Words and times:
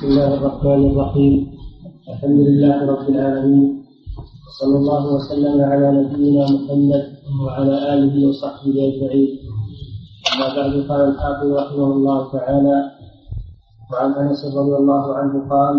بسم 0.00 0.16
الله 0.16 0.34
الرحمن 0.34 0.82
الرحيم. 0.90 1.34
الحمد 2.08 2.40
لله 2.48 2.76
رب 2.92 3.06
العالمين. 3.12 3.84
وصلى 4.48 4.76
الله 4.80 5.02
وسلم 5.14 5.56
على 5.60 5.86
نبينا 6.00 6.44
محمد 6.56 7.04
وعلى 7.44 7.74
آله 7.94 8.14
وصحبه 8.28 8.76
أجمعين. 8.88 9.30
أما 10.32 10.48
بعد 10.56 10.72
قال 10.88 11.00
الحافظ 11.12 11.48
رحمه 11.52 11.90
الله 11.96 12.18
تعالى 12.32 12.78
وعن 13.92 14.10
أنس 14.24 14.40
رضي 14.56 14.74
الله 14.80 15.04
عنه 15.14 15.34
قال 15.52 15.76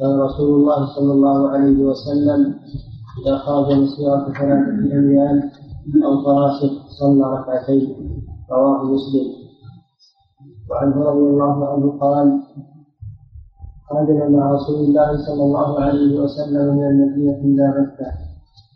كان 0.00 0.12
رسول 0.20 0.50
الله 0.60 0.80
صلى 0.96 1.12
الله 1.12 1.38
عليه 1.48 1.78
وسلم 1.84 2.40
إذا 3.20 3.34
خرج 3.44 3.68
مسيره 3.72 4.24
ثلاثة 4.40 4.88
اميال 4.88 5.36
أو 6.04 6.12
فراشق 6.24 6.72
صلى 7.00 7.24
ركعتين. 7.36 7.84
رواه 8.52 8.80
مسلم. 8.88 9.28
وعنه 10.70 10.96
رضي 10.96 11.26
الله 11.28 11.56
عنه 11.68 11.86
قال 12.00 12.28
خرجنا 13.90 14.28
مع 14.28 14.52
رسول 14.52 14.76
الله 14.84 15.16
صلى 15.26 15.42
الله 15.42 15.80
عليه 15.80 16.20
وسلم 16.20 16.76
من 16.76 16.84
المدينة 16.86 17.36
إلى 17.38 17.66
مكة 17.80 18.10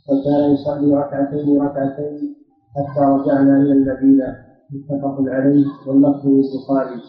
فكان 0.06 0.52
يصلي 0.54 0.94
ركعتين 0.94 1.62
ركعتين 1.62 2.34
حتى 2.76 3.00
رجعنا 3.00 3.56
إلى 3.56 3.72
المدينة. 3.72 4.36
متفق 4.74 5.16
عليه 5.28 5.64
واللفظ 5.86 6.26
للبخاري. 6.26 7.00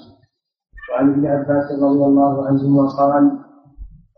وعن 0.92 1.12
ابن 1.14 1.26
عباس 1.26 1.72
رضي 1.72 2.04
الله 2.06 2.46
عنهما 2.48 2.88
قال 2.90 3.32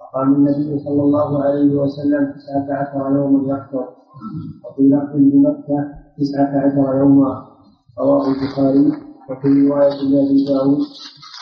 وقام 0.02 0.35
النبي 0.35 0.80
صلى 0.80 1.02
الله 1.04 1.44
عليه 1.44 1.76
وسلم 1.76 2.34
تسعة 2.35 2.77
عشر 2.80 3.16
يوما 3.16 3.54
يخطب 3.54 3.88
وفي 4.66 4.82
لفظ 4.82 5.16
بمكة 5.16 5.80
تسعة 6.18 6.52
عشر 6.66 6.98
يوما. 6.99 7.46
رواه 7.99 8.24
البخاري 8.27 8.88
وفي 9.30 9.68
رواية 9.68 9.90
لأبي 10.12 10.46
داود 10.48 10.80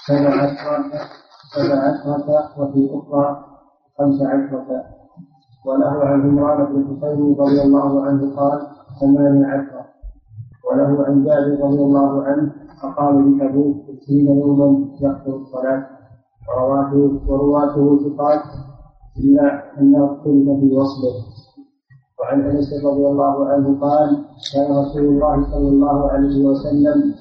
سبع 0.07 0.33
عشرة 0.43 1.01
سبع 1.55 1.77
عشرة 1.87 2.27
وفي 2.59 2.89
أخرى 2.93 3.45
خمس 3.97 4.21
عشرة. 4.21 4.83
وله 5.65 5.95
عن 6.05 6.21
عمران 6.21 6.65
بن 6.65 6.85
حسين 6.85 7.35
رضي 7.39 7.61
الله 7.61 8.05
عنه 8.05 8.35
قال 8.35 8.59
ثمانية 9.01 9.45
عشرة. 9.45 9.85
وله 10.71 11.05
عن 11.05 11.23
جابر 11.23 11.63
رضي 11.65 11.81
الله 11.83 12.23
عنه 12.23 12.51
أقام 12.83 13.37
بتبوك 13.37 13.75
ستين 14.01 14.27
يوما 14.27 14.85
يخطر 15.01 15.35
الصلاة. 15.35 15.87
ورواته 16.47 17.19
ورواته 17.27 17.99
ثقات 18.03 18.43
إلا 19.17 19.79
أنه 19.79 20.05
اختلف 20.05 20.47
في 20.59 20.75
وصله. 20.77 21.15
وعن 22.19 22.41
أنس 22.41 22.73
رضي 22.85 23.05
الله 23.07 23.49
عنه 23.49 23.79
قال 23.81 24.25
كان 24.53 24.77
رسول 24.77 25.05
الله 25.05 25.51
صلى 25.51 25.69
الله 25.69 26.11
عليه 26.11 26.45
وسلم 26.45 27.13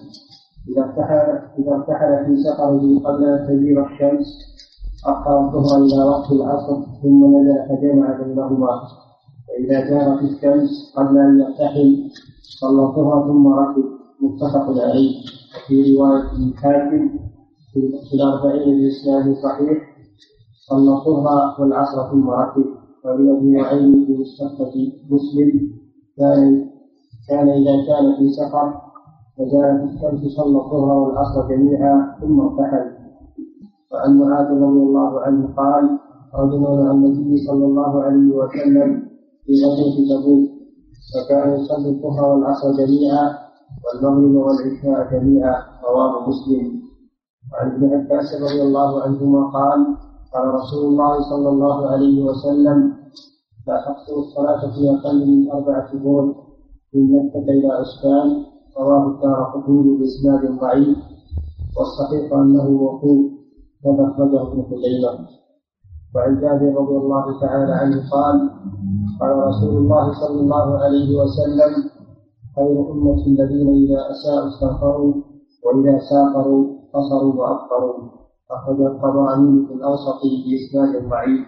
إذا 0.69 0.83
ارتحل 0.85 1.29
إذا 1.59 1.73
ارتحل 1.75 2.25
في 2.27 2.43
سفره 2.43 2.99
قبل 3.05 3.25
أن 3.25 3.47
تزيغ 3.49 3.87
الشمس 3.87 4.27
أخر 5.07 5.41
الظهر 5.41 5.83
إلى 5.85 6.03
وقت 6.05 6.33
العصر 6.33 6.77
ثم 7.03 7.37
نزل 7.37 7.69
فجمع 7.69 8.21
بينهما. 8.23 8.69
فإذا 9.47 9.91
زاغت 9.91 10.23
الشمس 10.23 10.71
قبل 10.97 11.19
أن 11.19 11.41
يرتحل 11.41 12.11
صلى 12.61 12.83
الظهر 12.83 13.29
ثم 13.29 13.47
ركب. 13.49 13.85
متفق 14.23 14.67
عليه. 14.83 15.15
وفي 15.55 15.97
رواية 15.97 16.23
الحاكم 16.49 17.19
في 17.73 18.15
الأربعين 18.15 18.79
بإسناد 18.81 19.37
صحيح 19.43 19.79
صلى 20.69 20.91
الظهر 20.93 21.61
والعصر 21.61 22.11
ثم 22.11 22.31
ركب. 22.31 22.65
ولأبي 23.05 23.51
نعيم 23.51 24.07
في 24.07 24.13
مستخرج 24.13 24.75
مسلم 25.11 25.71
كان 26.19 26.71
كان 27.29 27.49
إذا 27.49 27.87
كان 27.87 28.17
في 28.19 28.29
سفر 28.33 28.84
وزالت 29.39 29.83
الشمس 29.91 30.33
صلى 30.37 30.59
الظهر 30.59 30.99
والعصر 30.99 31.49
جميعا 31.49 32.17
ثم 32.21 32.41
ارتحل 32.41 32.87
وعن 33.93 34.19
معاذ 34.19 34.47
رضي 34.47 34.83
الله 34.89 35.21
عنه 35.21 35.55
قال 35.57 35.99
خرجنا 36.33 36.69
مع 36.83 36.91
النبي 36.91 37.37
صلى 37.47 37.65
الله 37.65 38.03
عليه 38.03 38.37
وسلم 38.37 39.03
في 39.45 39.53
غزوة 39.65 39.97
تبوك 40.11 40.51
فكان 41.15 41.55
يصلي 41.55 41.89
الظهر 41.91 42.33
والعصر 42.33 42.73
جميعا 42.73 43.39
والمغرب 43.85 44.35
والعشاء 44.35 45.13
جميعا 45.13 45.57
رواه 45.89 46.29
مسلم. 46.29 46.83
وعن 47.53 47.71
ابن 47.71 47.85
عباس 47.95 48.29
رضي 48.43 48.63
الله 48.63 49.03
عنهما 49.03 49.51
قال 49.51 49.87
قال 50.35 50.55
رسول 50.55 50.85
الله 50.85 51.21
صلى 51.31 51.49
الله 51.49 51.87
عليه 51.91 52.25
وسلم 52.25 52.93
لا 53.69 53.77
تقصر 53.87 54.17
الصلاة 54.19 54.61
في 54.75 54.91
أقل 54.91 55.27
من 55.27 55.51
أربع 55.51 55.93
شهور 55.93 56.35
من 56.95 57.03
مكة 57.17 57.39
إلى 57.49 57.69
عسكان 57.69 58.45
رواه 58.79 59.07
الدار 59.11 59.45
قطني 59.45 59.99
بإسناد 59.99 60.59
ضعيف 60.61 60.99
والصحيح 61.77 62.33
أنه 62.33 62.71
موقوف 62.71 63.33
كما 63.85 64.11
أخرجه 64.11 64.43
ابن 64.43 64.63
خزيمة. 64.63 65.29
وعن 66.15 66.41
جابر 66.41 66.81
رضي 66.81 66.97
الله 66.97 67.41
تعالى 67.41 67.73
عنه 67.73 68.11
قال 68.11 68.51
قال 69.21 69.37
رسول 69.37 69.77
الله 69.77 70.13
صلى 70.13 70.41
الله 70.41 70.79
عليه 70.79 71.09
وسلم 71.21 71.73
خير 72.57 72.93
أمة 72.93 73.27
الذين 73.27 73.69
إذا 73.69 74.01
أساءوا 74.11 74.49
استغفروا 74.49 75.15
وإذا 75.65 75.99
سافروا 76.11 76.63
قصروا 76.95 77.35
وأبقروا. 77.35 78.09
أخرج 78.51 78.81
الطبراني 78.81 79.67
في 79.67 79.73
الأوسط 79.75 80.21
بإسناد 80.45 81.09
ضعيف 81.11 81.47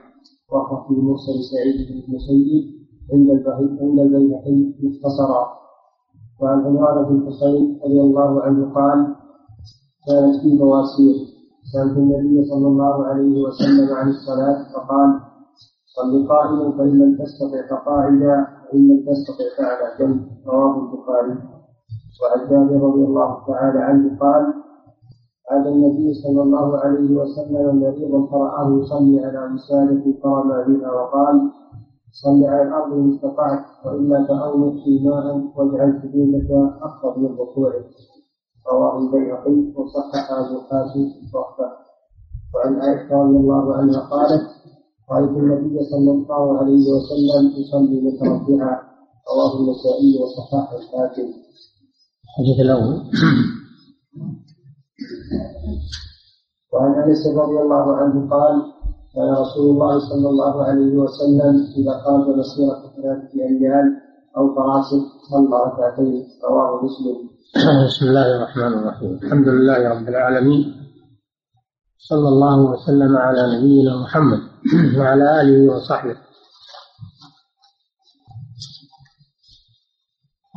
وهو 0.53 0.89
في 0.89 0.95
مرسل 0.95 1.39
سعيد 1.53 1.77
بن 1.89 1.97
المسيب 2.09 2.65
عند 3.13 3.99
البيهقي 4.01 4.75
مختصرا. 4.83 5.66
وعن 6.41 6.59
عمران 6.67 7.05
بن 7.05 7.27
حسين 7.27 7.81
رضي 7.85 8.01
الله 8.01 8.43
عنه 8.43 8.75
قال 8.75 8.99
كانت 10.07 10.35
في 10.43 10.59
بواسير 10.59 11.17
سألت 11.73 11.97
النبي 11.97 12.45
صلى 12.45 12.67
الله 12.67 13.07
عليه 13.07 13.43
وسلم 13.45 13.95
عن 13.95 14.09
الصلاة 14.09 14.59
فقال 14.75 15.11
صل 15.97 16.29
قائما 16.29 16.71
فإن 16.79 16.99
لم 16.99 17.17
تستطع 17.19 17.61
فقاعدا 17.77 18.47
وإن 18.73 18.89
لم 18.89 19.01
تستطع 19.09 19.47
فعلى 19.59 19.87
جنب. 19.99 20.21
رواه 20.47 20.75
البخاري. 20.83 21.35
وعن 22.23 22.41
جابر 22.51 22.87
رضي 22.87 23.05
الله 23.05 23.47
تعالى 23.47 23.79
عنه 23.79 24.19
قال 24.21 24.45
عاد 25.51 25.67
النبي 25.67 26.15
صلى 26.15 26.43
الله 26.43 26.79
عليه 26.79 27.17
وسلم 27.17 27.81
مريضا 27.81 28.27
فرآه 28.27 28.79
يصلي 28.81 29.25
على 29.25 29.55
وسادة 29.55 30.05
فرمى 30.23 30.65
بها 30.79 30.93
وقال 30.93 31.51
صل 32.23 32.45
على 32.45 32.63
الأرض 32.63 32.93
إن 32.93 33.15
استطعت 33.15 33.65
وإلا 33.85 34.27
فأومد 34.29 34.73
في 34.85 34.93
ماء 35.05 35.27
واجعل 35.57 36.01
سجودك 36.03 36.51
أقرب 36.83 37.19
من 37.19 37.31
ركوعك 37.39 37.85
رواه 38.73 38.99
البيهقي 38.99 39.73
وصحح 39.77 40.31
أبو 40.33 40.61
حاتم 40.61 41.01
الصحبة 41.23 41.69
وعن 42.55 42.75
عائشة 42.81 43.15
رضي 43.15 43.37
الله 43.37 43.75
عنها 43.77 44.01
قالت 44.01 44.43
رأيت 45.11 45.31
النبي 45.31 45.85
صلى 45.91 46.11
الله 46.11 46.59
عليه 46.59 46.85
وسلم 46.95 47.43
يصلي 47.61 48.01
متربعا. 48.01 48.81
رواه 49.31 49.53
النسائي 49.61 50.11
وصححه 50.23 50.77
الحاكم. 50.77 51.29
الحديث 52.25 52.61
الأول. 52.61 53.03
وعن 56.73 56.95
أنس 56.95 57.27
رضي 57.27 57.59
الله 57.61 57.97
عنه 57.97 58.31
قال 58.31 58.55
كان 59.17 59.33
رسول 59.33 59.71
الله 59.71 59.99
صلى 59.99 60.29
الله 60.29 60.65
عليه 60.65 60.93
وسلم 60.93 61.55
إذا 61.77 61.93
قام 62.05 62.21
مسيرة 62.39 62.93
ثلاثة 62.97 63.35
أيام 63.35 64.01
أو 64.37 64.55
فراسخ 64.55 65.03
صلى 65.31 65.57
ركعتين 65.67 66.29
رواه 66.45 66.85
مسلم. 66.85 67.31
بسم 67.87 68.07
الله 68.07 68.37
الرحمن 68.37 68.73
الرحيم، 68.79 69.13
الحمد 69.23 69.49
لله 69.49 69.89
رب 69.89 70.09
العالمين 70.09 70.75
صلى 71.99 72.29
الله 72.29 72.61
وسلم 72.61 73.17
على 73.17 73.57
نبينا 73.57 73.97
محمد 73.97 74.41
وعلى 74.99 75.41
آله 75.41 75.73
وصحبه. 75.73 76.17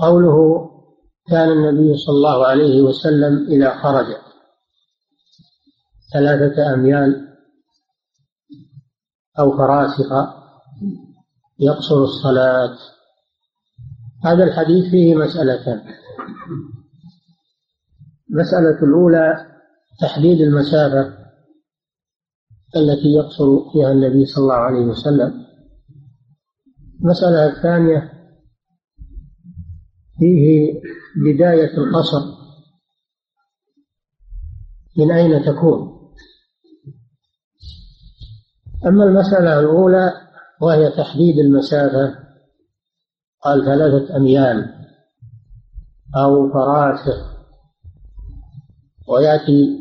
قوله 0.02 0.70
كان 1.28 1.52
النبي 1.52 1.98
صلى 1.98 2.16
الله 2.16 2.46
عليه 2.46 2.82
وسلم 2.82 3.48
إذا 3.48 3.82
خرج 3.84 4.06
ثلاثة 6.14 6.74
أميال 6.74 7.29
أو 9.40 9.58
فراسخ 9.58 10.12
يقصر 11.60 12.04
الصلاة. 12.04 12.78
هذا 14.26 14.44
الحديث 14.44 14.92
فيه 14.92 15.16
مسألتان. 15.16 15.82
المسألة 18.32 18.84
الأولى 18.84 19.46
تحديد 20.02 20.42
المسافة 20.42 21.20
التي 22.76 23.08
يقصر 23.08 23.72
فيها 23.72 23.92
النبي 23.92 24.26
صلى 24.26 24.42
الله 24.42 24.54
عليه 24.54 24.86
وسلم. 24.86 25.46
المسألة 27.02 27.46
الثانية 27.46 28.14
فيه 30.20 30.74
بداية 31.26 31.78
القصر. 31.78 32.40
من 34.98 35.12
أين 35.12 35.46
تكون؟ 35.46 35.99
أما 38.86 39.04
المسألة 39.04 39.60
الأولى 39.60 40.12
وهي 40.62 40.92
تحديد 40.92 41.40
المسافة 41.40 42.16
قال 43.44 43.66
ثلاثة 43.66 44.18
أميال 44.18 44.74
أو 46.16 46.50
فراسخ. 46.54 47.40
ويأتي 49.10 49.80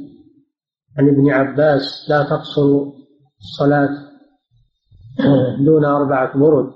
عن 0.99 1.09
ابن 1.09 1.31
عباس 1.31 2.06
لا 2.09 2.23
تقصر 2.23 2.93
الصلاة 3.41 4.09
دون 5.67 5.85
أربعة 5.85 6.39
برد. 6.39 6.73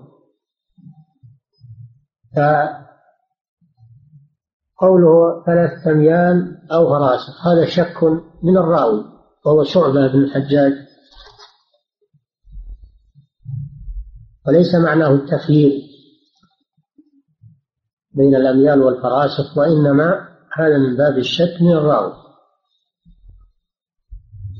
فقوله 4.77 5.45
ثلاثة 5.47 5.91
أميال 5.91 6.69
أو 6.73 6.89
فراسخ 6.89 7.47
هذا 7.47 7.67
شك 7.67 8.03
من 8.43 8.57
الراوي 8.57 9.05
وهو 9.47 9.65
شعبة 9.65 10.07
بن 10.13 10.25
الحجاج. 10.25 10.92
وليس 14.47 14.75
معناه 14.75 15.15
التخيير 15.15 15.73
بين 18.15 18.35
الأميال 18.35 18.83
والفراسخ 18.83 19.59
وإنما 19.59 20.29
هذا 20.59 20.79
من 20.79 20.97
باب 20.97 21.19
الشك 21.19 21.63
من 21.63 21.73
الراوي 21.73 22.23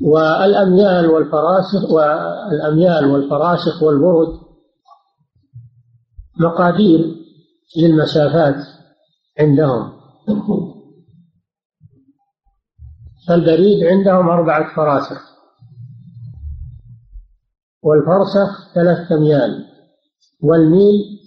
والأميال 0.01 1.09
والفراسخ 1.09 1.91
والأميال 1.91 3.05
والفراسخ 3.05 3.83
والبرد 3.83 4.39
مقادير 6.39 7.15
للمسافات 7.77 8.55
عندهم. 9.39 9.93
فالبريد 13.27 13.83
عندهم 13.83 14.29
أربعة 14.29 14.75
فراسخ 14.75 15.21
والفرسخ 17.83 18.73
ثلاثة 18.75 19.15
أميال. 19.15 19.72
والميل 20.43 21.19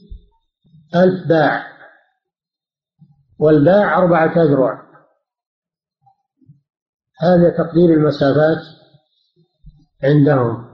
ألف 0.94 1.28
باع. 1.28 1.66
والباع 3.38 3.98
أربعة 3.98 4.42
أذرع. 4.42 4.86
هذا 7.20 7.50
تقدير 7.50 7.94
المسافات 7.94 8.62
عندهم. 10.04 10.66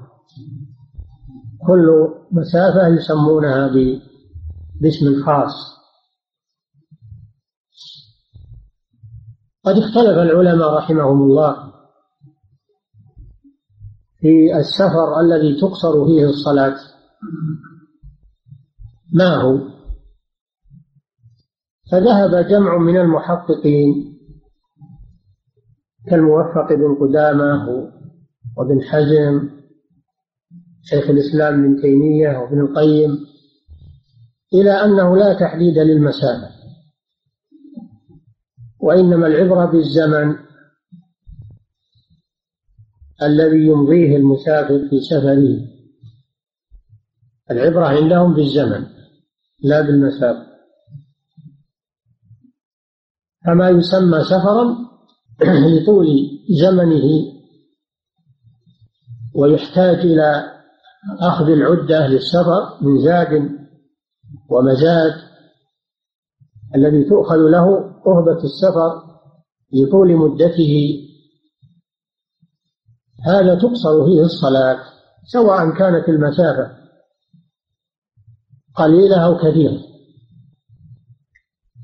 كل 1.67 2.15
مسافة 2.31 2.89
يسمونها 2.89 3.69
باسم 4.81 5.25
خاص. 5.27 5.53
قد 9.65 9.75
اختلف 9.75 10.19
العلماء 10.19 10.75
رحمهم 10.75 11.23
الله 11.23 11.73
في 14.21 14.57
السفر 14.57 15.21
الذي 15.21 15.61
تقصر 15.61 16.05
فيه 16.07 16.25
الصلاة. 16.25 16.77
ما 19.13 19.37
هو؟ 19.43 19.59
فذهب 21.93 22.49
جمع 22.49 22.79
من 22.79 22.97
المحققين 22.97 24.19
كالموفق 26.07 26.73
بن 26.73 26.95
قدامة 27.01 27.69
وابن 28.57 28.83
حزم 28.83 29.51
شيخ 30.83 31.11
الإسلام 31.11 31.65
ابن 31.65 31.83
تيمية 31.83 32.39
وابن 32.39 32.61
القيم 32.61 33.19
إلى 34.55 34.71
أنه 34.71 35.17
لا 35.17 35.39
تحديد 35.41 35.79
للمسافة 35.79 36.63
وإنما 38.81 39.27
العبرة 39.27 39.65
بالزمن 39.65 40.37
الذي 43.23 43.67
يمضيه 43.67 44.17
المسافر 44.17 44.89
في 44.89 45.01
سفره. 45.01 45.73
العبرة 47.51 47.87
عندهم 47.87 48.35
بالزمن. 48.35 48.87
لا 49.63 49.81
بالمسافة 49.81 50.47
فما 53.47 53.71
يسمى 53.71 54.25
سفرا 54.25 54.77
لطول 55.43 56.07
زمنه 56.61 57.33
ويحتاج 59.35 59.97
إلى 59.97 60.53
أخذ 61.21 61.45
العدة 61.49 62.07
للسفر 62.07 62.79
من 62.83 63.05
زاد 63.05 63.51
ومزاد 64.51 65.15
الذي 66.75 67.05
تؤخذ 67.05 67.37
له 67.37 67.67
أهبة 68.07 68.45
السفر 68.45 69.03
لطول 69.73 70.17
مدته. 70.17 70.99
هذا 73.27 73.55
تقصر 73.55 74.05
فيه 74.07 74.21
الصلاة 74.21 74.79
سواء 75.33 75.71
كانت 75.71 76.09
المسافة 76.09 76.82
قليلة 78.75 79.25
أو 79.25 79.37
كثيرة 79.39 79.79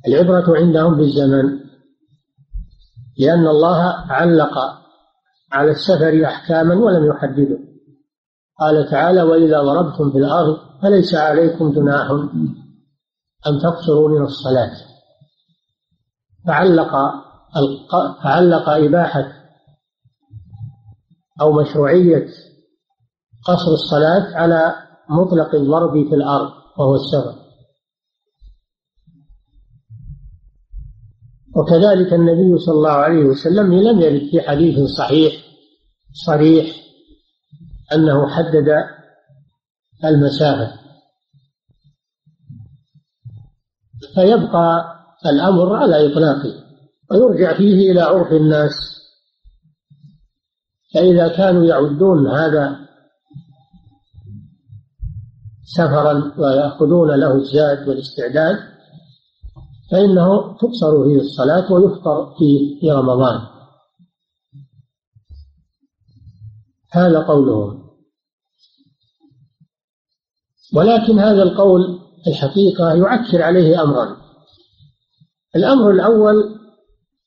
العبرة 0.09 0.59
عندهم 0.59 0.97
بالزمن 0.97 1.59
لأن 3.19 3.47
الله 3.47 3.83
علق 4.11 4.59
على 5.53 5.71
السفر 5.71 6.25
أحكاما 6.25 6.75
ولم 6.75 7.07
يحدده 7.07 7.59
قال 8.61 8.91
تعالى 8.91 9.23
وإذا 9.23 9.63
ضربتم 9.63 10.13
في 10.13 10.19
الأرض 10.19 10.57
فليس 10.83 11.15
عليكم 11.15 11.73
جناح 11.73 12.11
أن 13.47 13.61
تقصروا 13.63 14.09
من 14.09 14.25
الصلاة. 14.25 14.73
فعلق 16.47 16.93
فعلق 18.23 18.69
إباحة 18.69 19.33
أو 21.41 21.53
مشروعية 21.53 22.29
قصر 23.45 23.71
الصلاة 23.73 24.37
على 24.37 24.75
مطلق 25.11 25.55
الضرب 25.55 26.09
في 26.09 26.15
الأرض. 26.15 26.53
وهو 26.79 26.95
السفر 26.95 27.49
وكذلك 31.57 32.13
النبي 32.13 32.59
صلى 32.59 32.75
الله 32.75 32.91
عليه 32.91 33.25
وسلم 33.25 33.75
لم 33.75 34.01
يرد 34.01 34.31
في 34.31 34.41
حديث 34.41 34.79
صحيح 34.99 35.33
صريح 36.27 36.77
أنه 37.93 38.29
حدد 38.29 38.69
المسافة 40.05 40.79
فيبقى 44.15 44.95
الأمر 45.27 45.77
على 45.77 46.13
إطلاقه 46.13 46.65
ويرجع 47.11 47.57
فيه 47.57 47.93
إلى 47.93 48.01
عرف 48.01 48.33
الناس. 48.33 48.73
فإذا 50.95 51.29
كانوا 51.37 51.65
يعدون 51.65 52.27
هذا 52.27 52.88
سفرا 55.79 56.33
ويأخذون 56.39 57.11
له 57.11 57.35
الزاد 57.35 57.89
والاستعداد 57.89 58.57
فإنه 59.91 60.57
تقصر 60.57 61.05
فيه 61.05 61.21
الصلاة 61.21 61.73
ويفطر 61.73 62.35
فيه 62.39 62.81
في 62.81 62.91
رمضان. 62.91 63.41
هذا 66.93 67.21
قولهم 67.21 67.89
ولكن 70.75 71.19
هذا 71.19 71.43
القول 71.43 72.01
الحقيقة 72.27 72.95
يعكر 72.95 73.43
عليه 73.43 73.83
أمرا. 73.83 74.17
الأمر 75.57 75.91
الأول 75.91 76.59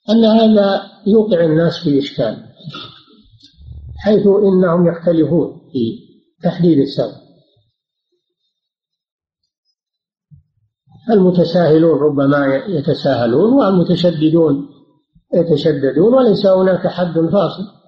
أن 0.10 0.25
هذا 0.25 0.91
يوقع 1.08 1.43
الناس 1.43 1.77
في 1.84 2.00
إشكال 2.00 2.46
حيث 3.98 4.27
إنهم 4.27 4.88
يختلفون 4.88 5.70
في 5.72 6.00
تحديد 6.43 6.79
السبب. 6.79 7.20
المتساهلون 11.12 12.00
ربما 12.00 12.56
يتساهلون 12.56 13.53
والمتشددون 13.53 14.70
يتشددون 15.34 16.13
وليس 16.13 16.46
هناك 16.46 16.88
حد 16.88 17.13
فاصل. 17.13 17.82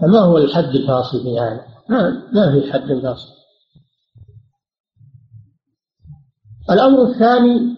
فما 0.00 0.18
هو 0.18 0.38
الحد 0.38 0.74
الفاصل 0.74 1.22
في 1.22 1.38
هذا؟ 1.38 1.66
ما 2.32 2.60
في 2.60 2.72
حد 2.72 3.00
فاصل. 3.02 3.40
الأمر 6.70 7.02
الثاني 7.02 7.76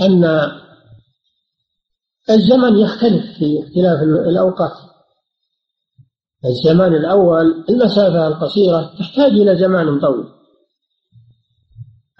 أن 0.00 0.24
الزمن 2.30 2.76
يختلف 2.76 3.38
في 3.38 3.62
اختلاف 3.62 4.02
الأوقات. 4.02 4.83
الزمان 6.44 6.94
الأول 6.94 7.64
المسافة 7.68 8.26
القصيرة 8.26 8.94
تحتاج 8.98 9.32
إلى 9.32 9.56
زمان 9.56 10.00
طويل. 10.00 10.24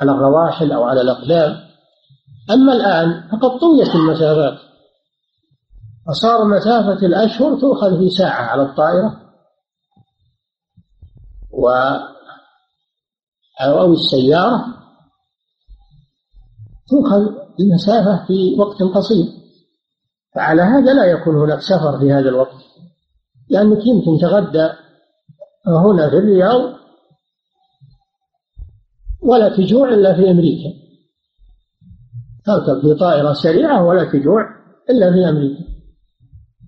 على 0.01 0.13
الرواحل 0.13 0.73
أو 0.73 0.85
على 0.85 1.01
الأقدام. 1.01 1.57
أما 2.51 2.73
الآن 2.73 3.29
فقد 3.29 3.59
طويت 3.59 3.95
المسافات. 3.95 4.59
فصار 6.07 6.45
مسافة 6.45 7.07
الأشهر 7.07 7.61
تؤخذ 7.61 7.99
في 7.99 8.11
ساعة 8.11 8.43
على 8.43 8.63
الطائرة. 8.63 9.21
و 11.51 11.69
أو 13.61 13.93
السيارة 13.93 14.65
تؤخذ 16.89 17.23
المسافة 17.61 18.27
في 18.27 18.57
وقت 18.59 18.83
قصير. 18.83 19.27
فعلى 20.35 20.63
هذا 20.63 20.95
لا 20.95 21.05
يكون 21.05 21.37
هناك 21.37 21.61
سفر 21.61 21.99
في 21.99 22.13
هذا 22.13 22.29
الوقت. 22.29 22.65
لأنك 23.55 23.87
يمكن 23.87 24.19
تغدى 24.21 24.69
هنا 25.67 26.11
في 26.11 26.17
الرياض 26.17 26.75
ولا 29.23 29.57
تجوع 29.57 29.89
إلا 29.89 30.15
في 30.15 30.31
أمريكا. 30.31 30.71
تركب 32.45 32.81
في 32.81 32.95
طائرة 32.95 33.33
سريعة 33.33 33.85
ولا 33.85 34.05
تجوع 34.05 34.43
إلا 34.91 35.13
في 35.13 35.29
أمريكا. 35.29 35.65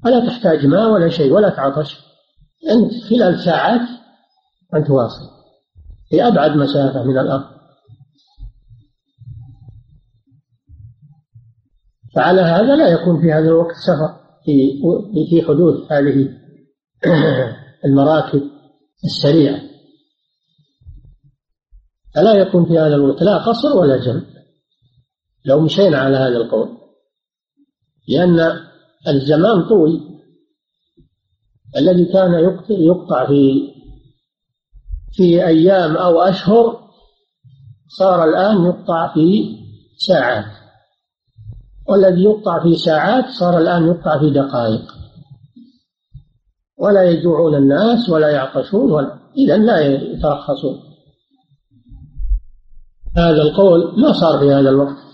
ولا 0.05 0.26
تحتاج 0.26 0.66
ماء 0.66 0.90
ولا 0.90 1.09
شيء 1.09 1.33
ولا 1.33 1.49
تعطش. 1.49 1.97
أنت 2.71 2.93
خلال 3.11 3.40
ساعات 3.45 3.88
أنت 4.75 4.90
واصل 4.90 5.31
في 6.11 6.26
أبعد 6.26 6.50
مسافة 6.50 7.05
من 7.05 7.19
الأرض. 7.19 7.57
فعلى 12.14 12.40
هذا 12.40 12.76
لا 12.76 12.88
يكون 12.88 13.21
في 13.21 13.33
هذا 13.33 13.49
الوقت 13.49 13.75
سفر 13.87 14.16
في 14.45 14.83
في 15.31 15.43
حدوث 15.43 15.93
هذه 15.93 16.45
المراكب 17.84 18.42
السريعة. 19.04 19.60
فلا 22.14 22.32
يكون 22.32 22.64
في 22.66 22.78
هذا 22.78 22.94
الوقت 22.94 23.22
لا 23.22 23.38
قصر 23.38 23.76
ولا 23.76 23.96
جمع 23.96 24.22
لو 25.44 25.60
مشينا 25.60 25.98
على 25.98 26.16
هذا 26.16 26.36
القول 26.36 26.68
لأن 28.08 28.60
الزمان 29.08 29.68
طوي 29.68 30.00
الذي 31.76 32.04
كان 32.04 32.34
يقطع 32.68 33.26
في 33.26 33.72
في 35.12 35.46
أيام 35.46 35.96
أو 35.96 36.20
أشهر 36.20 36.86
صار 37.88 38.25
الآن 38.25 38.64
يقطع 38.64 39.14
في 39.14 39.56
ساعات. 39.98 40.44
والذي 41.88 42.22
يقطع 42.22 42.62
في 42.62 42.76
ساعات 42.76 43.25
صار 43.30 43.58
الآن 43.58 43.86
يقطع 43.86 44.18
في 44.18 44.30
دقائق. 44.30 44.95
ولا 46.78 47.02
يجوعون 47.02 47.54
الناس 47.54 48.09
ولا 48.09 48.28
يعطشون 48.28 48.90
ولا 48.92 49.18
إذا 49.37 49.56
لا 49.56 49.80
يترخصون. 49.80 50.80
هذا 53.16 53.42
القول 53.42 54.00
ما 54.00 54.12
صار 54.12 54.38
في 54.38 54.45
هذا 54.45 54.71
الوقت. 54.71 55.06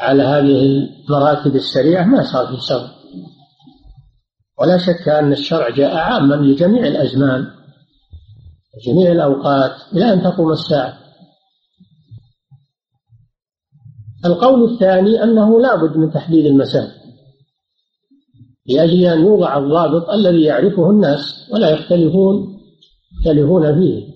على 0.00 0.22
هذه 0.22 0.62
المراكب 0.62 1.56
السريعة 1.56 2.04
ما 2.04 2.22
صار 2.22 2.46
في 2.46 2.60
سفر 2.60 2.90
ولا 4.60 4.78
شك 4.78 5.08
أن 5.08 5.32
الشرع 5.32 5.70
جاء 5.70 5.96
عاما 5.96 6.34
لجميع 6.34 6.86
الأزمان 6.86 7.46
جميع 8.86 9.12
الأوقات 9.12 9.72
إلى 9.92 10.12
أن 10.12 10.22
تقوم 10.22 10.52
الساعة. 10.52 10.98
القول 14.24 14.72
الثاني 14.72 15.22
أنه 15.22 15.60
لا 15.60 15.76
بد 15.76 15.96
من 15.96 16.10
تحديد 16.12 16.46
المسافة 16.46 16.99
لأجل 18.70 19.04
أن 19.04 19.20
يوضع 19.20 19.58
الضابط 19.58 20.10
الذي 20.10 20.42
يعرفه 20.42 20.90
الناس 20.90 21.50
ولا 21.52 21.70
يختلفون 21.70 22.60
يختلفون 23.20 23.80
فيه. 23.80 24.10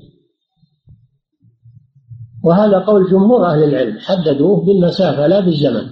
وهذا 2.44 2.78
قول 2.78 3.10
جمهور 3.10 3.46
أهل 3.46 3.64
العلم 3.64 3.98
حددوه 3.98 4.64
بالمسافة 4.64 5.26
لا 5.26 5.40
بالزمن. 5.40 5.90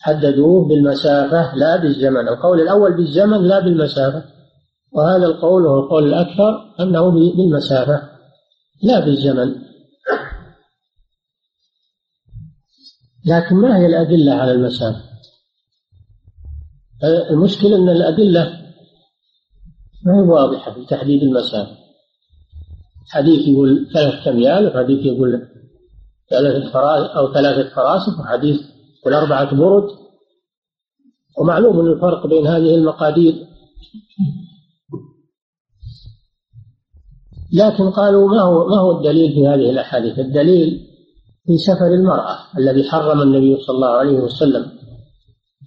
حددوه 0.00 0.68
بالمسافة 0.68 1.54
لا 1.56 1.76
بالزمن. 1.76 2.28
القول 2.28 2.60
الأول 2.60 2.96
بالزمن 2.96 3.48
لا 3.48 3.60
بالمسافة. 3.60 4.24
وهذا 4.92 5.26
القول 5.26 5.66
هو 5.66 5.78
القول 5.78 6.04
الأكثر 6.08 6.74
أنه 6.80 7.10
بالمسافة 7.10 8.02
لا 8.82 9.00
بالزمن. 9.00 9.54
لكن 13.26 13.56
ما 13.56 13.78
هي 13.78 13.86
الأدلة 13.86 14.32
على 14.32 14.52
المسافة؟ 14.52 15.11
المشكلة 17.04 17.76
أن 17.76 17.88
الأدلة 17.88 18.62
ما 20.04 20.16
هي 20.16 20.28
واضحة 20.28 20.72
في 20.72 20.84
تحديد 20.84 21.22
المسافة 21.22 21.76
حديث 23.08 23.48
يقول 23.48 23.88
ثلاثة 23.94 24.30
أميال 24.30 24.66
وحديث 24.66 25.06
يقول 25.06 25.48
ثلاثة 26.30 26.72
فراس 26.72 27.10
أو 27.10 27.32
ثلاثة 27.32 27.74
فراسخ 27.74 28.20
وحديث 28.20 28.60
يقول 29.00 29.14
أربعة 29.14 29.54
برد. 29.54 29.88
ومعلوم 31.38 31.80
أن 31.80 31.86
الفرق 31.86 32.26
بين 32.26 32.46
هذه 32.46 32.74
المقادير. 32.74 33.46
لكن 37.52 37.90
قالوا 37.90 38.28
ما 38.28 38.42
هو 38.42 38.68
ما 38.68 38.76
هو 38.80 38.98
الدليل 38.98 39.32
في 39.32 39.48
هذه 39.48 39.70
الأحاديث؟ 39.70 40.18
الدليل 40.18 40.88
في 41.46 41.58
سفر 41.58 41.86
المرأة 41.86 42.38
الذي 42.58 42.90
حرم 42.90 43.22
النبي 43.22 43.62
صلى 43.62 43.74
الله 43.76 43.88
عليه 43.88 44.18
وسلم 44.18 44.72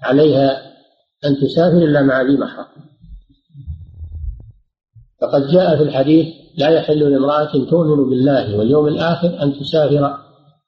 عليها 0.04 0.65
أن 1.26 1.38
تسافر 1.42 1.78
إلا 1.78 2.02
مع 2.02 2.22
ذي 2.22 2.38
محرم 2.38 2.86
فقد 5.22 5.48
جاء 5.48 5.78
في 5.78 5.84
الحديث 5.84 6.36
لا 6.58 6.70
يحل 6.70 7.12
لامرأة 7.12 7.52
تؤمن 7.70 8.10
بالله 8.10 8.58
واليوم 8.58 8.88
الآخر 8.88 9.44
أن 9.44 9.60
تسافر 9.60 10.18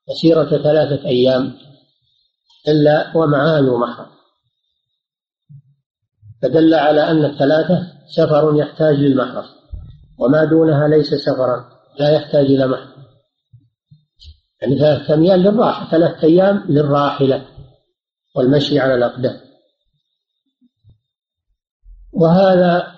مسيرة 0.09 0.49
ثلاثة 0.49 1.05
أيام 1.05 1.53
إلا 2.67 3.17
ومعها 3.17 3.61
ذو 3.61 3.77
محرم 3.77 4.17
فدل 6.41 6.73
على 6.73 7.11
أن 7.11 7.25
الثلاثة 7.25 7.87
سفر 8.15 8.55
يحتاج 8.55 8.95
للمحرم 8.95 9.45
وما 10.19 10.45
دونها 10.45 10.87
ليس 10.87 11.13
سفرا 11.13 11.65
لا 11.99 12.09
يحتاج 12.09 12.45
إلى 12.45 12.67
محرم. 12.67 13.03
يعني 14.61 14.79
ثلاثة 14.79 15.13
أيام 15.13 15.39
للراحة 15.39 15.91
ثلاثة 15.91 16.27
أيام 16.27 16.65
للراحلة 16.69 17.45
والمشي 18.35 18.79
على 18.79 18.95
الأقدام. 18.95 19.46
وهذا 22.13 22.97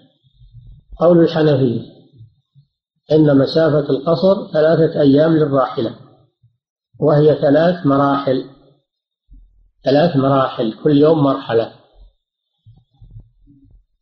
قول 1.00 1.18
الحنفية 1.18 1.94
إن 3.12 3.38
مسافة 3.38 3.90
القصر 3.90 4.52
ثلاثة 4.52 5.00
أيام 5.00 5.32
للراحلة 5.32 5.96
وهي 7.00 7.34
ثلاث 7.34 7.86
مراحل 7.86 8.54
ثلاث 9.84 10.16
مراحل 10.16 10.72
كل 10.84 10.96
يوم 10.96 11.22
مرحلة. 11.22 11.72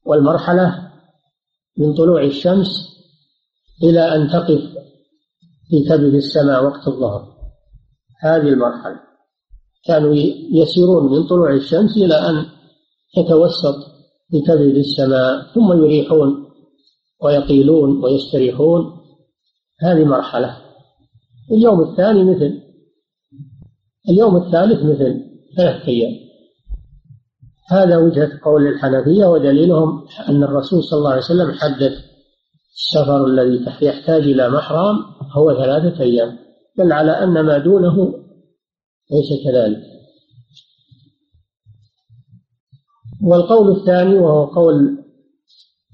والمرحلة 0.05 0.93
من 1.79 1.95
طلوع 1.95 2.25
الشمس 2.25 2.69
إلى 3.83 4.17
أن 4.17 4.29
تقف 4.29 4.63
في 5.69 5.85
كبد 5.89 6.15
السماء 6.15 6.65
وقت 6.65 6.89
الظهر. 6.89 7.33
هذه 8.21 8.49
المرحلة. 8.49 9.01
كانوا 9.85 10.15
يسيرون 10.53 11.13
من 11.13 11.27
طلوع 11.27 11.55
الشمس 11.55 11.97
إلى 11.97 12.15
أن 12.15 12.47
تتوسط 13.17 13.92
كبد 14.41 14.77
السماء 14.77 15.43
ثم 15.55 15.73
يريحون 15.73 16.47
ويقيلون 17.23 18.05
ويستريحون. 18.05 18.93
هذه 19.81 20.05
مرحلة. 20.05 20.57
اليوم 21.53 21.81
الثاني 21.81 22.25
مثل. 22.25 22.63
اليوم 24.09 24.37
الثالث 24.37 24.83
مثل. 24.85 25.25
ثلاث 25.57 25.89
أيام. 25.89 26.13
هذا 27.71 27.97
وجهة 27.97 28.31
قول 28.45 28.67
الحنفية 28.67 29.27
ودليلهم 29.27 30.05
أن 30.29 30.43
الرسول 30.43 30.85
صلى 30.85 30.99
الله 30.99 31.11
عليه 31.11 31.23
وسلم 31.23 31.53
حدد 31.53 31.93
السفر 32.75 33.27
الذي 33.27 33.65
يحتاج 33.83 34.23
إلى 34.23 34.49
محرم 34.49 34.97
هو 35.37 35.55
ثلاثة 35.55 36.03
أيام. 36.03 36.39
بل 36.79 36.93
على 36.93 37.13
أن 37.13 37.41
ما 37.41 37.59
دونه 37.59 38.15
ليس 39.11 39.45
كذلك. 39.45 39.92
والقول 43.23 43.77
الثاني 43.77 44.15
وهو 44.15 44.45
قول 44.45 45.05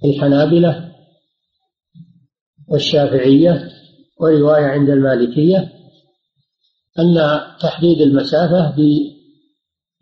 الحنابلة 0.05 0.93
والشافعية 2.69 3.71
ورواية 4.21 4.67
عند 4.67 4.91
المالكية 4.91 5.73
أن 6.99 7.41
تحديد 7.61 8.01
المسافة 8.01 8.77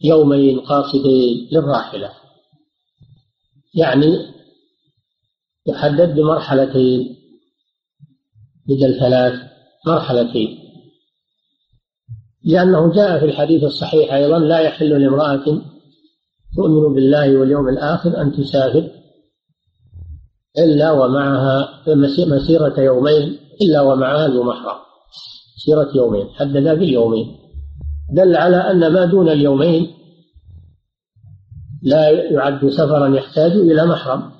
بيومين 0.02 0.60
قاصدين 0.60 1.48
للراحلة. 1.52 2.12
يعني 3.74 4.16
يحدد 5.66 6.14
بمرحلتين 6.14 7.16
بدل 8.66 9.00
ثلاث 9.00 9.40
مرحلتين. 9.86 10.58
لأنه 12.44 12.92
جاء 12.92 13.18
في 13.18 13.24
الحديث 13.24 13.64
الصحيح 13.64 14.12
أيضا 14.12 14.38
لا 14.38 14.60
يحل 14.60 15.02
لامرأة 15.02 15.75
تؤمن 16.56 16.94
بالله 16.94 17.36
واليوم 17.36 17.68
الآخر 17.68 18.22
أن 18.22 18.32
تسافر 18.32 18.88
إلا 20.58 20.92
ومعها 20.92 21.68
مسيرة 22.18 22.80
يومين 22.80 23.38
إلا 23.62 23.80
ومعها 23.80 24.28
ذو 24.28 24.42
محرم 24.42 24.78
مسيرة 25.56 25.96
يومين 25.96 26.28
حدد 26.28 26.78
باليومين 26.78 27.36
دل 28.12 28.36
على 28.36 28.56
أن 28.56 28.92
ما 28.92 29.04
دون 29.04 29.28
اليومين 29.28 29.96
لا 31.82 32.08
يعد 32.10 32.68
سفرا 32.68 33.16
يحتاج 33.16 33.52
إلى 33.52 33.86
محرم. 33.86 34.30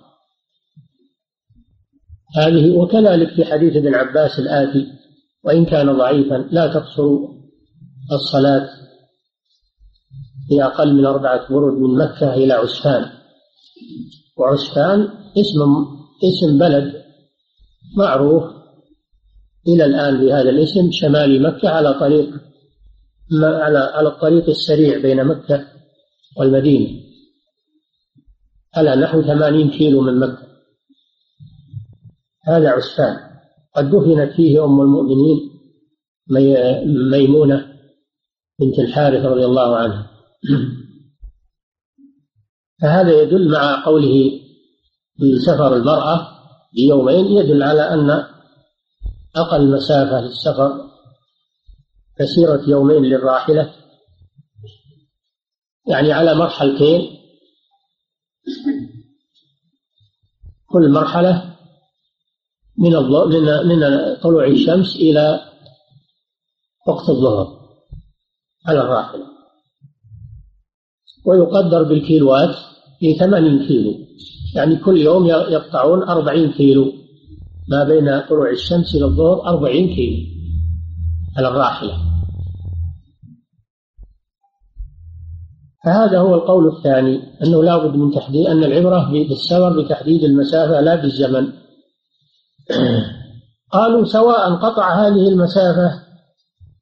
هذه 2.37 2.77
وكذلك 2.77 3.29
في 3.29 3.45
حديث 3.45 3.77
ابن 3.77 3.95
عباس 3.95 4.39
الآتي 4.39 4.87
وإن 5.45 5.65
كان 5.65 5.93
ضعيفا 5.93 6.49
لا 6.51 6.67
تقصر 6.67 7.19
الصلاة 8.13 8.69
في 10.49 10.65
أقل 10.65 10.95
من 10.95 11.07
أربعة 11.07 11.53
برد 11.53 11.75
من 11.75 11.99
مكة 11.99 12.35
إلى 12.35 12.53
عسفان. 12.53 13.11
وعسفان 14.39 15.01
اسم 15.37 15.61
اسم 16.25 16.59
بلد 16.59 17.03
معروف 17.97 18.45
إلى 19.69 19.85
الآن 19.85 20.21
بهذا 20.21 20.51
الاسم 20.51 20.91
شمال 20.93 21.43
مكة 21.43 21.69
على 21.69 21.95
طريق 21.95 22.31
على 23.43 23.79
على 23.79 24.09
الطريق 24.09 24.49
السريع 24.49 24.99
بين 24.99 25.25
مكة 25.25 25.67
والمدينة. 26.39 27.01
على 28.77 28.97
نحو 28.97 29.23
ثمانين 29.23 29.71
كيلو 29.71 30.01
من 30.01 30.21
مكة. 30.21 30.47
هذا 32.45 32.69
عسفان. 32.71 33.17
قد 33.77 33.91
دفنت 33.91 34.33
فيه 34.33 34.65
أم 34.65 34.81
المؤمنين 34.81 35.51
ميمونة 37.11 37.67
بنت 38.61 38.79
الحارث 38.79 39.25
رضي 39.25 39.45
الله 39.45 39.77
عنها. 39.77 40.16
فهذا 42.83 43.23
يدل 43.23 43.53
مع 43.53 43.85
قوله 43.85 44.41
بسفر 45.19 45.77
المرأة 45.77 46.29
بيومين 46.75 47.25
يدل 47.27 47.63
على 47.63 47.95
أن 47.95 48.11
أقل 49.37 49.71
مسافة 49.71 50.21
للسفر 50.21 50.91
مسيرة 52.21 52.61
يومين 52.69 53.03
للراحلة 53.03 53.75
يعني 55.87 56.13
على 56.13 56.35
مرحلتين 56.35 57.17
كل 60.67 60.91
مرحلة 60.91 61.57
من 62.79 62.93
من 62.93 63.67
من 63.69 63.81
طلوع 64.23 64.47
الشمس 64.47 64.97
إلى 64.97 65.41
وقت 66.87 67.09
الظهر 67.09 67.47
على 68.67 68.81
الراحلة. 68.81 69.36
ويقدر 71.27 71.83
بالكيلوات 71.83 72.55
في 73.01 73.15
ثمانين 73.15 73.67
كيلو. 73.67 73.95
يعني 74.55 74.77
كل 74.77 74.97
يوم 74.97 75.27
يقطعون 75.27 76.03
أربعين 76.03 76.53
كيلو. 76.53 76.93
ما 77.69 77.85
بين 77.85 78.21
طلوع 78.29 78.51
الشمس 78.51 78.95
إلى 78.95 79.05
الظهر 79.05 79.47
أربعين 79.47 79.95
كيلو. 79.95 80.17
على 81.37 81.49
الراحلة. 81.49 81.93
فهذا 85.85 86.19
هو 86.19 86.35
القول 86.35 86.77
الثاني 86.77 87.21
أنه 87.43 87.65
لا 87.65 87.87
بد 87.87 87.97
من 87.97 88.11
تحديد 88.11 88.47
أن 88.47 88.65
العبرة 88.65 89.11
بالسفر 89.11 89.83
بتحديد 89.83 90.25
المسافة 90.25 90.81
لا 90.81 90.95
بالزمن. 90.95 91.47
قالوا 93.73 94.05
سواء 94.05 94.55
قطع 94.55 94.95
هذه 94.95 95.29
المسافة 95.29 96.07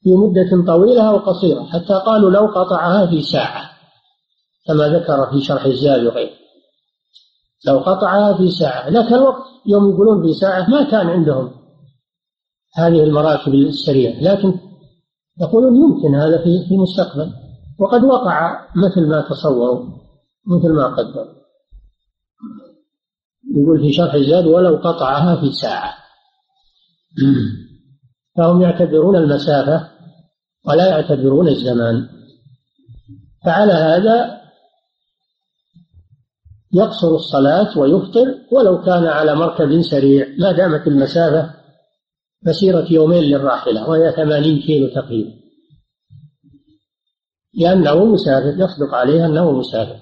في 0.03 0.11
مدة 0.11 0.67
طويلة 0.67 1.09
أو 1.09 1.17
قصيرة 1.17 1.65
حتى 1.65 1.95
قالوا 2.07 2.31
لو 2.31 2.47
قطعها 2.47 3.07
في 3.07 3.23
ساعة. 3.23 3.64
كما 4.67 4.89
ذكر 4.89 5.31
في 5.31 5.41
شرح 5.41 5.65
الزاد 5.65 6.07
وغيره. 6.07 6.31
لو 7.67 7.79
قطعها 7.79 8.37
في 8.37 8.51
ساعة 8.51 8.91
لكن 8.91 9.15
الوقت 9.15 9.43
يوم 9.67 9.91
يقولون 9.91 10.27
في 10.27 10.35
ساعة 10.35 10.71
ما 10.71 10.91
كان 10.91 11.07
عندهم 11.07 11.51
هذه 12.75 13.03
المراكب 13.05 13.55
السريعة. 13.55 14.21
لكن 14.21 14.55
يقولون 15.41 15.77
يمكن 15.77 16.15
هذا 16.15 16.39
في 16.39 16.67
في 16.69 16.75
المستقبل. 16.75 17.33
وقد 17.79 18.05
وقع 18.05 18.67
مثل 18.77 19.09
ما 19.09 19.21
تصوروا 19.21 19.87
مثل 20.47 20.73
ما 20.73 20.87
قدروا. 20.87 21.35
يقول 23.57 23.81
في 23.81 23.93
شرح 23.93 24.15
الزاد 24.15 24.47
ولو 24.47 24.77
قطعها 24.77 25.41
في 25.41 25.53
ساعة. 25.53 25.95
فهم 28.37 28.63
يعتبرون 28.63 29.17
المسافة 29.17 29.91
ولا 30.67 30.89
يعتبرون 30.89 31.49
الزمان. 31.49 32.09
فعلى 33.45 33.73
هذا 33.73 34.44
يقصر 36.75 37.15
الصلاة 37.15 37.79
ويفطر 37.79 38.35
ولو 38.53 38.83
كان 38.83 39.07
على 39.07 39.35
مركب 39.35 39.83
سريع. 39.83 40.27
ما 40.39 40.53
دامت 40.53 40.87
المسافة 40.87 41.55
مسيرة 42.43 42.87
يومين 42.93 43.23
للراحلة 43.23 43.89
وهي 43.89 44.13
ثمانين 44.13 44.61
كيلو 44.61 44.89
تقريبا. 44.95 45.31
لأنه 47.55 48.05
مسافر 48.05 48.55
يصدق 48.59 48.95
عليه 48.95 49.27
أنه 49.27 49.53
مسافر. 49.53 49.97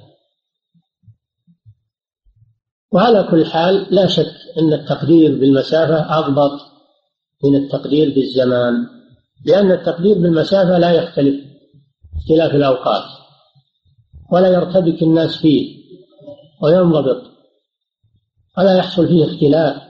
وعلى 2.93 3.29
كل 3.31 3.47
حال 3.47 3.87
لا 3.90 4.07
شك 4.07 4.35
أن 4.59 4.73
التقدير 4.73 5.38
بالمسافة 5.38 6.18
أضبط 6.18 6.61
من 7.44 7.57
التقدير 7.57 8.14
بالزمان 8.14 8.75
لأن 9.44 9.73
التقدير 9.73 10.14
بالمسافة 10.14 10.79
لا 10.79 10.92
يختلف 10.92 11.44
اختلاف 12.16 12.55
الأوقات 12.55 13.05
ولا 14.33 14.49
يرتبك 14.49 15.03
الناس 15.03 15.37
فيه. 15.37 15.82
وينضبط. 16.62 17.22
ولا 18.59 18.77
يحصل 18.77 19.09
فيه 19.09 19.25
اختلاف. 19.25 19.83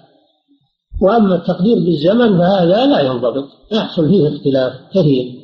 وأما 1.02 1.34
التقدير 1.34 1.76
بالزمن 1.76 2.38
فهذا 2.38 2.86
لا 2.86 3.00
ينضبط 3.00 3.48
يحصل 3.72 4.08
فيه 4.08 4.28
اختلاف 4.28 4.72
كثير. 4.90 5.42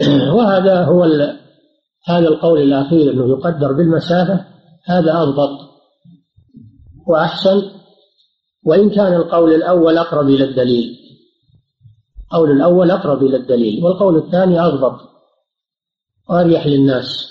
وهذا 0.36 0.84
هو 0.84 1.04
هذا 2.04 2.28
القول 2.28 2.62
الأخير 2.62 3.12
أنه 3.12 3.28
يقدر 3.28 3.72
بالمسافة 3.72 4.44
هذا 4.84 5.22
أضبط 5.22 5.58
وأحسن. 7.06 7.62
وإن 8.64 8.90
كان 8.90 9.14
القول 9.14 9.54
الأول 9.54 9.98
أقرب 9.98 10.28
إلى 10.28 10.44
الدليل. 10.44 10.96
القول 12.24 12.50
الأول 12.50 12.90
أقرب 12.90 13.22
إلى 13.22 13.36
الدليل 13.36 13.84
والقول 13.84 14.16
الثاني 14.16 14.60
أضبط. 14.60 15.00
وأريح 16.30 16.66
للناس. 16.66 17.29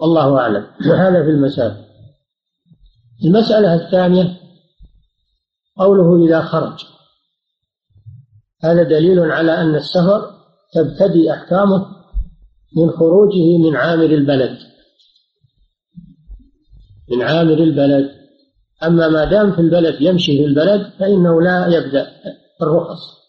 والله 0.00 0.38
أعلم. 0.38 0.66
هذا 1.04 1.22
في 1.22 1.30
المسافة 1.30 1.84
المسألة 3.24 3.74
الثانية 3.74 4.40
قوله 5.78 6.26
إذا 6.26 6.42
خرج. 6.42 6.84
هذا 8.62 8.82
دليل 8.82 9.20
على 9.20 9.60
أن 9.60 9.74
السفر 9.74 10.30
تبتدي 10.74 11.32
أحكامه 11.32 11.86
من 12.76 12.90
خروجه 12.90 13.58
من 13.58 13.76
عامر 13.76 14.04
البلد. 14.04 14.58
من 17.10 17.22
عامر 17.22 17.58
البلد. 17.58 18.10
أما 18.82 19.08
ما 19.08 19.24
دام 19.24 19.52
في 19.52 19.60
البلد 19.60 20.00
يمشي 20.00 20.38
في 20.38 20.44
البلد 20.44 20.92
فإنه 20.98 21.42
لا 21.42 21.66
يبدأ 21.66 22.12
الرخص. 22.62 23.20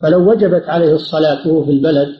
فلو 0.00 0.30
وجبت 0.30 0.68
عليه 0.68 0.94
الصلاة 0.94 1.48
وهو 1.48 1.64
في 1.64 1.70
البلد 1.70 2.19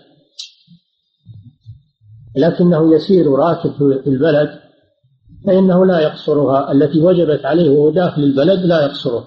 لكنه 2.36 2.94
يسير 2.94 3.30
راكب 3.30 3.72
في 3.72 4.10
البلد 4.10 4.60
فإنه 5.46 5.86
لا 5.86 6.00
يقصرها. 6.00 6.72
التي 6.72 7.00
وجبت 7.00 7.44
عليه 7.44 7.70
وهو 7.70 7.90
داخل 7.90 8.22
البلد 8.22 8.60
لا 8.60 8.84
يقصرها 8.84 9.24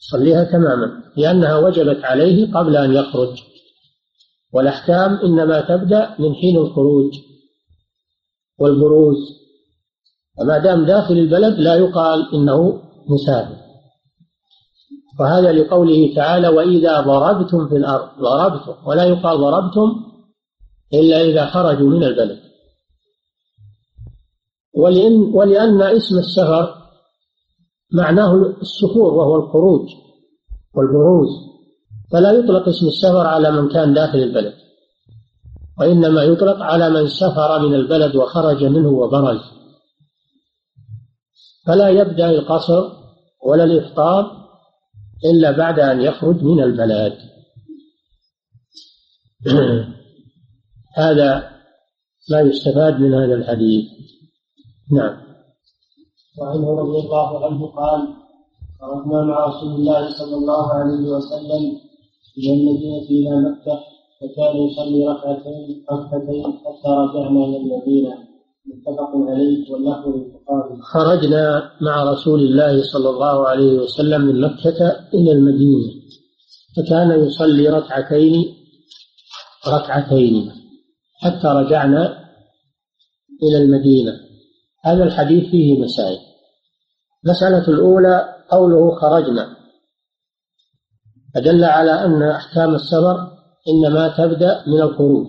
يصليها 0.00 0.44
تماما 0.44 1.02
لأنها 1.16 1.56
وجبت 1.56 2.04
عليه 2.04 2.52
قبل 2.52 2.76
أن 2.76 2.92
يخرج. 2.92 3.42
والأحكام 4.52 5.14
إنما 5.14 5.60
تبدأ 5.60 6.14
من 6.18 6.34
حين 6.34 6.56
الخروج 6.56 7.12
والبروز. 8.58 9.16
فما 10.38 10.58
دام 10.58 10.84
داخل 10.84 11.14
البلد 11.14 11.58
لا 11.58 11.74
يقال 11.74 12.34
إنه 12.34 12.82
مسافر. 13.08 13.68
وهذا 15.20 15.52
لقوله 15.52 16.14
تعالى 16.16 16.48
وإذا 16.48 17.00
ضربتم 17.00 17.68
في 17.68 17.76
الأرض 17.76 18.08
ضربتم 18.20 18.74
ولا 18.86 19.04
يقال 19.04 19.38
ضربتم 19.38 20.07
إلا 20.94 21.20
إذا 21.20 21.46
خرجوا 21.46 21.90
من 21.90 22.04
البلد. 22.04 22.38
ولأن, 24.74 25.12
ولأن 25.34 25.82
اسم 25.82 26.18
السفر 26.18 26.74
معناه 27.92 28.34
السفور 28.62 29.14
وهو 29.14 29.36
الخروج 29.36 29.88
والبروز. 30.74 31.28
فلا 32.12 32.32
يطلق 32.32 32.68
اسم 32.68 32.86
السفر 32.86 33.26
على 33.26 33.50
من 33.50 33.68
كان 33.68 33.94
داخل 33.94 34.18
البلد 34.18 34.54
وإنما 35.78 36.22
يطلق 36.22 36.62
على 36.62 36.90
من 36.90 37.08
سفر 37.08 37.68
من 37.68 37.74
البلد 37.74 38.16
وخرج 38.16 38.64
منه 38.64 38.88
وبرز. 38.88 39.40
فلا 41.66 41.88
يبدأ 41.88 42.30
القصر 42.30 42.92
ولا 43.46 43.64
الإفطار 43.64 44.48
إلا 45.24 45.50
بعد 45.50 45.80
أن 45.80 46.00
يخرج 46.00 46.42
من 46.42 46.62
البلد. 46.62 47.18
هذا 50.98 51.50
ما 52.30 52.40
يستفاد 52.40 53.00
من 53.00 53.14
هذا 53.14 53.34
الحديث. 53.34 53.84
نعم. 54.92 55.16
وعنه 56.38 56.80
رضي 56.80 56.98
الله 57.06 57.46
عنه 57.46 57.66
قال 57.66 58.00
خرجنا 58.80 59.22
مع 59.22 59.46
رسول 59.46 59.74
الله 59.74 60.10
صلى 60.10 60.36
الله 60.36 60.72
عليه 60.72 61.04
وسلم 61.14 61.62
من 62.38 62.50
المدينة 62.52 63.02
إلى 63.10 63.50
مكة 63.50 63.80
فكان 64.20 64.56
يصلي 64.56 65.08
ركعتين 65.08 65.84
ركعتين 65.92 66.44
حتى 66.44 66.88
رجعنا 66.88 67.44
إلى 67.44 67.56
المدينة. 67.56 68.28
متفق 68.68 69.10
عليه 69.30 69.72
واللفظ 69.72 70.08
للبخاري 70.08 70.82
خرجنا 70.82 71.70
مع 71.80 72.12
رسول 72.12 72.40
الله 72.40 72.82
صلى 72.82 73.10
الله 73.10 73.46
عليه 73.48 73.78
وسلم 73.78 74.20
من 74.20 74.40
مكة 74.40 74.96
إلى 75.14 75.32
المدينة 75.32 75.92
فكان 76.76 77.26
يصلي 77.26 77.68
ركعتين 77.68 78.54
ركعتين. 79.68 80.57
حتى 81.18 81.46
رجعنا 81.46 82.24
إلى 83.42 83.56
المدينة. 83.56 84.12
هذا 84.84 85.04
الحديث 85.04 85.50
فيه 85.50 85.78
مسائل. 85.80 86.18
المسألة 87.24 87.68
الأولى 87.68 88.44
قوله 88.50 88.94
خرجنا. 89.00 89.56
فدل 91.34 91.64
على 91.64 92.04
أن 92.04 92.22
أحكام 92.22 92.74
السفر 92.74 93.38
إنما 93.68 94.08
تبدأ 94.08 94.64
من 94.66 94.80
الخروج 94.80 95.26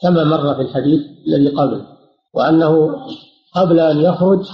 كما 0.00 0.24
مر 0.24 0.54
في 0.54 0.60
الحديث 0.60 1.00
الذي 1.26 1.48
قبل 1.48 1.86
وأنه 2.34 2.96
قبل 3.54 3.80
أن 3.80 4.00
يخرج 4.00 4.46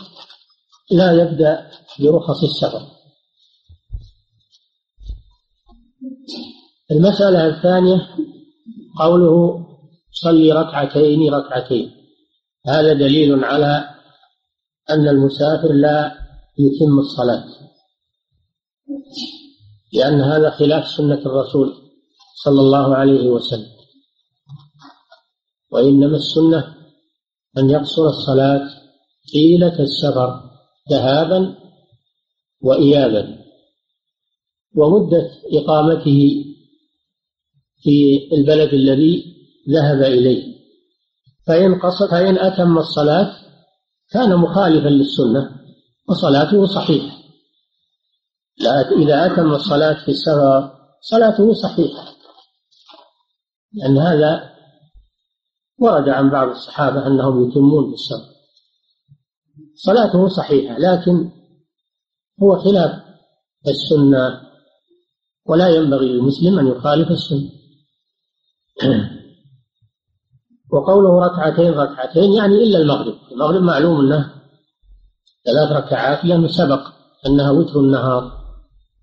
لا 0.90 1.12
يبدأ 1.12 1.70
برخص 2.01 2.42
السفر 2.42 2.83
المسألة 6.90 7.46
الثانية 7.46 8.09
قوله 8.99 9.65
صلي 10.22 10.52
ركعتين 10.52 11.35
ركعتين. 11.35 11.90
هذا 12.66 12.92
دليل 12.92 13.44
على 13.44 13.88
أن 14.90 15.09
المسافر 15.09 15.72
لا 15.72 16.12
يتم 16.59 16.98
الصلاة. 16.98 17.44
لأن 19.92 20.20
هذا 20.20 20.50
خلاف 20.50 20.88
سنة 20.88 21.18
الرسول 21.18 21.74
صلى 22.44 22.61
الله 22.61 22.94
عليه 22.96 23.29
وسلم. 23.29 23.76
وإنما 25.72 26.16
السنة 26.16 26.74
أن 27.59 27.70
يقصر 27.70 28.07
الصلاة 28.07 28.68
طيلة 29.33 29.79
السفر 29.81 30.40
ذهابا 30.90 31.55
وإيابا. 32.61 33.38
ومدة 34.76 35.31
إقامته 35.52 36.44
في 37.83 38.29
البلد 38.33 38.74
الذي 38.74 39.36
ذهب 39.68 40.02
إليه. 40.02 40.57
فإن 41.46 41.79
قصد 41.81 42.11
فإن 42.11 42.38
أتم 42.38 42.79
الصلاة 42.79 43.37
كان 44.11 44.37
مخالفا 44.37 44.88
للسنة 44.88 45.50
وصلاته 46.09 46.66
صحيحة. 46.66 47.16
إذا 49.02 49.26
أتم 49.26 49.52
الصلاة 49.52 50.05
في 50.05 50.11
السفر 50.11 50.70
صلاته 51.00 51.55
صحيحة. 51.55 52.16
لأن 53.72 53.98
هذا 53.98 54.57
ورد 55.79 56.09
عن 56.09 56.31
بعض 56.31 56.48
الصحابة 56.48 57.07
أنهم 57.07 57.48
يتمون 57.48 57.88
في 57.88 57.94
السفر 57.94 58.37
صلاته 59.74 60.29
صحيحة 60.29 60.79
لكن 60.79 61.31
هو 62.42 62.59
خلاف 62.59 63.02
السنة 63.68 64.40
ولا 65.46 65.68
ينبغي 65.68 66.09
للمسلم 66.09 66.59
أن 66.59 66.66
يخالف 66.66 67.11
السنة. 67.11 67.50
وقوله 70.72 71.26
ركعتين 71.26 71.72
ركعتين 71.72 72.33
يعني 72.33 72.55
إلا 72.55 72.79
المغرب. 72.79 73.14
المغرب 73.33 73.62
معلوم 73.62 74.00
أنه 74.00 74.33
ثلاث 75.44 75.72
ركعات 75.72 76.24
لأنه 76.24 76.48
سبق 76.48 76.81
أنها 77.26 77.50
وتر 77.50 77.81
النهار 77.81 78.33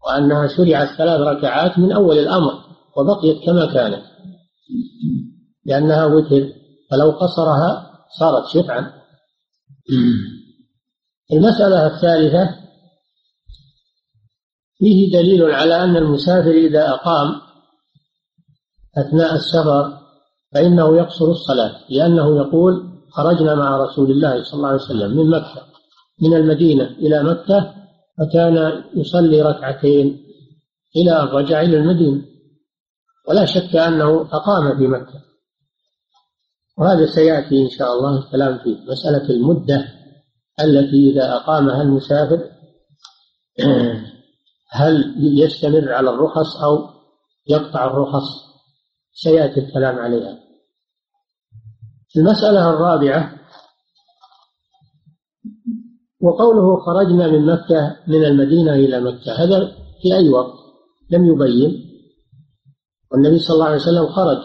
وأنها 0.08 0.48
شرعت 0.48 0.88
ثلاث 0.98 1.22
ركعات 1.22 1.80
من 1.80 1.92
أول 1.92 2.18
الأمر 2.20 2.54
وبقيت 2.98 3.46
كما 3.46 3.74
كانت. 3.74 4.04
لأنها 5.66 6.06
وتر 6.06 6.50
فلو 6.92 7.12
قصرها 7.12 7.92
صارت 8.20 8.48
شفعا. 8.48 8.94
المسألة 11.34 11.88
الثالثة 11.88 12.64
فيه 14.78 15.12
دليل 15.14 15.52
على 15.52 15.84
أن 15.84 15.98
المسافر 15.98 16.52
إذا 16.52 16.90
أقام 16.90 17.42
أثناء 18.98 19.36
السفر 19.36 20.03
فإنه 20.54 20.98
يقصر 20.98 21.26
الصلاة 21.26 21.76
لأنه 21.90 22.38
يقول 22.38 22.94
خرجنا 23.12 23.56
مع 23.56 23.78
رسول 23.78 24.12
الله 24.12 24.44
صلى 24.44 24.54
الله 24.54 24.68
عليه 24.68 24.82
وسلم 24.82 25.18
من 25.18 25.30
مكة 25.30 25.64
من 26.22 26.34
المدينة 26.34 26.84
إلى 26.84 27.24
مكة 27.24 27.74
فكان 28.18 28.84
يصلي 28.96 29.42
ركعتين 29.42 30.24
إلى 30.96 31.22
أن 31.22 31.28
رجع 31.28 31.62
إلى 31.62 31.78
المدينة 31.78 32.22
ولا 33.28 33.46
شك 33.46 33.76
أنه 33.76 34.22
أقام 34.22 34.78
في 34.78 34.88
مكة. 34.88 35.24
وهذا 36.78 37.06
سيأتي 37.06 37.62
إن 37.62 37.70
شاء 37.70 37.94
الله 37.94 38.20
الكلام 38.20 38.58
فيه 38.58 38.78
مسألة 38.92 39.30
المدة 39.30 39.88
التي 40.62 41.12
إذا 41.12 41.36
أقامها 41.36 41.82
المسافر 41.82 42.50
هل 44.70 45.14
يستمر 45.18 45.94
على 45.94 46.10
الرخص 46.10 46.56
أو 46.56 46.90
يقطع 47.48 47.86
الرخص؟ 47.86 48.53
سيأتي 49.14 49.60
الكلام 49.60 49.96
عليها. 50.00 50.40
المسألة 52.18 52.70
الرابعة 52.70 53.40
وقوله 56.22 56.80
خرجنا 56.86 57.28
من 57.28 57.46
مكة 57.46 57.98
من 58.08 58.26
المدينة 58.26 58.74
إلى 58.74 59.00
مكة. 59.00 59.32
هذا 59.32 59.76
في 60.02 60.16
أي 60.16 60.30
وقت؟ 60.30 60.54
لم 61.10 61.26
يبين. 61.26 61.90
والنبي 63.12 63.40
صلى 63.40 63.54
الله 63.54 63.66
عليه 63.66 63.76
وسلم 63.76 64.08
خرج 64.08 64.44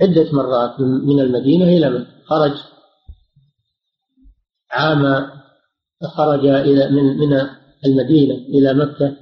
عدة 0.00 0.32
مرات 0.32 0.80
من 0.80 1.20
المدينة 1.20 1.64
إلى 1.64 1.90
مكة. 1.90 2.24
خرج 2.26 2.52
عام 4.70 5.30
خرج 6.02 6.46
إلى 6.46 6.90
من 6.90 7.18
من 7.18 7.48
المدينة 7.84 8.34
إلى 8.34 8.74
مكة 8.74 9.16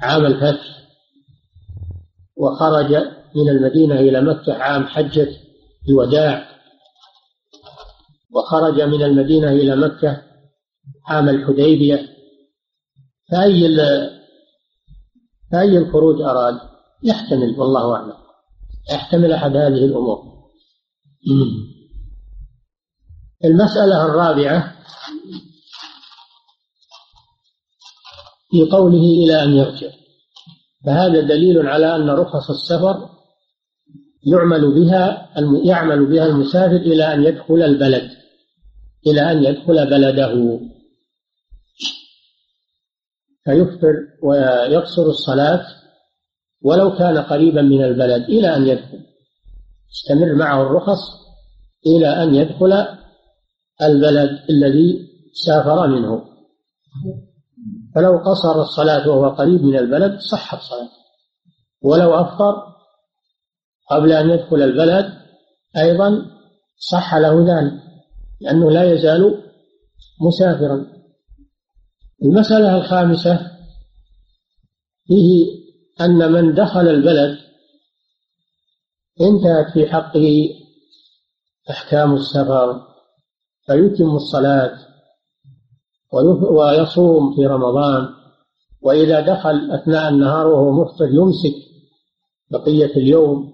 عام 0.00 0.26
الفتح 0.26 0.82
وخرج 2.36 3.21
من 3.34 3.48
المدينة 3.48 3.94
إلى 3.94 4.20
مكة 4.20 4.54
عام 4.54 4.86
حجة 4.86 5.28
الوداع 5.88 6.52
وخرج 8.32 8.80
من 8.80 9.02
المدينة 9.02 9.48
إلى 9.48 9.76
مكة 9.76 10.22
عام 11.06 11.28
الحديبية. 11.28 12.08
فأي 13.30 13.76
فأي 15.52 15.78
الخروج 15.78 16.22
أراد؟ 16.22 16.60
يحتمل 17.02 17.60
والله 17.60 17.94
أعلم. 17.94 18.16
يحتمل 18.92 19.32
أحد 19.32 19.56
هذه 19.56 19.84
الأمور. 19.84 20.18
المسألة 23.44 24.04
الرابعة 24.04 24.76
في 28.50 28.70
قوله 28.70 29.24
إلى 29.24 29.42
أن 29.42 29.52
يرجع. 29.52 29.90
فهذا 30.86 31.20
دليل 31.20 31.66
على 31.66 31.96
أن 31.96 32.10
رخص 32.10 32.50
السفر 32.50 33.21
يعمل 34.26 34.74
بها 34.74 35.28
يعمل 35.64 36.06
بها 36.06 36.26
المسافر 36.26 36.76
إلى 36.76 37.14
أن 37.14 37.22
يدخل 37.24 37.62
البلد 37.62 38.10
إلى 39.06 39.32
أن 39.32 39.44
يدخل 39.44 39.90
بلده. 39.90 40.60
فيفطر 43.44 43.94
ويقصر 44.22 45.02
الصلاة 45.02 45.66
ولو 46.62 46.96
كان 46.96 47.18
قريبا 47.18 47.62
من 47.62 47.84
البلد 47.84 48.22
إلى 48.22 48.56
أن 48.56 48.66
يدخل. 48.66 49.00
استمر 49.92 50.34
معه 50.34 50.62
الرخص 50.62 51.00
إلى 51.86 52.22
أن 52.22 52.34
يدخل 52.34 52.86
البلد 53.82 54.30
الذي 54.50 55.08
سافر 55.46 55.86
منه. 55.86 56.24
فلو 57.94 58.18
قصر 58.18 58.62
الصلاة 58.62 59.08
وهو 59.08 59.28
قريب 59.28 59.62
من 59.62 59.78
البلد 59.78 60.18
صحت 60.20 60.58
صلاته. 60.60 61.02
ولو 61.82 62.14
أفطر 62.14 62.71
قبل 63.90 64.12
أن 64.12 64.30
يدخل 64.30 64.62
البلد 64.62 65.12
أيضا 65.76 66.26
صح 66.76 67.14
له 67.14 67.40
ذلك 67.40 67.72
لأنه 68.40 68.70
لا 68.70 68.92
يزال 68.92 69.42
مسافرا. 70.20 70.86
المسألة 72.22 72.76
الخامسة 72.76 73.50
فيه 75.06 75.46
أن 76.00 76.32
من 76.32 76.54
دخل 76.54 76.88
البلد 76.88 77.38
انتهت 79.20 79.72
في 79.72 79.86
حقه 79.86 80.48
أحكام 81.70 82.14
السفر 82.14 82.80
فيتم 83.66 84.16
الصلاة 84.16 84.78
ويصوم 86.50 87.36
في 87.36 87.46
رمضان 87.46 88.08
وإذا 88.82 89.20
دخل 89.20 89.70
أثناء 89.70 90.08
النهار 90.08 90.46
وهو 90.46 90.72
مفطر 90.72 91.08
يمسك 91.08 91.54
بقية 92.50 92.96
اليوم. 92.96 93.51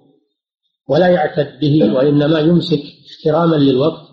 ولا 0.89 1.09
يعتد 1.09 1.61
به 1.61 1.95
وإنما 1.95 2.41
يمسك 2.41 2.83
احتراما 3.11 3.57
للوقت 3.57 4.09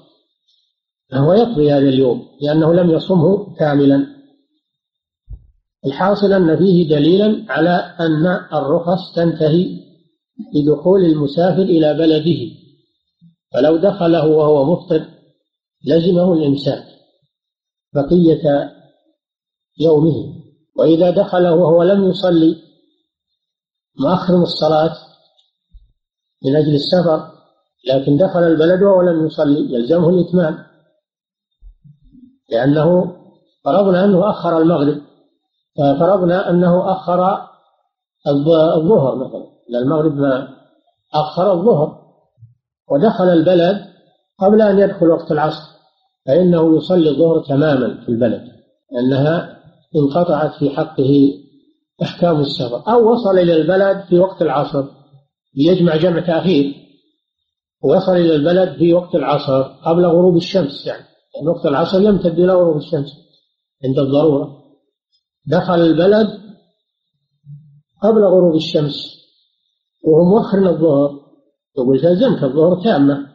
فهو 1.12 1.34
يقضي 1.34 1.72
هذا 1.72 1.90
اليوم 1.90 2.28
لأنه 2.42 2.74
لم 2.74 2.92
يصمه 2.92 3.56
كاملا. 3.56 4.08
الحاصل 5.86 6.34
أن 6.34 6.58
فيه 6.58 6.90
دليلا 6.90 7.46
على 7.50 7.96
أن 8.00 8.26
الرخص 8.54 9.16
تنتهي 9.16 9.80
بدخول 10.54 11.06
المسافر 11.06 11.62
إلى 11.62 11.94
بلده. 11.94 12.40
فلو 13.54 13.78
دخله 13.78 14.28
وهو 14.28 14.74
مفطر 14.74 15.06
لزمه 15.86 16.34
الإمساك 16.34 16.86
بقية 17.94 18.72
يومه. 19.80 20.36
وإذا 20.76 21.10
دخله 21.10 21.54
وهو 21.54 21.84
لم 21.84 22.10
يصلي 22.10 22.56
مؤخر 24.00 24.42
الصلاة 24.42 24.96
من 26.46 26.56
أجل 26.56 26.76
السفر 26.76 27.36
لكن 27.88 28.18
دخل 28.18 28.44
البلد 28.44 28.84
وهو 28.84 29.02
لم 29.02 29.26
يصلي 29.26 29.74
يلزمه 29.74 30.10
الإتمام. 30.10 30.58
لأنه 32.52 33.16
فرضنا 33.66 34.06
أنه 34.06 34.30
أخر 34.30 34.58
المغرب. 34.58 35.02
فرضنا 35.78 36.50
أنه 36.50 36.92
أخر 36.92 37.48
الظهر 38.28 39.16
مثلا. 39.16 39.46
المغرب 39.82 40.16
ما 40.16 40.48
أخر 41.14 41.54
الظهر. 41.54 42.02
ودخل 42.92 43.30
البلد 43.30 43.86
قبل 44.40 44.62
أن 44.62 44.80
يدخل 44.80 45.08
وقت 45.08 45.32
العصر. 45.32 45.76
فإنه 46.26 46.78
يصلي 46.78 47.10
الظهر 47.10 47.40
تماما 47.40 48.02
في 48.02 48.10
البلد. 48.10 48.52
لأنها 48.92 49.60
انقطعت 49.96 50.54
في 50.54 50.70
حقه 50.70 51.34
أحكام 52.02 52.40
السفر. 52.40 52.84
أو 52.88 53.12
وصل 53.12 53.38
إلى 53.38 53.54
البلد 53.54 54.04
في 54.10 54.20
وقت 54.20 54.42
العصر. 54.42 54.86
ليجمع 55.56 55.96
جمع 55.96 56.20
تأخير 56.20 56.74
وصل 57.84 58.12
إلى 58.12 58.36
البلد 58.36 58.78
في 58.78 58.94
وقت 58.94 59.16
العصر 59.16 59.62
قبل 59.62 60.06
غروب 60.06 60.36
الشمس 60.38 60.86
يعني. 60.86 61.06
وقت 61.48 61.66
العصر 61.66 62.02
يمتد 62.02 62.40
إلى 62.40 62.54
غروب 62.54 62.78
الشمس 62.78 63.12
عند 63.86 64.00
الضرورة. 64.00 64.64
دخل 65.48 65.82
البلد 65.82 66.28
قبل 68.04 68.24
غروب 68.24 68.56
الشمس 68.56 69.16
وهو 70.04 70.24
مؤخر 70.24 70.70
الظهر. 70.70 71.20
يقول 71.78 72.02
تلزمك 72.02 72.44
الظهر 72.44 72.84
تامة. 72.84 73.28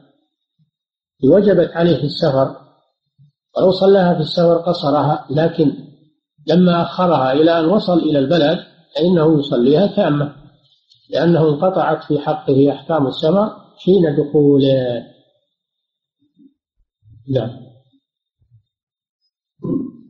وجبت 1.25 1.71
عليه 1.71 1.97
في 1.97 2.05
السفر. 2.05 2.57
ولو 3.57 3.71
صلاها 3.73 4.15
في 4.15 4.21
السفر 4.21 4.57
قصرها 4.59 5.27
لكن 5.31 5.73
لما 6.47 6.83
أخرها 6.83 7.33
إلى 7.33 7.59
أن 7.59 7.65
وصل 7.65 7.99
إلى 7.99 8.19
البلد 8.19 8.59
فإنه 8.97 9.39
يصليها 9.39 9.87
تامة. 9.87 10.39
لأنه 11.12 11.49
انقطعت 11.49 12.05
في 12.05 12.18
حقه 12.18 12.73
أحكام 12.73 13.07
السفر 13.07 13.51
حين 13.85 14.16
دخوله. 14.16 15.07
نعم. 17.35 17.51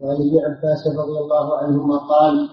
وعن 0.00 0.16
ابن 0.16 0.38
عباس 0.44 0.86
رضي 0.86 1.18
الله 1.18 1.58
عنهما 1.58 1.96
قال 1.96 2.48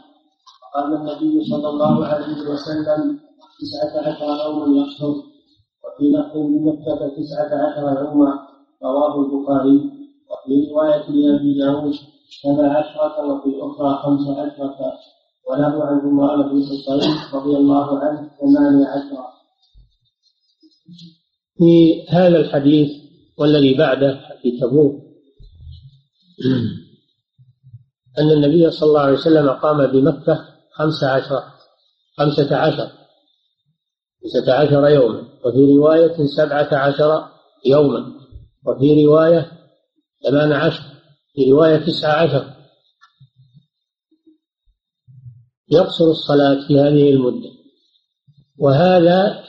قال 0.76 0.94
النبي 0.96 1.46
صلى 1.52 1.70
الله 1.70 2.06
عليه 2.06 2.38
وسلم 2.52 3.20
تسعة 3.60 4.10
عشر 4.10 4.50
يوما 4.50 4.82
يحصر 4.82 5.10
وفي 5.84 6.04
لفظ 6.14 6.38
بمكة 6.38 7.16
تسعة 7.18 7.52
عشر 7.66 8.06
يوما 8.06 8.48
رواه 8.84 9.20
البخاري. 9.22 9.78
وفي 10.30 10.72
رواية 10.72 11.10
لأبي 11.10 11.60
داود 11.60 11.94
سبع 12.44 12.78
عشرة 12.78 13.26
وفي 13.26 13.50
الأخرى 13.50 13.96
خمس 14.04 14.28
عشرة. 14.38 14.94
وله 15.50 15.84
عن 15.86 16.00
عمران 16.00 16.50
بن 16.50 16.64
حصين 16.64 17.14
رضي 17.34 17.58
الله 17.58 18.00
عنه 18.00 18.32
ثمانية 18.40 18.88
عشرة. 18.88 19.28
في 21.58 22.06
هذا 22.10 22.38
الحديث 22.38 22.90
والذي 23.38 23.74
بعده 23.74 24.20
في 24.42 24.60
تبوك 24.62 24.96
أن 28.20 28.32
النبي 28.32 28.72
صلى 28.72 28.90
الله 28.90 29.00
عليه 29.02 29.18
وسلم 29.18 29.50
قام 29.50 29.88
بمكة 29.88 30.46
خمس 30.74 31.04
عشر 31.04 31.44
خمسة 32.18 32.56
عشر 32.56 32.92
خمسة 34.24 34.54
عشر 34.54 34.88
يوما 34.88 35.22
وفي 35.46 35.76
رواية 35.78 36.26
سبعة 36.38 36.70
عشر 36.74 37.28
يوما 37.66 38.14
وفي 38.66 39.06
رواية 39.06 39.52
ثمان 40.24 40.52
عشر 40.52 40.84
في 41.34 41.52
رواية 41.52 41.78
تسعة 41.78 42.12
عشر. 42.12 42.57
يقصر 45.72 46.06
الصلاة 46.06 46.68
في 46.68 46.80
هذه 46.80 47.10
المدة. 47.10 47.50
وهذا 48.58 49.44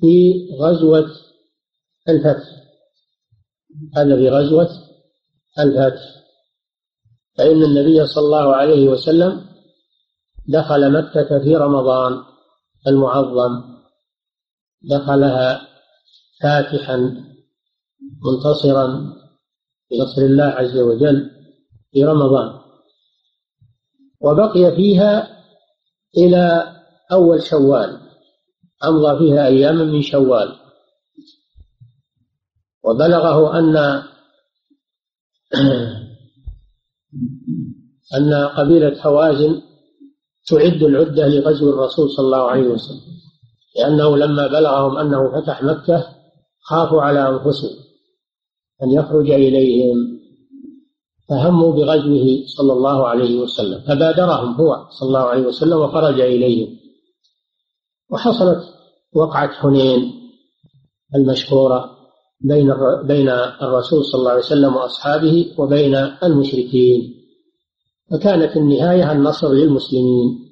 في 0.00 0.32
غزوة 0.60 1.10
الفتح. 2.08 2.48
هذا 3.96 4.16
في 4.16 4.30
غزوة 4.30 4.68
الفتح. 5.58 6.02
فإن 7.38 7.62
النبي 7.62 8.06
صلى 8.06 8.24
الله 8.24 8.56
عليه 8.56 8.88
وسلم 8.88 9.46
دخل 10.48 10.92
مكة 10.92 11.38
في 11.38 11.56
رمضان 11.56 12.22
المعظم. 12.86 13.74
دخلها 14.82 15.68
فاتحا 16.42 16.96
منتصرا 18.24 19.14
بنصر 19.90 20.22
الله 20.22 20.44
عز 20.44 20.76
وجل 20.78 21.30
في 21.92 22.04
رمضان. 22.04 22.63
وبقي 24.24 24.76
فيها 24.76 25.28
إلى 26.16 26.74
أول 27.12 27.42
شوال 27.42 28.00
أمضى 28.84 29.18
فيها 29.18 29.46
أياما 29.46 29.84
من 29.84 30.02
شوال. 30.02 30.56
وبلغه 32.84 33.58
أن 33.58 33.76
أن 38.16 38.34
قبيلة 38.34 39.00
حوازن 39.00 39.62
تعد 40.46 40.82
العدة 40.82 41.28
لغزو 41.28 41.70
الرسول 41.70 42.10
صلى 42.10 42.26
الله 42.26 42.50
عليه 42.50 42.68
وسلم 42.68 43.14
لأنه 43.76 44.16
لما 44.16 44.46
بلغهم 44.46 44.98
أنه 44.98 45.40
فتح 45.40 45.62
مكة 45.62 46.06
خافوا 46.60 47.02
على 47.02 47.28
أنفسهم 47.28 47.84
أن 48.82 48.90
يخرج 48.90 49.30
إليهم. 49.30 50.13
فهموا 51.28 51.72
بغزوه 51.72 52.46
صلى 52.46 52.72
الله 52.72 53.08
عليه 53.08 53.40
وسلم 53.40 53.80
فبادرهم 53.80 54.54
هو 54.54 54.86
صلى 54.90 55.06
الله 55.06 55.20
عليه 55.20 55.46
وسلم 55.46 55.78
وخرج 55.78 56.20
إليهم. 56.20 56.76
وحصلت 58.10 58.62
وقعة 59.14 59.52
حنين 59.52 60.12
المشهورة 61.14 61.90
بين 62.40 62.74
بين 63.04 63.28
الرسول 63.62 64.04
صلى 64.04 64.18
الله 64.18 64.30
عليه 64.30 64.40
وسلم 64.40 64.76
وأصحابه 64.76 65.54
وبين 65.58 65.94
المشركين. 66.22 67.14
فكانت 68.10 68.56
النهاية 68.56 69.12
النصر 69.12 69.52
للمسلمين. 69.52 70.44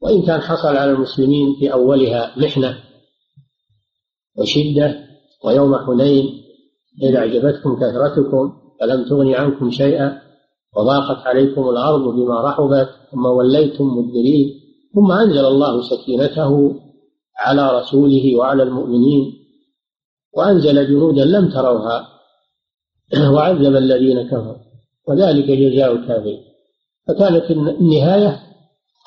وإن 0.00 0.22
كان 0.22 0.40
حصل 0.40 0.76
على 0.76 0.90
المسلمين 0.90 1.54
في 1.58 1.72
أولها 1.72 2.38
محنة 2.38 2.78
وشدة 4.36 5.04
ويوم 5.44 5.76
حنين 5.76 6.42
إذا 7.02 7.18
أعجبتكم 7.18 7.76
كثرتكم 7.76 8.61
فلم 8.82 9.08
تغن 9.08 9.34
عنكم 9.34 9.70
شيئا 9.70 10.22
وضاقت 10.76 11.26
عليكم 11.26 11.68
الأرض 11.68 12.00
بما 12.00 12.40
رحبت 12.40 12.88
ثم 13.12 13.26
وليتم 13.26 13.84
مدبرين 13.84 14.60
ثم 14.94 15.12
أنزل 15.12 15.44
الله 15.44 15.82
سكينته 15.82 16.74
على 17.38 17.78
رسوله 17.78 18.36
وعلى 18.36 18.62
المؤمنين 18.62 19.32
وأنزل 20.36 20.88
جنودا 20.88 21.24
لم 21.24 21.48
تروها 21.50 22.08
وعذب 23.34 23.76
الذين 23.76 24.22
كفروا 24.22 24.56
وذلك 25.08 25.50
جزاء 25.50 25.92
الكافرين 25.92 26.40
فكانت 27.08 27.50
النهاية 27.50 28.40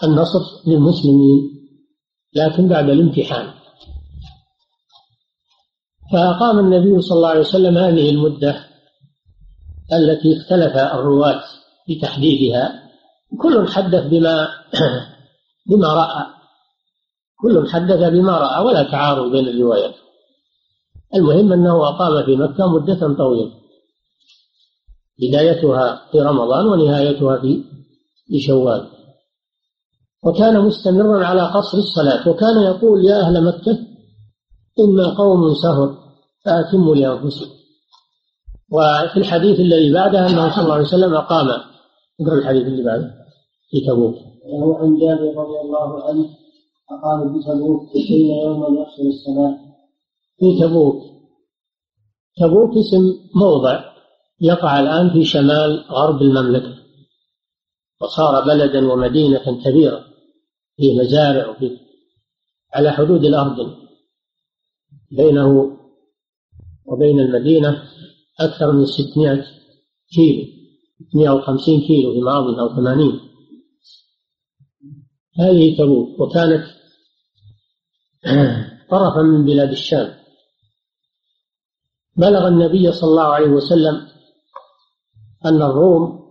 النصر 0.04 0.40
للمسلمين 0.68 1.52
لكن 2.36 2.68
بعد 2.68 2.90
الامتحان 2.90 3.48
فأقام 6.14 6.60
النبي 6.60 7.02
صلى 7.02 7.16
الله 7.16 7.30
عليه 7.30 7.40
وسلم 7.40 7.78
هذه 7.78 8.10
المدة 8.10 8.75
التي 9.94 10.38
اختلف 10.38 10.76
الرواة 10.76 11.44
في 11.86 12.00
تحديدها 12.00 12.90
كل 13.42 13.68
حدث 13.68 14.04
بما 14.04 14.48
بما 15.70 15.94
رأى 15.94 16.26
كل 17.42 17.70
حدث 17.70 18.10
بما 18.10 18.38
رأى 18.38 18.66
ولا 18.66 18.84
تعارض 18.84 19.32
بين 19.32 19.48
الروايات. 19.48 19.94
المهم 21.16 21.54
أنه 21.54 21.90
أقام 21.90 22.26
في 22.26 22.36
مكة 22.36 22.68
مدة 22.68 23.16
طويلة. 23.18 23.52
بدايتها 25.20 26.02
في 26.12 26.22
رمضان 26.22 26.68
ونهايتها 26.68 27.38
في 27.38 27.64
في 28.28 28.40
شوال. 28.40 28.88
وكان 30.24 30.62
مستمرا 30.62 31.26
على 31.26 31.42
قصر 31.42 31.78
الصلاة 31.78 32.30
وكان 32.30 32.62
يقول 32.62 33.06
يا 33.06 33.22
أهل 33.22 33.44
مكة 33.44 33.80
إنا 34.80 35.18
قوم 35.18 35.56
سهر 35.56 35.98
فأتموا 36.46 36.96
لأنفسكم. 36.96 37.55
وفي 38.72 39.18
الحديث 39.18 39.60
الذي 39.60 39.94
بعده 39.94 40.20
أنه 40.20 40.56
صلى 40.56 40.64
الله 40.64 40.74
عليه 40.74 40.84
وسلم 40.84 41.14
أقام. 41.14 41.48
اقرأ 42.22 42.38
الحديث 42.40 42.68
اللي 42.68 42.84
بعده. 42.84 43.14
في 43.70 43.82
تبوك. 43.88 44.16
وهو 44.46 44.74
عن 44.76 45.00
جابر 45.00 45.38
رضي 45.38 45.60
الله 45.62 46.04
عنه 46.04 46.30
أقام 46.92 47.40
بتبوك 47.40 47.90
عشرين 47.90 48.32
يوما 48.32 48.82
يحصل 48.82 49.04
الصلاة 49.08 49.58
في 50.40 50.60
تبوك. 50.60 51.04
تبوك 52.38 52.72
اسم 52.78 53.30
موضع 53.36 53.84
يقع 54.42 54.80
الآن 54.80 55.14
في 55.14 55.26
شمال 55.26 55.86
غرب 55.92 56.22
المملكة. 56.22 56.76
وصار 58.02 58.46
بلدا 58.46 58.94
ومدينة 58.94 59.64
كبيرة. 59.64 60.06
فيه 60.78 61.00
مزارع 61.00 61.50
وفيه 61.50 61.78
على 62.74 62.92
حدود 62.92 63.26
الأرض. 63.26 63.76
بينه 65.12 65.78
وبين 66.86 67.20
المدينة 67.20 67.84
أكثر 68.40 68.72
من 68.72 68.86
600 68.86 69.46
كيلو 70.16 70.48
150 71.16 71.82
كيلو 71.82 72.14
في 72.14 72.20
أظن 72.20 72.60
أو 72.60 72.76
80 72.76 73.20
هذه 75.40 75.78
تبوك 75.78 76.20
وكانت 76.20 76.66
طرفا 78.92 79.22
من 79.22 79.46
بلاد 79.46 79.72
الشام. 79.72 80.14
بلغ 82.18 82.48
النبي 82.48 82.92
صلى 82.92 83.10
الله 83.10 83.24
عليه 83.24 83.48
وسلم 83.48 84.08
أن 85.46 85.62
الروم 85.62 86.26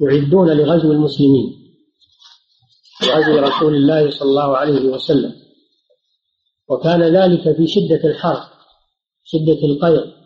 يعدون 0.00 0.50
لغزو 0.50 0.92
المسلمين 0.92 1.76
لغزو 3.02 3.38
رسول 3.38 3.74
الله 3.74 4.10
صلى 4.10 4.28
الله 4.28 4.56
عليه 4.56 4.88
وسلم. 4.88 5.32
وكان 6.68 7.02
ذلك 7.02 7.56
في 7.56 7.66
شدة 7.66 8.10
الحر 8.10 8.42
شدة 9.24 9.64
القيض. 9.64 10.19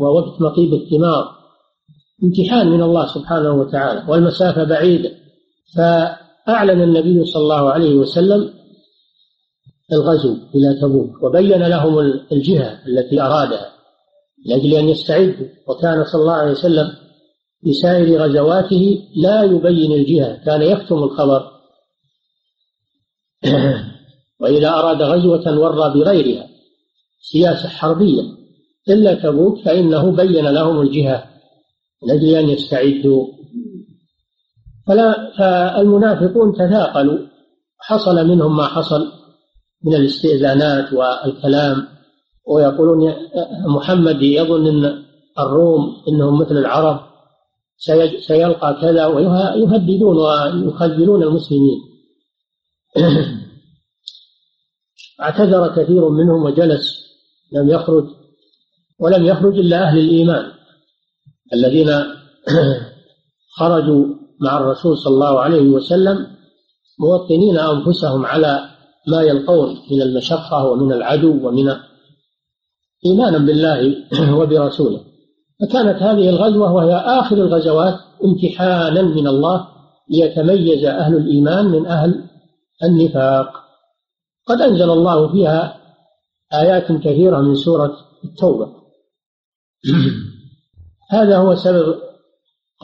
ووقت 0.00 0.40
مطيب 0.40 0.74
الثمار 0.74 1.38
امتحان 2.24 2.68
من 2.68 2.82
الله 2.82 3.06
سبحانه 3.06 3.52
وتعالى 3.52 4.04
والمسافة 4.08 4.64
بعيدة. 4.64 5.10
فأعلن 5.76 6.82
النبي 6.82 7.24
صلى 7.24 7.42
الله 7.42 7.72
عليه 7.72 7.94
وسلم 7.94 8.54
الغزو 9.92 10.36
إلى 10.54 10.80
تبوك 10.80 11.22
وبين 11.22 11.62
لهم 11.62 11.98
الجهة 12.32 12.78
التي 12.86 13.20
أرادها 13.20 13.72
لأجل 14.46 14.74
أن 14.74 14.88
يستعدوا. 14.88 15.46
وكان 15.68 16.04
صلى 16.04 16.20
الله 16.20 16.32
عليه 16.32 16.52
وسلم 16.52 16.88
في 17.64 17.72
سائر 17.72 18.22
غزواته 18.22 19.08
لا 19.16 19.42
يبين 19.42 19.92
الجهة 19.92 20.44
كان 20.44 20.62
يكتم 20.62 20.96
الخبر. 20.96 21.50
وإذا 24.40 24.68
أراد 24.68 25.02
غزوة 25.02 25.58
ورى 25.58 25.94
بغيرها 25.94 26.48
سياسة 27.20 27.68
حربية. 27.68 28.22
إلا 28.90 29.14
تبوك 29.14 29.58
فإنه 29.64 30.10
بين 30.10 30.46
لهم 30.46 30.80
الجهة 30.80 31.24
لأجل 32.06 32.34
أن 32.34 32.48
يستعدوا. 32.48 33.26
فلا 34.86 35.32
فالمنافقون 35.38 36.52
تثاقلوا 36.52 37.18
حصل 37.78 38.28
منهم 38.28 38.56
ما 38.56 38.66
حصل 38.66 39.12
من 39.84 39.94
الاستئذانات 39.94 40.92
والكلام 40.92 41.88
ويقولون 42.46 43.14
محمد 43.66 44.22
يظن 44.22 44.66
إن 44.66 45.04
الروم 45.38 46.02
إنهم 46.08 46.40
مثل 46.40 46.56
العرب 46.56 47.00
سيلقى 48.26 48.78
كذا 48.80 49.06
ويهددون 49.06 50.16
ويخذلون 50.18 51.22
المسلمين. 51.22 51.78
اعتذر 55.22 55.68
كثير 55.68 56.08
منهم 56.08 56.42
وجلس 56.42 57.08
لم 57.52 57.68
يخرج. 57.68 58.17
ولم 59.00 59.26
يخرج 59.26 59.58
إلا 59.58 59.82
أهل 59.82 59.98
الإيمان 59.98 60.52
الذين 61.52 61.88
خرجوا 63.58 64.06
مع 64.40 64.58
الرسول 64.58 64.98
صلى 64.98 65.14
الله 65.14 65.40
عليه 65.40 65.68
وسلم 65.68 66.26
موطنين 67.00 67.58
أنفسهم 67.58 68.26
على 68.26 68.68
ما 69.08 69.22
يلقون 69.22 69.76
من 69.90 70.02
المشقة 70.02 70.64
ومن 70.64 70.92
العدو 70.92 71.48
ومن 71.48 71.74
إيمانا 73.06 73.38
بالله 73.38 73.94
وبرسوله. 74.38 75.00
فكانت 75.60 76.02
هذه 76.02 76.28
الغزوة 76.28 76.72
وهي 76.72 76.94
آخر 76.94 77.36
الغزوات 77.36 77.94
امتحانا 78.24 79.02
من 79.02 79.26
الله 79.26 79.68
ليتميز 80.10 80.84
أهل 80.84 81.16
الإيمان 81.16 81.64
من 81.64 81.86
أهل 81.86 82.24
النفاق. 82.84 83.50
قد 84.46 84.60
أنزل 84.60 84.90
الله 84.90 85.32
فيها 85.32 85.78
آيات 86.52 86.92
كثيرة 86.92 87.40
من 87.40 87.54
سورة 87.54 87.96
التوبة. 88.24 88.77
هذا 91.10 91.38
هو 91.38 91.54
سبب 91.54 91.94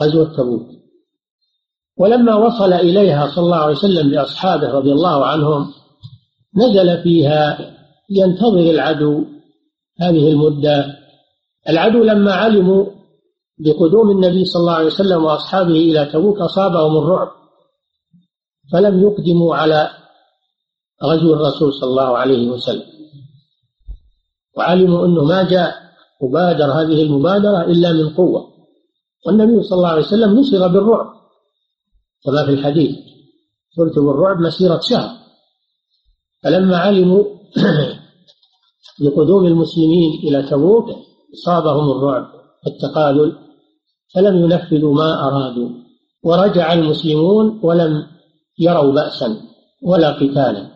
غزوة 0.01 0.37
تبوك. 0.37 0.67
ولما 1.97 2.35
وصل 2.35 2.73
إليها 2.73 3.27
صلى 3.35 3.45
الله 3.45 3.57
عليه 3.57 3.75
وسلم 3.75 4.11
بأصحابه 4.11 4.71
رضي 4.71 4.91
الله 4.91 5.25
عنهم 5.25 5.73
نزل 6.55 7.03
فيها 7.03 7.71
ينتظر 8.09 8.59
العدو 8.59 9.25
هذه 10.01 10.31
المدة. 10.31 10.97
العدو 11.69 12.03
لما 12.03 12.33
علموا 12.33 12.85
بقدوم 13.57 14.11
النبي 14.11 14.45
صلى 14.45 14.59
الله 14.59 14.73
عليه 14.73 14.85
وسلم 14.85 15.23
وأصحابه 15.23 15.71
إلى 15.71 16.05
تبوك 16.05 16.37
أصابهم 16.37 16.97
الرعب 16.97 17.31
فلم 18.71 19.01
يقدموا 19.03 19.55
على 19.55 19.89
غزو 21.03 21.33
الرسول 21.33 21.73
صلى 21.73 21.89
الله 21.89 22.17
عليه 22.17 22.49
وسلم. 22.49 22.85
وعلموا 24.57 25.05
أنه 25.05 25.23
ما 25.23 25.43
جاء. 25.43 25.84
وبادر 26.25 26.71
هذه 26.71 27.01
المبادرة 27.01 27.61
إلا 27.61 27.93
من 27.93 28.09
قوة. 28.09 28.47
والنبي 29.25 29.63
صلى 29.63 29.77
الله 29.77 29.89
عليه 29.89 30.01
وسلم 30.01 30.39
نصر 30.39 30.67
بالرعب. 30.67 31.07
كما 32.25 32.45
في 32.45 32.51
الحديث 32.51 32.95
صرت 33.77 33.99
بالرعب 33.99 34.39
مسيرة 34.41 34.79
شهر. 34.79 35.09
فلما 36.43 36.77
علموا 36.77 37.23
بقدوم 39.01 39.45
المسلمين 39.45 40.11
إلى 40.23 40.43
تبوك 40.43 40.85
أصابهم 41.33 41.91
الرعب 41.91 42.27
والتقالل 42.65 43.37
فلم 44.15 44.35
ينفذوا 44.37 44.93
ما 44.93 45.27
أرادوا. 45.27 45.69
ورجع 46.23 46.73
المسلمون 46.73 47.59
ولم 47.63 48.07
يروا 48.59 48.91
بأسا 48.91 49.37
ولا 49.83 50.11
قتالا. 50.11 50.71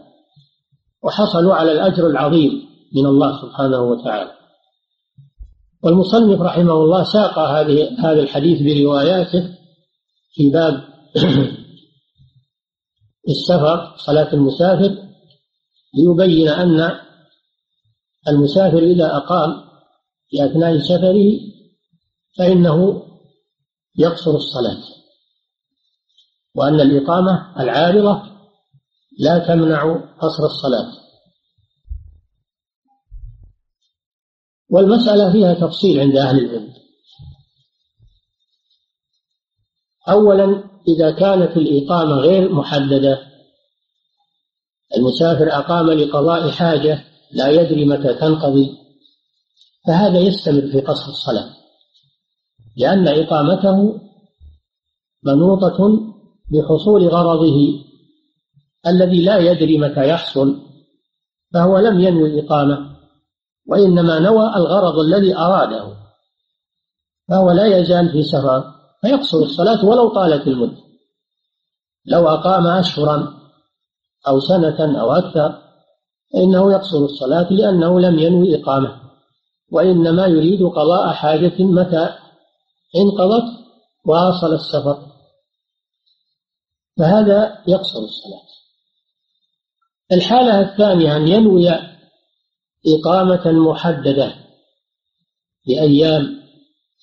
وحصلوا 1.03 1.53
على 1.53 1.71
الأجر 1.71 2.07
العظيم 2.07 2.51
من 2.95 3.05
الله 3.05 3.41
سبحانه 3.41 3.81
وتعالى. 3.81 4.38
والمصنف 5.83 6.41
رحمه 6.41 6.73
الله 6.73 7.03
ساق 7.03 7.39
هذه 7.39 7.89
هذا 7.99 8.21
الحديث 8.21 8.61
برواياته 8.61 9.55
في 10.33 10.49
باب 10.49 10.83
السفر 13.29 13.95
صلاة 13.97 14.33
المسافر 14.33 14.97
ليبين 15.93 16.47
أن 16.47 16.99
المسافر 18.27 18.77
إذا 18.77 19.17
أقام 19.17 19.69
في 20.29 20.45
أثناء 20.45 20.79
سفره 20.79 21.39
فإنه 22.37 23.03
يقصر 23.97 24.31
الصلاة 24.31 24.83
وأن 26.55 26.81
الإقامة 26.81 27.61
العارضة 27.61 28.23
لا 29.19 29.39
تمنع 29.39 29.95
قصر 30.21 30.45
الصلاة. 30.45 31.08
والمسألة 34.69 35.31
فيها 35.31 35.53
تفصيل 35.53 35.99
عند 35.99 36.15
أهل 36.15 36.39
العلم. 36.39 36.73
أولا 40.09 40.63
إذا 40.87 41.11
كانت 41.11 41.57
الإقامة 41.57 42.15
غير 42.15 42.53
محددة 42.53 43.19
المسافر 44.97 45.47
أقام 45.51 45.89
لقضاء 45.89 46.51
حاجة 46.51 47.03
لا 47.31 47.47
يدري 47.47 47.85
متى 47.85 48.13
تنقضي 48.13 48.69
فهذا 49.87 50.19
يستمر 50.19 50.61
في 50.61 50.81
قصر 50.81 51.09
الصلاة. 51.09 51.49
لأن 52.77 53.07
إقامته 53.07 54.01
منوطة 55.23 55.99
بحصول 56.51 57.07
غرضه 57.07 57.85
الذي 58.87 59.25
لا 59.25 59.37
يدري 59.37 59.77
متى 59.77 60.09
يحصل 60.09 60.61
فهو 61.53 61.77
لم 61.79 61.99
ينوي 61.99 62.29
الإقامة. 62.29 62.98
وإنما 63.69 64.19
نوى 64.19 64.55
الغرض 64.55 64.99
الذي 64.99 65.35
أراده 65.35 65.93
فهو 67.29 67.51
لا 67.51 67.77
يزال 67.77 68.11
في 68.11 68.23
سفر 68.23 68.73
فيقصر 69.01 69.37
الصلاة 69.37 69.85
ولو 69.85 70.09
طالت 70.09 70.47
المدة. 70.47 70.77
لو 72.05 72.27
أقام 72.27 72.67
أشهرا 72.67 73.33
أو 74.27 74.39
سنة 74.39 75.01
أو 75.01 75.11
أكثر 75.11 75.61
فإنه 76.33 76.71
يقصر 76.71 76.97
الصلاة 76.97 77.53
لأنه 77.53 77.99
لم 77.99 78.19
ينوي 78.19 78.61
إقامة. 78.63 79.01
وإنما 79.71 80.25
يريد 80.25 80.63
قضاء 80.63 81.13
حاجة 81.13 81.63
متى؟ 81.63 82.15
انقضت 82.95 83.43
وأصل 84.05 84.53
السفر. 84.53 85.05
فهذا 86.97 87.63
يقصر 87.67 87.99
الصلاة. 87.99 88.49
الحالة 90.11 90.59
الثانية 90.59 91.17
أن 91.17 91.27
ينوي 91.27 91.69
إقامة 92.87 93.51
محددة 93.51 94.33
لأيام 95.67 96.39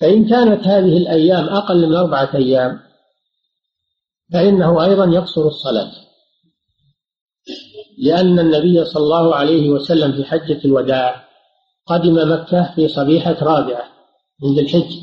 فإن 0.01 0.29
كانت 0.29 0.67
هذه 0.67 0.97
الأيام 0.97 1.49
أقل 1.49 1.87
من 1.89 1.95
أربعة 1.95 2.35
أيام 2.35 2.79
فإنه 4.33 4.83
أيضا 4.83 5.05
يقصر 5.05 5.47
الصلاة. 5.47 5.91
لأن 7.97 8.39
النبي 8.39 8.85
صلى 8.85 9.03
الله 9.03 9.35
عليه 9.35 9.69
وسلم 9.69 10.11
في 10.11 10.23
حجة 10.23 10.65
الوداع 10.65 11.27
قدم 11.85 12.33
مكة 12.33 12.75
في 12.75 12.87
صبيحة 12.87 13.37
رابعة 13.41 13.83
من 14.43 14.55
ذي 14.55 14.61
الحج 14.61 14.95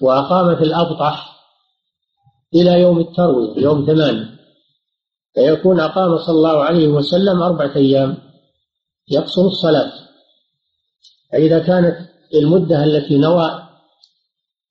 وأقام 0.00 0.56
في 0.56 0.62
الأبطح 0.62 1.32
إلى 2.54 2.80
يوم 2.80 2.98
التروية 2.98 3.62
يوم 3.62 3.86
ثمانية 3.86 4.38
فيكون 5.34 5.80
أقام 5.80 6.18
صلى 6.18 6.34
الله 6.36 6.64
عليه 6.64 6.88
وسلم 6.88 7.42
أربعة 7.42 7.76
أيام. 7.76 8.31
يقصر 9.10 9.42
الصلاة. 9.42 9.92
فإذا 11.32 11.58
كانت 11.58 11.96
المدة 12.34 12.84
التي 12.84 13.18
نوى 13.18 13.62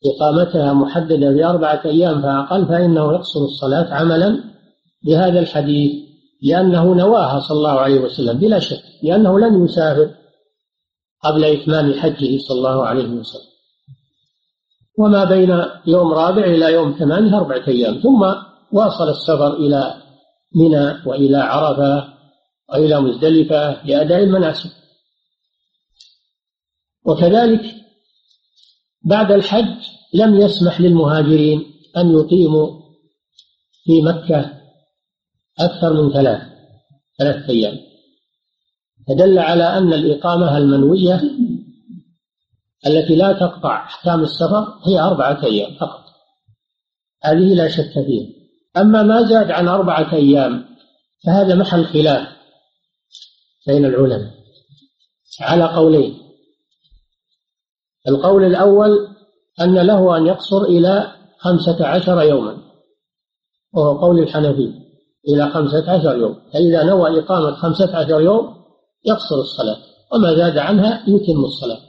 إقامتها 0.05 0.73
محددة 0.73 1.31
بأربعة 1.31 1.81
أيام 1.85 2.21
فأقل 2.21 2.65
فإنه 2.65 3.13
يقصر 3.13 3.39
الصلاة 3.39 3.93
عملا 3.93 4.43
بهذا 5.05 5.39
الحديث 5.39 5.91
لأنه 6.43 6.95
نواها 6.95 7.39
صلى 7.39 7.57
الله 7.57 7.79
عليه 7.79 7.99
وسلم 7.99 8.37
بلا 8.37 8.59
شك 8.59 8.83
لأنه 9.03 9.39
لن 9.39 9.65
يسافر 9.65 10.09
قبل 11.23 11.45
إتمام 11.45 11.93
حجه 11.93 12.37
صلى 12.37 12.57
الله 12.57 12.85
عليه 12.85 13.07
وسلم. 13.07 13.51
وما 14.99 15.23
بين 15.23 15.63
يوم 15.87 16.13
رابع 16.13 16.43
إلى 16.43 16.73
يوم 16.73 16.91
ثمانية 16.99 17.37
أربعة 17.37 17.67
أيام 17.67 17.99
ثم 17.99 18.33
واصل 18.71 19.09
السفر 19.09 19.53
إلى 19.53 19.93
منى 20.55 20.97
وإلى 21.05 21.37
عرفة 21.37 22.13
وإلى 22.71 23.01
مزدلفة 23.01 23.85
لأداء 23.85 24.23
المناسك 24.23 24.71
وكذلك 27.05 27.75
بعد 29.03 29.31
الحج 29.31 29.75
لم 30.13 30.35
يسمح 30.35 30.81
للمهاجرين 30.81 31.73
أن 31.97 32.11
يقيموا 32.11 32.81
في 33.83 34.01
مكة 34.01 34.61
أكثر 35.59 35.93
من 35.93 36.13
ثلاث 36.13 36.41
ثلاث 37.19 37.49
أيام. 37.49 37.77
فدل 39.07 39.39
على 39.39 39.63
أن 39.63 39.93
الإقامة 39.93 40.57
المنوية 40.57 41.21
التي 42.87 43.15
لا 43.15 43.33
تقطع 43.33 43.83
أحكام 43.85 44.21
السفر 44.21 44.79
هي 44.85 44.99
أربعة 44.99 45.43
أيام 45.43 45.75
فقط. 45.79 46.03
هذه 47.23 47.53
لا 47.53 47.67
شك 47.67 47.93
فيها. 47.93 48.27
أما 48.77 49.03
ما 49.03 49.23
زاد 49.23 49.51
عن 49.51 49.67
أربعة 49.67 50.13
أيام 50.13 50.65
فهذا 51.25 51.55
محل 51.55 51.85
خلاف. 51.85 52.40
بين 53.67 53.85
العلماء. 53.85 54.31
على 55.41 55.63
قولين. 55.63 56.21
القول 58.07 58.43
الأول 58.43 59.07
أن 59.61 59.77
له 59.77 60.17
أن 60.17 60.25
يقصر 60.25 60.61
إلى 60.61 61.15
خمسة 61.39 61.87
عشر 61.87 62.21
يوما. 62.21 62.57
وهو 63.73 63.97
قول 63.99 64.19
الحنفي. 64.19 64.73
إلى 65.27 65.49
خمسة 65.49 65.91
عشر 65.91 66.17
يوم. 66.17 66.41
فإذا 66.53 66.83
نوى 66.83 67.19
إقامة 67.19 67.55
خمسة 67.55 67.97
عشر 67.97 68.21
يوم 68.21 68.65
يقصر 69.05 69.35
الصلاة. 69.35 69.77
وما 70.13 70.35
زاد 70.35 70.57
عنها 70.57 71.03
يتم 71.07 71.45
الصلاة. 71.45 71.79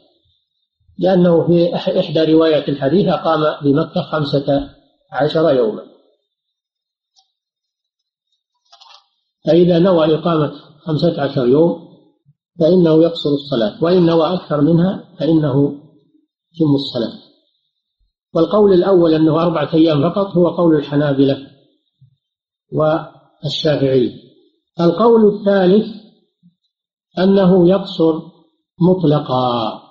لأنه 0.99 1.47
في 1.47 1.75
إحدى 2.01 2.33
رواية 2.33 2.69
الحديث 2.69 3.09
أقام 3.09 3.65
بمكة 3.65 4.03
خمسة 4.03 4.71
عشر 5.13 5.55
يوما. 5.55 5.83
فإذا 9.47 9.79
نوى 9.79 10.15
إقامة 10.15 10.72
خمسة 10.87 11.23
عشر 11.23 11.47
يوم 11.47 11.89
فإنه 12.61 13.03
يقصر 13.03 13.31
الصلاة 13.31 13.85
وإن 13.85 14.07
نوى 14.07 14.35
أكثر 14.35 14.61
منها 14.61 15.05
فإنه 15.19 15.75
يتم 16.55 16.75
الصلاة. 16.75 17.19
والقول 18.35 18.73
الأول 18.73 19.15
أنه 19.15 19.43
أربعة 19.43 19.75
أيام 19.75 20.11
فقط 20.11 20.27
هو 20.27 20.49
قول 20.49 20.77
الحنابلة 20.77 21.47
والشافعي 22.73 24.13
القول 24.81 25.35
الثالث 25.35 25.87
أنه 27.19 27.69
يقصر 27.69 28.21
مطلقا 28.81 29.83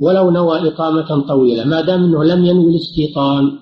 ولو 0.00 0.30
نوى 0.30 0.68
إقامة 0.68 1.26
طويلة 1.28 1.64
ما 1.64 1.80
دام 1.80 2.04
أنه 2.04 2.24
لم 2.24 2.44
ينوي 2.44 2.70
الاستيطان 2.70 3.58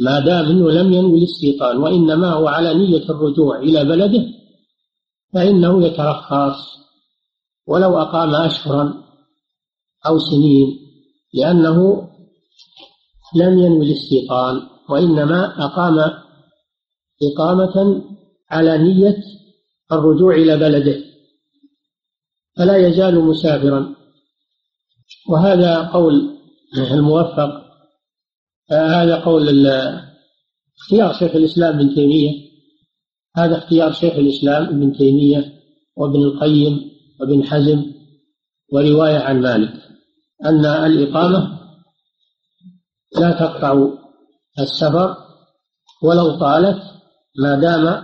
ما 0.00 0.20
دام 0.20 0.44
أنه 0.44 0.70
لم 0.70 0.92
ينوي 0.92 1.18
الاستيطان 1.18 1.76
وإنما 1.76 2.32
هو 2.32 2.46
على 2.48 2.74
نية 2.74 3.10
الرجوع 3.10 3.58
إلى 3.58 3.84
بلده 3.84 4.24
فإنه 5.34 5.86
يترخص 5.86 6.76
ولو 7.66 7.98
أقام 7.98 8.34
أشهرا 8.34 9.04
أو 10.06 10.18
سنين 10.18 10.78
لأنه 11.34 12.08
لم 13.36 13.58
ينوي 13.58 13.86
الاستيطان 13.86 14.60
وإنما 14.88 15.64
أقام 15.64 15.98
إقامة 17.22 18.02
على 18.50 18.78
نية 18.78 19.16
الرجوع 19.92 20.34
إلى 20.34 20.56
بلده 20.56 21.04
فلا 22.56 22.76
يزال 22.76 23.20
مسافرا 23.20 23.94
وهذا 25.28 25.82
قول 25.82 26.36
الموفق 26.76 27.66
هذا 28.70 29.16
قول 29.24 29.68
اختيار 30.78 31.12
شيخ 31.12 31.36
الإسلام 31.36 31.74
ابن 31.78 31.94
تيمية. 31.94 32.45
هذا 33.36 33.58
اختيار 33.58 33.92
شيخ 33.92 34.12
الإسلام 34.12 34.64
ابن 34.64 34.92
تيمية 34.92 35.52
وابن 35.96 36.22
القيم 36.22 36.90
وابن 37.20 37.44
حزم 37.44 37.84
ورواية 38.72 39.18
عن 39.18 39.40
مالك 39.40 39.72
أن 40.44 40.66
الإقامة 40.66 41.58
لا 43.18 43.30
تقطع 43.30 43.88
السفر 44.60 45.16
ولو 46.02 46.38
طالت 46.38 46.82
ما 47.38 47.60
دام 47.60 48.02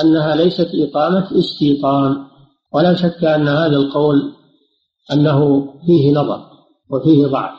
أنها 0.00 0.36
ليست 0.36 0.70
إقامة 0.74 1.38
استيطان 1.38 2.26
ولا 2.72 2.94
شك 2.94 3.24
أن 3.24 3.48
هذا 3.48 3.76
القول 3.76 4.32
أنه 5.12 5.66
فيه 5.86 6.12
نظر 6.12 6.50
وفيه 6.90 7.26
ضعف. 7.26 7.58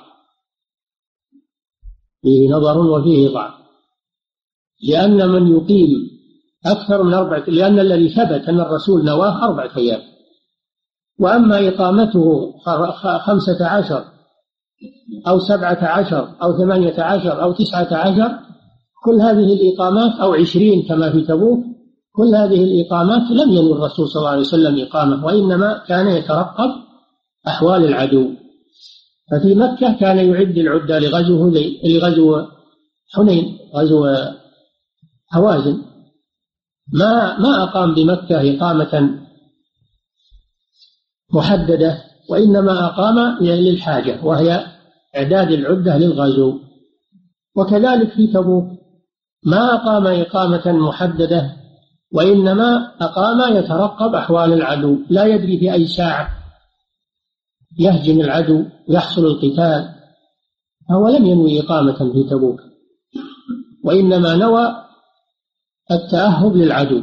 فيه 2.21 2.49
نظر 2.49 2.77
وفيه 2.77 3.29
ضعف. 3.29 3.53
لأن 4.83 5.29
من 5.29 5.57
يقيم 5.57 6.16
أكثر 6.65 7.03
من 7.03 7.13
أربعة 7.13 7.43
لأن 7.47 7.79
الذي 7.79 8.09
ثبت 8.09 8.49
أن 8.49 8.59
الرسول 8.59 9.05
نواه 9.05 9.45
أربعة 9.45 9.77
أيام. 9.77 10.01
وأما 11.19 11.67
إقامته 11.67 12.53
خمسة 13.19 13.67
عشر 13.67 14.03
أو 15.27 15.39
سبعة 15.39 15.77
عشر 15.81 16.29
أو 16.41 16.57
ثمانية 16.57 17.03
عشر 17.03 17.43
أو 17.43 17.51
تسعة 17.51 17.87
عشر 17.91 18.39
كل 19.03 19.21
هذه 19.21 19.53
الإقامات 19.53 20.19
أو 20.19 20.33
عشرين 20.33 20.87
كما 20.87 21.11
في 21.11 21.21
تبوك 21.21 21.63
كل 22.15 22.35
هذه 22.35 22.63
الإقامات 22.63 23.31
لم 23.31 23.51
ينوي 23.51 23.71
الرسول 23.71 24.07
صلى 24.07 24.19
الله 24.19 24.29
عليه 24.29 24.41
وسلم 24.41 24.79
إقامة 24.81 25.25
وإنما 25.25 25.83
كان 25.87 26.07
يترقب 26.07 26.69
أحوال 27.47 27.85
العدو. 27.85 28.29
ففي 29.31 29.55
مكة 29.55 29.99
كان 29.99 30.17
يعد 30.17 30.57
العدة 30.57 30.99
لغزو 30.99 31.51
لغزو 31.83 32.45
حنين 33.13 33.57
غزو 33.75 34.05
هوازن. 35.33 35.81
ما 36.93 37.39
ما 37.39 37.63
أقام 37.63 37.93
بمكة 37.93 38.55
إقامة 38.55 39.19
محددة 41.33 42.03
وإنما 42.29 42.85
أقام 42.85 43.37
للحاجة 43.43 44.25
وهي 44.25 44.65
إعداد 45.17 45.51
العدة 45.51 45.97
للغزو. 45.97 46.59
وكذلك 47.55 48.09
في 48.09 48.27
تبوك 48.27 48.65
ما 49.45 49.75
أقام 49.75 50.07
إقامة 50.07 50.71
محددة 50.71 51.55
وإنما 52.13 52.91
أقام 53.01 53.57
يترقب 53.57 54.15
أحوال 54.15 54.53
العدو. 54.53 54.97
لا 55.09 55.25
يدري 55.25 55.59
في 55.59 55.73
أي 55.73 55.87
ساعة 55.87 56.29
يهجم 57.79 58.21
العدو 58.21 58.63
يحصل 58.89 59.25
القتال 59.25 59.89
فهو 60.89 61.07
لم 61.07 61.25
ينوي 61.25 61.59
إقامة 61.59 62.13
في 62.13 62.23
تبوك. 62.29 62.59
وإنما 63.83 64.35
نوى 64.35 64.86
التأهب 65.91 66.55
للعدو. 66.55 67.01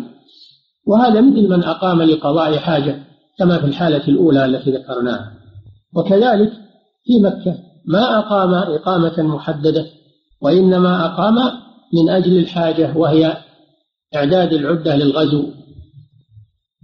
وهذا 0.87 1.21
مثل 1.21 1.49
من 1.49 1.65
أقام 1.65 2.03
لقضاء 2.03 2.57
حاجة 2.59 3.05
كما 3.39 3.59
في 3.59 3.67
الحالة 3.67 4.09
الأولى 4.09 4.45
التي 4.45 4.71
ذكرناها. 4.71 5.33
وكذلك 5.97 6.53
في 7.05 7.19
مكة 7.21 7.59
ما 7.87 8.19
أقام 8.19 8.55
إقامة 8.55 9.23
محددة 9.23 9.87
وإنما 10.43 11.07
أقام 11.07 11.35
من 11.95 12.09
أجل 12.09 12.39
الحاجة 12.39 12.97
وهي 12.97 13.37
إعداد 14.17 14.53
العدة 14.53 14.97
للغزو 14.97 15.45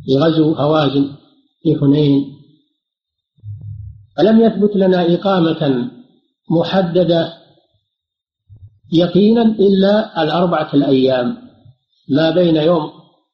لغزو 0.09 0.53
هوازن 0.53 1.09
في 1.63 1.77
حنين 1.81 2.25
فلم 4.17 4.41
يثبت 4.41 4.77
لنا 4.77 5.15
إقامة 5.15 5.91
محددة 6.51 7.33
يقينا 8.93 9.43
إلا 9.43 10.23
الأربعة 10.23 10.75
الأيام؟ 10.75 11.50
ما 12.11 12.31
بين 12.31 12.57
يوم 12.57 12.93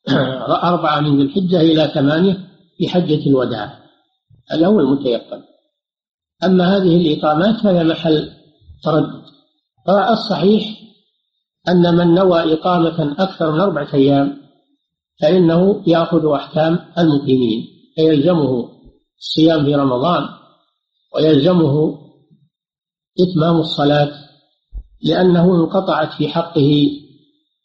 أربعة 0.71 1.01
من 1.01 1.17
ذي 1.17 1.23
الحجة 1.23 1.61
إلى 1.61 1.91
ثمانية 1.95 2.39
في 2.79 2.89
حجة 2.89 3.27
الوداع. 3.27 3.79
هذا 4.51 4.67
هو 4.67 4.81
المتيقن. 4.81 5.43
أما 6.45 6.77
هذه 6.77 6.97
الإقامات 6.97 7.61
فهي 7.61 7.85
محل 7.85 8.31
تردد. 8.85 9.23
فالصحيح 9.87 10.65
أن 11.69 11.97
من 11.97 12.15
نوى 12.15 12.53
إقامة 12.53 13.15
أكثر 13.19 13.53
من 13.53 13.61
أربعة 13.61 13.95
أيام 13.95 14.37
فإنه 15.21 15.83
يأخذ 15.87 16.33
أحكام 16.33 16.79
المقيمين 16.99 17.67
فيلزمه 17.95 18.69
الصيام 19.19 19.65
في 19.65 19.75
رمضان 19.75 20.29
ويلزمه 21.15 21.99
إتمام 23.21 23.57
الصلاة 23.57 24.13
لأنه 25.03 25.55
انقطعت 25.55 26.13
في 26.13 26.29
حقه 26.29 26.91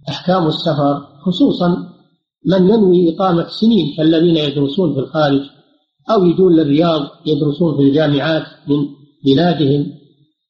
أحكام 0.10 0.48
السفر 0.48 1.08
خصوصا 1.26 1.92
من 2.46 2.70
ينوي 2.70 3.16
إقامة 3.16 3.48
سنين 3.48 3.96
كالذين 3.98 4.38
يدرسون 4.38 4.94
في 4.94 5.00
الخارج 5.00 5.42
أو 6.12 6.26
يجون 6.26 6.56
للرياض 6.56 7.02
يدرسون 7.26 7.78
في 7.78 7.82
الجامعات 7.82 8.44
من 8.68 8.88
بلادهم. 9.26 10.02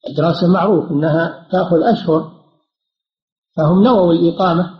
الدراسة 0.09 0.47
معروف 0.47 0.91
أنها 0.91 1.47
تأخذ 1.51 1.83
أشهر 1.83 2.31
فهم 3.57 3.83
نووا 3.83 4.13
الإقامة 4.13 4.79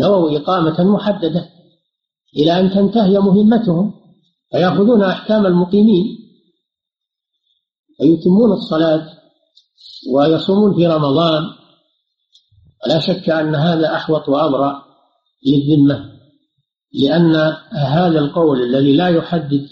نووا 0.00 0.36
إقامة 0.36 0.84
محددة 0.84 1.48
إلى 2.36 2.60
أن 2.60 2.70
تنتهي 2.70 3.18
مهمتهم 3.18 3.92
فيأخذون 4.50 5.02
أحكام 5.02 5.46
المقيمين 5.46 6.04
ويتمون 8.00 8.52
الصلاة 8.52 9.06
ويصومون 10.14 10.74
في 10.74 10.86
رمضان 10.86 11.42
ولا 12.86 13.00
شك 13.00 13.30
أن 13.30 13.54
هذا 13.54 13.94
أحوط 13.94 14.28
وأبرأ 14.28 14.84
للذمة 15.46 16.14
لأن 16.92 17.36
هذا 17.72 18.18
القول 18.18 18.62
الذي 18.62 18.96
لا 18.96 19.08
يحدد 19.08 19.68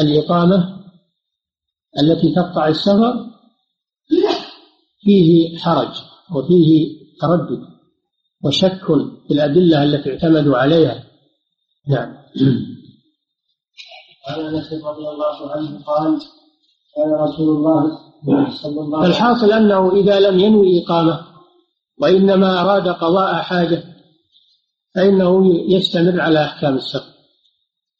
الإقامة 0.00 0.78
التي 1.98 2.34
تقطع 2.34 2.68
السفر 2.68 3.14
فيه 5.00 5.58
حرج 5.58 6.02
وفيه 6.34 6.98
تردد 7.20 7.62
وشك 8.44 8.86
في 9.28 9.34
الأدلة 9.34 9.82
التي 9.82 10.10
اعتمدوا 10.10 10.56
عليها. 10.58 11.04
نعم. 11.88 12.16
عن 14.28 14.40
أنس 14.40 14.72
رضي 14.72 15.08
الله 15.08 15.50
عنه 15.52 15.84
قال 15.84 16.20
كان 16.96 17.12
رسول 17.12 17.56
الله 17.56 18.07
صلى 18.62 18.80
الله 18.80 18.98
عليه 18.98 19.08
وسلم 19.08 19.10
الحاصل 19.10 19.52
أنه 19.52 19.92
إذا 19.92 20.20
لم 20.20 20.38
ينوي 20.38 20.84
إقامة 20.84 21.20
وإنما 22.00 22.60
أراد 22.60 22.88
قضاء 22.88 23.34
حاجة 23.34 23.84
فإنه 24.94 25.54
يستمر 25.68 26.20
على 26.20 26.44
أحكام 26.44 26.76
السفر 26.76 27.12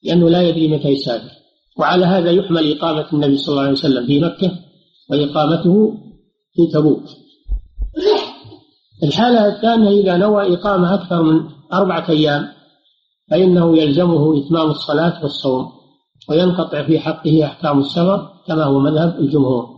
لأنه 0.03 0.31
لا 0.31 0.43
يدري 0.43 0.69
متى 0.69 0.89
يسافر. 0.89 1.31
وعلى 1.79 2.05
هذا 2.07 2.31
يحمل 2.31 2.73
إقامة 2.73 3.07
النبي 3.13 3.37
صلى 3.39 3.53
الله 3.53 3.63
عليه 3.63 3.73
وسلم 3.73 4.07
في 4.07 4.21
مكة 4.21 4.53
وإقامته 5.11 5.95
في 6.55 6.67
تبوك. 6.67 7.03
الحالة 9.03 9.47
الثانية 9.47 10.01
إذا 10.03 10.17
نوى 10.17 10.55
إقامة 10.55 10.95
أكثر 10.95 11.23
من 11.23 11.49
أربعة 11.73 12.11
أيام 12.11 12.49
فإنه 13.31 13.79
يلزمه 13.79 14.39
إتمام 14.39 14.71
الصلاة 14.71 15.23
والصوم 15.23 15.73
وينقطع 16.29 16.87
في 16.87 16.99
حقه 16.99 17.45
أحكام 17.45 17.79
السفر 17.79 18.31
كما 18.47 18.65
هو 18.65 18.79
مذهب 18.79 19.19
الجمهور. 19.21 19.78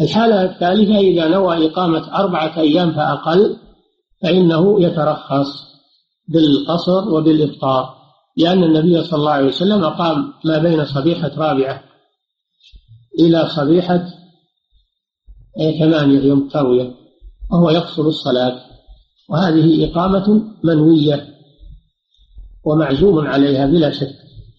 الحالة 0.00 0.42
الثالثة 0.44 0.98
إذا 0.98 1.28
نوى 1.28 1.66
إقامة 1.66 2.18
أربعة 2.18 2.58
أيام 2.58 2.92
فأقل 2.92 3.56
فإنه 4.22 4.82
يترخص 4.82 5.66
بالقصر 6.28 7.08
وبالإفطار 7.08 7.96
لأن 8.36 8.64
النبي 8.64 9.04
صلى 9.04 9.18
الله 9.18 9.32
عليه 9.32 9.46
وسلم 9.46 9.84
أقام 9.84 10.32
ما 10.44 10.58
بين 10.58 10.84
صبيحة 10.84 11.30
رابعة 11.36 11.82
إلى 13.20 13.48
صبيحة 13.48 14.06
ثمانية 15.78 16.20
يوم 16.20 16.48
تروية 16.48 16.94
وهو 17.50 17.70
يقصر 17.70 18.02
الصلاة. 18.02 18.60
وهذه 19.28 19.90
إقامة 19.90 20.42
منوية 20.64 21.26
ومعزوم 22.64 23.26
عليها 23.26 23.66
بلا 23.66 23.90
شك. 23.90 24.14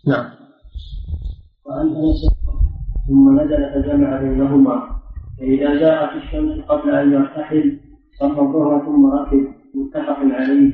نعم. 0.07 0.29
وعن 1.65 1.88
انس 1.88 2.21
ثم 3.07 3.39
نزل 3.39 3.83
فجمع 3.83 4.21
بينهما. 4.21 4.96
فإذا 5.39 5.79
جاءت 5.79 6.23
الشمس 6.23 6.65
قبل 6.65 6.95
أن 6.95 7.13
يرتحل 7.13 7.79
صلى 8.19 8.41
الظهر 8.41 8.85
ثم 8.85 9.05
ركب. 9.05 9.53
متفق 9.75 10.19
عليه. 10.19 10.73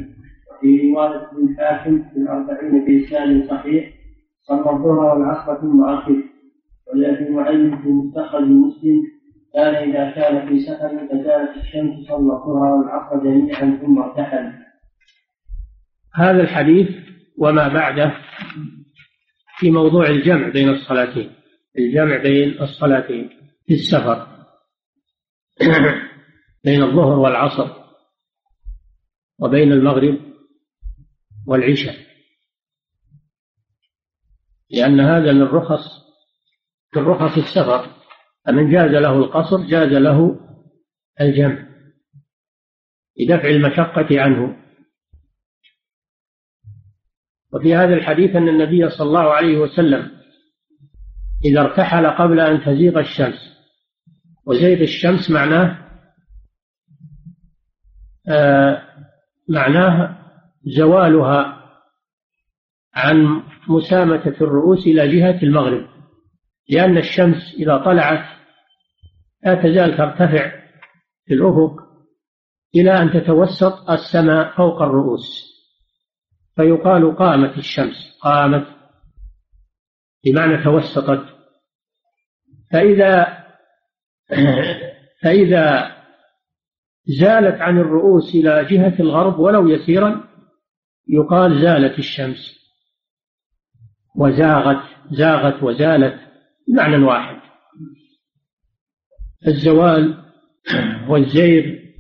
وفي 0.52 0.92
رواية 0.92 1.30
ابن 1.32 1.50
الحاكم 1.50 2.04
في 2.04 2.18
الأربعين 2.18 2.86
باسناد 2.86 3.50
صحيح 3.50 3.94
صلى 4.42 4.72
الظهر 4.72 5.20
والعصر 5.20 5.62
ثم 5.62 5.84
ركب. 5.84 6.24
ولابي 6.88 7.30
معين 7.30 7.78
في 7.78 7.90
مستخرج 7.90 8.44
مسلم 8.44 9.04
كان 9.54 9.76
إذا 9.76 10.12
كان 10.12 10.48
في 10.48 10.60
سفر 10.60 11.08
فجاءت 11.08 11.58
الشمس 11.58 12.08
صلى 12.08 12.34
الظهر 12.34 12.76
والعصر 12.76 13.24
جميعا 13.24 13.80
ثم 13.82 14.00
ارتحل. 14.00 14.52
هذا 16.16 16.42
الحديث 16.42 16.90
وما 17.38 17.68
بعده 17.68 18.14
في 19.58 19.72
موضوع 19.72 20.10
الجمع 20.10 20.50
بين 20.50 20.70
الصلاتين 20.70 21.30
الجمع 21.80 22.18
بين 22.18 22.62
الصلاتين 22.62 23.30
في 23.68 23.74
السفر. 23.74 24.33
بين 26.64 26.84
الظهر 26.84 27.20
والعصر 27.20 27.84
وبين 29.40 29.72
المغرب 29.72 30.20
والعشاء 31.48 31.96
لأن 34.72 35.00
هذا 35.00 35.34
من 35.34 35.44
رخص 35.44 36.04
من 36.96 37.04
رخص 37.04 37.38
السفر. 37.38 38.04
فمن 38.46 38.72
جاز 38.72 38.92
له 38.92 39.18
القصر 39.18 39.68
جاز 39.68 39.90
له 39.90 40.40
الجمع 41.22 41.68
لدفع 43.20 43.48
المشقة 43.48 44.22
عنه. 44.22 44.64
وفي 47.54 47.76
هذا 47.76 47.94
الحديث 47.94 48.36
أن 48.36 48.50
النبي 48.50 48.90
صلى 48.90 49.08
الله 49.08 49.34
عليه 49.34 49.58
وسلم 49.58 50.12
إذا 51.46 51.62
ارتحل 51.62 52.08
قبل 52.08 52.40
أن 52.40 52.66
تزيغ 52.66 53.00
الشمس 53.00 53.53
وزيغ 54.46 54.82
الشمس 54.82 55.32
معناه 55.32 55.90
آه 58.30 58.84
معناه 59.50 60.18
زوالها 60.78 61.64
عن 62.94 63.44
مسامة 63.68 64.28
الرؤوس 64.42 64.88
إلى 64.88 65.18
جهة 65.18 65.44
المغرب. 65.44 65.88
لأن 66.70 66.98
الشمس 66.98 67.56
إذا 67.60 67.78
طلعت 67.78 68.38
لا 69.46 69.56
تزال 69.56 69.98
ترتفع 69.98 70.52
في 71.26 71.34
الأفق 71.34 71.84
إلى 72.76 72.92
أن 73.02 73.12
تتوسط 73.12 73.90
السماء 73.90 74.58
فوق 74.58 74.82
الرؤوس. 74.82 75.54
فيقال 76.56 77.16
قامت 77.16 77.58
الشمس 77.58 78.18
قامت 78.22 78.68
بمعنى 80.26 80.64
توسطت. 80.64 81.26
فإذا 82.72 83.43
فإذا 85.24 85.96
زالت 87.06 87.62
عن 87.62 87.78
الرؤوس 87.78 88.36
إلى 88.36 88.66
جهة 88.66 89.00
الغرب 89.00 89.40
ولو 89.40 89.68
يسيرا 89.68 90.24
يقال 91.08 91.62
زالت 91.62 92.00
الشمس. 92.00 92.64
وزاغت 94.16 94.84
زاغت 95.12 95.64
وزالت 95.64 96.20
بمعنى 96.68 97.06
واحد. 97.06 97.42
الزوال 99.48 100.24
والزير 101.10 101.94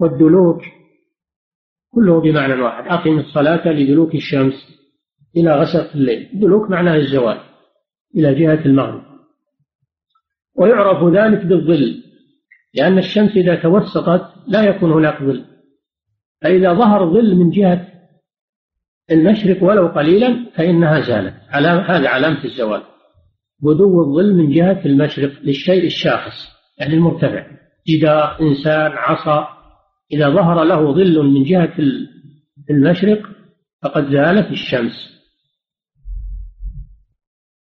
والدلوك 0.00 0.62
كله 1.90 2.20
بمعنى 2.20 2.62
واحد. 2.62 2.84
أقم 2.86 3.18
الصلاة 3.18 3.68
لدلوك 3.68 4.14
الشمس 4.14 4.54
إلى 5.36 5.50
غسق 5.50 5.92
الليل. 5.92 6.30
دلوك 6.40 6.70
معناه 6.70 6.96
الزوال 6.96 7.40
إلى 8.16 8.34
جهة 8.34 8.64
المغرب. 8.66 9.05
ويعرف 10.58 11.14
ذلك 11.14 11.46
بالظل 11.46 12.02
لأن 12.74 12.98
الشمس 12.98 13.30
إذا 13.36 13.54
توسطت 13.54 14.22
لا 14.48 14.62
يكون 14.62 14.92
هناك 14.92 15.22
ظل. 15.22 15.44
فإذا 16.42 16.72
ظهر 16.72 17.12
ظل 17.12 17.34
من 17.34 17.50
جهة 17.50 17.88
المشرق 19.10 19.62
ولو 19.62 19.86
قليلا 19.86 20.50
فإنها 20.54 21.00
زالت. 21.00 21.34
علامة 21.48 21.82
هذا 21.82 22.08
علامة 22.08 22.44
الزوال. 22.44 22.82
بدو 23.62 24.02
الظل 24.02 24.34
من 24.34 24.52
جهة 24.52 24.84
المشرق 24.86 25.32
للشيء 25.42 25.86
الشاخص 25.86 26.48
يعني 26.78 26.94
المرتفع. 26.94 27.46
جدار 27.88 28.40
إنسان 28.40 28.92
عصا. 28.92 29.48
إذا 30.12 30.30
ظهر 30.30 30.64
له 30.64 30.92
ظل 30.92 31.22
من 31.22 31.44
جهة 31.44 31.72
المشرق 32.70 33.22
فقد 33.82 34.12
زالت 34.12 34.50
الشمس. 34.50 35.16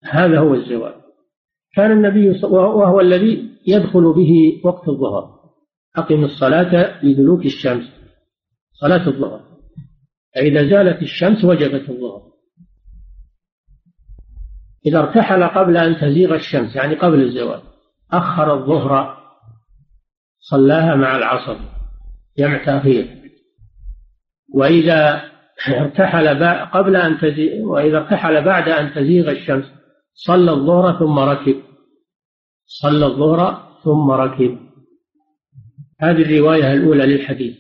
هذا 0.05 0.39
هو 0.39 0.55
الزوال. 0.55 1.02
كان 1.75 1.93
النبي 1.93 2.45
وهو 2.45 3.01
الذي 3.01 3.51
يدخل 3.67 4.13
به 4.13 4.61
وقت 4.65 4.89
الظهر. 4.89 5.43
أقم 5.97 6.25
الصلاة 6.25 7.05
لدلوك 7.05 7.45
الشمس. 7.45 7.85
صلاة 8.73 9.09
الظهر. 9.09 9.41
فإذا 10.35 10.71
زالت 10.71 11.03
الشمس 11.03 11.45
وجبت 11.45 11.89
الظهر. 11.89 12.23
إذا 14.87 14.99
ارتحل 14.99 15.45
قبل 15.45 15.77
أن 15.77 15.97
تزيغ 15.97 16.35
الشمس 16.35 16.77
يعني 16.77 16.95
قبل 16.95 17.23
الزوال 17.23 17.63
أخر 18.13 18.55
الظهر 18.55 19.17
صلاها 20.41 20.95
مع 20.95 21.17
العصر. 21.17 21.57
جمع 22.39 22.65
تأخير. 22.65 23.23
وإذا 24.55 25.23
ارتحل 25.69 26.45
قبل 26.65 26.97
أن 26.97 27.19
تزيغ 27.19 27.65
وإذا 27.65 27.99
ارتحل 27.99 28.45
بعد 28.45 28.69
أن 28.69 28.95
تزيغ 28.95 29.31
الشمس 29.31 29.82
صلى 30.15 30.51
الظهر 30.51 30.99
ثم 30.99 31.19
ركب. 31.19 31.63
صلى 32.67 33.07
الظهر 33.07 33.73
ثم 33.85 34.11
ركب. 34.11 34.59
هذه 36.01 36.23
الرواية 36.23 36.73
الأولى 36.73 37.07
للحديث. 37.07 37.57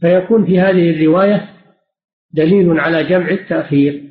فيكون 0.00 0.46
في 0.46 0.60
هذه 0.60 0.90
الرواية 0.90 1.50
دليل 2.32 2.80
على 2.80 3.04
جمع 3.04 3.30
التأخير 3.30 4.10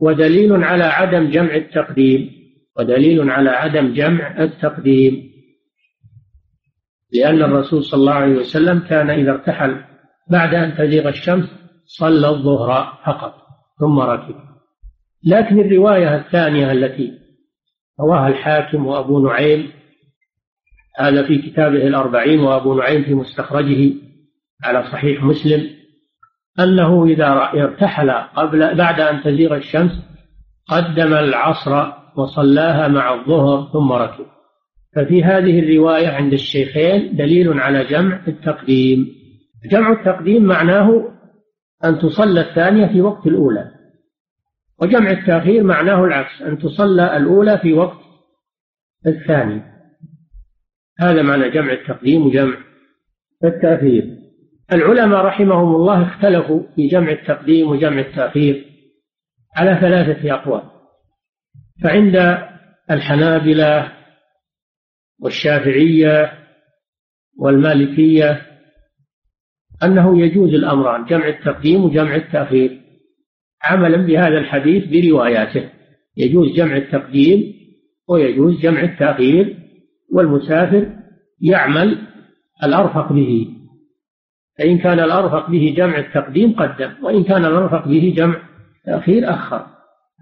ودليل 0.00 0.64
على 0.64 0.84
عدم 0.84 1.30
جمع 1.30 1.54
التقديم 1.54 2.30
ودليل 2.78 3.30
على 3.30 3.50
عدم 3.50 3.92
جمع 3.94 4.42
التقديم. 4.42 5.28
لأن 7.12 7.42
الرسول 7.42 7.84
صلى 7.84 8.00
الله 8.00 8.12
عليه 8.12 8.36
وسلم 8.36 8.78
كان 8.78 9.10
إذا 9.10 9.30
ارتحل 9.30 9.84
بعد 10.30 10.54
أن 10.54 10.76
تزيغ 10.76 11.08
الشمس 11.08 11.48
صلى 11.86 12.28
الظهر 12.28 12.98
فقط 13.06 13.34
ثم 13.80 13.98
ركب. 13.98 14.34
لكن 15.24 15.60
الرواية 15.60 16.16
الثانية 16.16 16.72
التي 16.72 17.12
رواها 18.00 18.28
الحاكم 18.28 18.86
وأبو 18.86 19.28
نعيم 19.28 19.70
هذا 20.98 21.26
في 21.26 21.38
كتابه 21.38 21.86
الأربعين 21.86 22.40
وأبو 22.40 22.74
نعيم 22.74 23.02
في 23.02 23.14
مستخرجه 23.14 23.94
على 24.64 24.82
صحيح 24.82 25.24
مسلم 25.24 25.70
أنه 26.60 27.04
إذا 27.04 27.28
ارتحل 27.54 28.10
قبل 28.10 28.74
بعد 28.74 29.00
أن 29.00 29.22
تزيغ 29.22 29.56
الشمس 29.56 29.92
قدم 30.68 31.14
العصر 31.14 31.92
وصلاها 32.16 32.88
مع 32.88 33.14
الظهر 33.14 33.68
ثم 33.72 33.92
ركب. 33.92 34.26
ففي 34.96 35.24
هذه 35.24 35.58
الرواية 35.58 36.08
عند 36.08 36.32
الشيخين 36.32 37.16
دليل 37.16 37.60
على 37.60 37.84
جمع 37.84 38.20
التقديم. 38.28 39.06
جمع 39.70 39.92
التقديم 39.92 40.42
معناه 40.42 41.08
أن 41.84 41.98
تصلى 41.98 42.40
الثانية 42.40 42.86
في 42.86 43.00
وقت 43.00 43.26
الأولى. 43.26 43.77
وجمع 44.80 45.10
التأخير 45.10 45.62
معناه 45.62 46.04
العكس 46.04 46.42
أن 46.42 46.58
تصلى 46.58 47.16
الأولى 47.16 47.58
في 47.58 47.72
وقت 47.72 47.98
الثاني. 49.06 49.62
هذا 50.98 51.22
معنى 51.22 51.50
جمع 51.50 51.72
التقديم 51.72 52.26
وجمع 52.26 52.56
التأخير. 53.44 54.18
العلماء 54.72 55.24
رحمهم 55.24 55.74
الله 55.74 56.02
اختلفوا 56.02 56.62
في 56.76 56.88
جمع 56.88 57.10
التقديم 57.10 57.70
وجمع 57.70 58.00
التأخير 58.00 58.64
على 59.56 59.78
ثلاثة 59.80 60.34
أقوال. 60.34 60.62
فعند 61.82 62.38
الحنابلة 62.90 63.92
والشافعية 65.20 66.32
والمالكية 67.38 68.46
أنه 69.82 70.20
يجوز 70.20 70.54
الأمران 70.54 71.04
جمع 71.04 71.28
التقديم 71.28 71.84
وجمع 71.84 72.14
التأخير. 72.14 72.87
عملا 73.62 73.96
بهذا 73.96 74.38
الحديث 74.38 74.84
برواياته. 74.84 75.68
يجوز 76.16 76.56
جمع 76.56 76.76
التقديم 76.76 77.54
ويجوز 78.08 78.60
جمع 78.60 78.80
التأخير 78.80 79.56
والمسافر 80.12 80.86
يعمل 81.40 81.98
الأرفق 82.64 83.12
به. 83.12 83.48
فإن 84.58 84.78
كان 84.78 85.00
الأرفق 85.00 85.50
به 85.50 85.74
جمع 85.76 85.98
التقديم 85.98 86.52
قدم 86.52 86.90
وإن 87.02 87.24
كان 87.24 87.44
الأرفق 87.44 87.88
به 87.88 88.14
جمع 88.16 88.42
تأخير 88.86 89.30
أخر. 89.30 89.66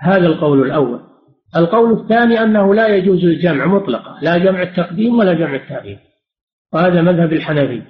هذا 0.01 0.27
القول 0.27 0.67
الأول. 0.67 1.01
القول 1.57 2.01
الثاني 2.01 2.43
أنه 2.43 2.75
لا 2.75 2.97
يجوز 2.97 3.25
الجمع 3.25 3.67
مطلقا 3.67 4.19
لا 4.23 4.39
جمع 4.39 4.63
التقديم 4.63 5.19
ولا 5.19 5.33
جمع 5.33 5.55
التأخير. 5.55 5.99
وهذا 6.73 7.03
مذهب 7.03 7.33
الحنفي. 7.33 7.83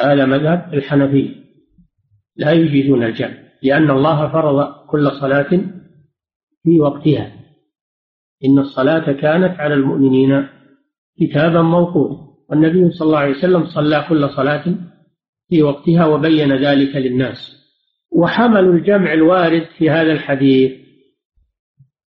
هذا 0.00 0.24
مذهب 0.26 0.74
الحنفي. 0.74 1.34
لا 2.36 2.52
يجيزون 2.52 3.02
الجمع. 3.02 3.34
لأن 3.62 3.90
الله 3.90 4.32
فرض 4.32 4.86
كل 4.86 5.10
صلاة 5.10 5.50
في 6.62 6.80
وقتها. 6.80 7.32
إن 8.44 8.58
الصلاة 8.58 9.12
كانت 9.12 9.60
على 9.60 9.74
المؤمنين 9.74 10.48
كتابا 11.20 11.62
موقوتا 11.62 12.22
والنبي 12.50 12.90
صلى 12.90 13.06
الله 13.06 13.18
عليه 13.18 13.36
وسلم 13.36 13.66
صلى 13.66 14.06
كل 14.08 14.28
صلاة 14.28 14.64
في 15.48 15.62
وقتها 15.62 16.06
وبين 16.06 16.52
ذلك 16.52 16.96
للناس. 16.96 17.62
وحملوا 18.12 18.74
الجمع 18.74 19.12
الوارد 19.12 19.66
في 19.78 19.90
هذا 19.90 20.12
الحديث 20.12 20.72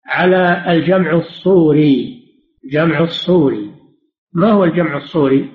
على 0.05 0.71
الجمع 0.73 1.13
الصوري. 1.15 2.23
جمع 2.71 3.03
الصوري. 3.03 3.71
ما 4.33 4.51
هو 4.51 4.63
الجمع 4.63 4.97
الصوري؟ 4.97 5.49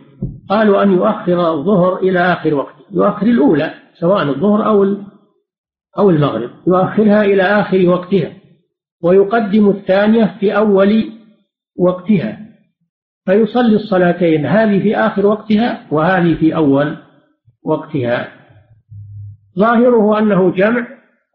قالوا 0.48 0.82
أن 0.82 0.92
يؤخر 0.92 1.52
الظهر 1.52 1.98
إلى 1.98 2.18
آخر 2.18 2.54
وقته 2.54 2.84
يؤخر 2.90 3.26
الأولى 3.26 3.74
سواء 4.00 4.22
الظهر 4.22 4.66
أو 4.66 4.96
أو 5.98 6.10
المغرب 6.10 6.50
يؤخرها 6.66 7.22
إلى 7.22 7.42
آخر 7.42 7.88
وقتها 7.88 8.32
ويقدم 9.02 9.70
الثانية 9.70 10.36
في 10.40 10.56
أول 10.56 11.12
وقتها 11.78 12.42
فيصلي 13.26 13.76
الصلاتين 13.76 14.46
هذه 14.46 14.82
في 14.82 14.96
آخر 14.96 15.26
وقتها 15.26 15.86
وهذه 15.90 16.34
في 16.34 16.56
أول 16.56 16.96
وقتها. 17.62 18.28
ظاهره 19.58 20.18
أنه 20.18 20.50
جمع 20.50 20.86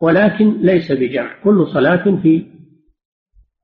ولكن 0.01 0.57
ليس 0.61 0.91
بجمع 0.91 1.43
كل 1.43 1.67
صلاة 1.73 2.21
في 2.23 2.45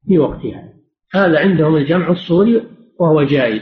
في 0.08 0.20
وقتها. 0.20 0.74
هذا 1.14 1.40
عندهم 1.40 1.76
الجمع 1.76 2.10
الصوري 2.10 2.64
وهو 3.00 3.24
جائز. 3.24 3.62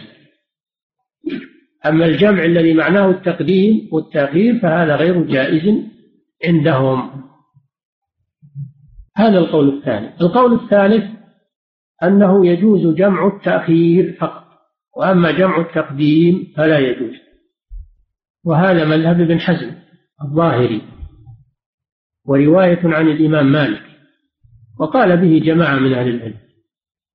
أما 1.86 2.06
الجمع 2.06 2.44
الذي 2.44 2.74
معناه 2.74 3.10
التقديم 3.10 3.90
والتأخير 3.92 4.60
فهذا 4.60 4.96
غير 4.96 5.24
جائز. 5.24 5.92
عندهم. 6.46 7.24
هذا 9.16 9.38
القول 9.38 9.78
الثاني 9.78 10.22
القول 10.22 10.54
الثالث 10.54 11.04
أنه 12.04 12.48
يجوز 12.48 12.96
جمع 12.96 13.28
التأخير 13.28 14.18
فقط 14.20 14.44
وأما 14.98 15.32
جمع 15.32 15.62
التقديم 15.62 16.54
فلا 16.58 16.80
يجوز. 16.80 17.16
وهذا 18.46 18.86
مذهب 18.86 19.22
ابن 19.22 19.40
حزم 19.40 19.72
الظاهري 20.24 20.82
ورواية 22.26 22.80
عن 22.84 23.08
الإمام 23.08 23.52
مالك 23.52 23.84
وقال 24.80 25.18
به 25.18 25.46
جماعة 25.46 25.76
من 25.76 25.94
أهل 25.94 26.08
العلم. 26.08 26.38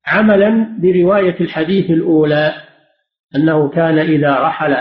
عملا 0.07 0.79
برواية 0.83 1.41
الحديث 1.41 1.91
الأولى 1.91 2.55
أنه 3.37 3.69
كان 3.69 3.99
إذا 3.99 4.41
رحل 4.41 4.77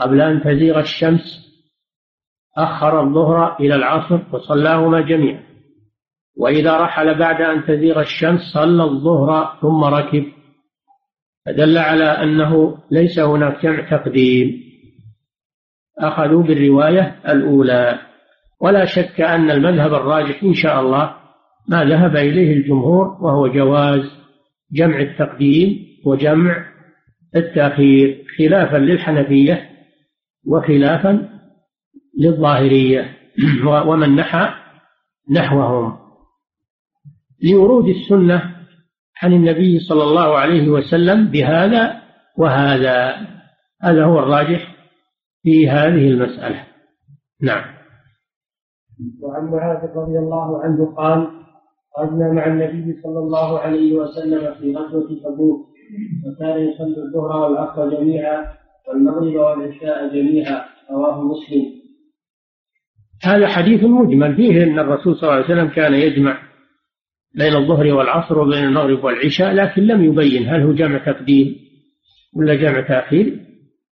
قبل 0.00 0.20
أن 0.20 0.42
تزيغ 0.42 0.80
الشمس 0.80 1.43
أخر 2.56 3.00
الظهر 3.00 3.56
إلى 3.60 3.74
العصر 3.74 4.18
وصلاهما 4.32 5.00
جميعا. 5.00 5.42
وإذا 6.36 6.76
رحل 6.76 7.18
بعد 7.18 7.40
أن 7.42 7.64
تزيغ 7.64 8.00
الشمس 8.00 8.40
صلى 8.40 8.84
الظهر 8.84 9.58
ثم 9.62 9.84
ركب. 9.84 10.24
فدل 11.46 11.78
على 11.78 12.04
أنه 12.04 12.78
ليس 12.90 13.18
هناك 13.18 13.66
جمع 13.66 13.90
تقديم. 13.90 14.64
أخذوا 15.98 16.42
بالرواية 16.42 17.20
الأولى. 17.28 17.98
ولا 18.60 18.84
شك 18.84 19.20
أن 19.20 19.50
المذهب 19.50 19.94
الراجح 19.94 20.42
إن 20.42 20.54
شاء 20.54 20.80
الله 20.80 21.14
ما 21.68 21.84
ذهب 21.84 22.16
إليه 22.16 22.52
الجمهور 22.52 23.06
وهو 23.20 23.48
جواز 23.48 24.10
جمع 24.72 25.00
التقديم 25.00 25.86
وجمع 26.04 26.64
التأخير 27.36 28.24
خلافا 28.38 28.76
للحنفية 28.76 29.70
وخلافا 30.46 31.33
للظاهرية. 32.18 33.16
ومن 33.88 34.16
نحى 34.16 34.48
نحوهم. 35.30 35.98
لورود 37.42 37.88
السنة 37.88 38.54
عن 39.22 39.32
النبي 39.32 39.78
صلى 39.78 40.02
الله 40.02 40.38
عليه 40.38 40.68
وسلم 40.68 41.30
بهذا 41.30 42.02
وهذا. 42.38 43.26
هذا 43.82 44.04
هو 44.04 44.18
الراجح 44.18 44.74
في 45.42 45.68
هذه 45.68 46.08
المسألة. 46.08 46.66
نعم. 47.42 47.74
وعن 49.22 49.44
معاذ 49.44 49.96
رضي 49.96 50.18
الله 50.18 50.62
عنه 50.62 50.94
قال 50.96 51.28
خرجنا 51.96 52.32
مع 52.32 52.46
النبي 52.46 53.00
صلى 53.02 53.18
الله 53.18 53.58
عليه 53.58 53.98
وسلم 53.98 54.54
في 54.54 54.76
غزوة 54.76 55.08
تبوك 55.24 55.68
وكان 56.26 56.60
يصلي 56.60 57.02
الظهر 57.02 57.42
والعصر 57.42 57.90
جميعا 57.90 58.46
والمغرب 58.88 59.34
والعشاء 59.34 60.08
جميعا 60.08 60.64
رواه 60.90 61.22
مسلم. 61.22 61.83
هذا 63.24 63.48
حديث 63.48 63.84
مجمل. 63.84 64.36
فيه 64.36 64.62
أن 64.62 64.78
الرسول 64.78 65.16
صلى 65.16 65.22
الله 65.22 65.32
عليه 65.32 65.44
وسلم 65.44 65.68
كان 65.68 65.94
يجمع 65.94 66.42
بين 67.34 67.56
الظهر 67.56 67.86
والعصر 67.86 68.38
وبين 68.38 68.64
المغرب 68.64 69.04
والعشاء 69.04 69.52
لكن 69.52 69.82
لم 69.82 70.04
يبين 70.04 70.48
هل 70.48 70.62
هو 70.62 70.72
جمع 70.72 70.98
تقديم 71.12 71.56
ولا 72.36 72.54
جمع 72.54 72.80
تأخير. 72.80 73.40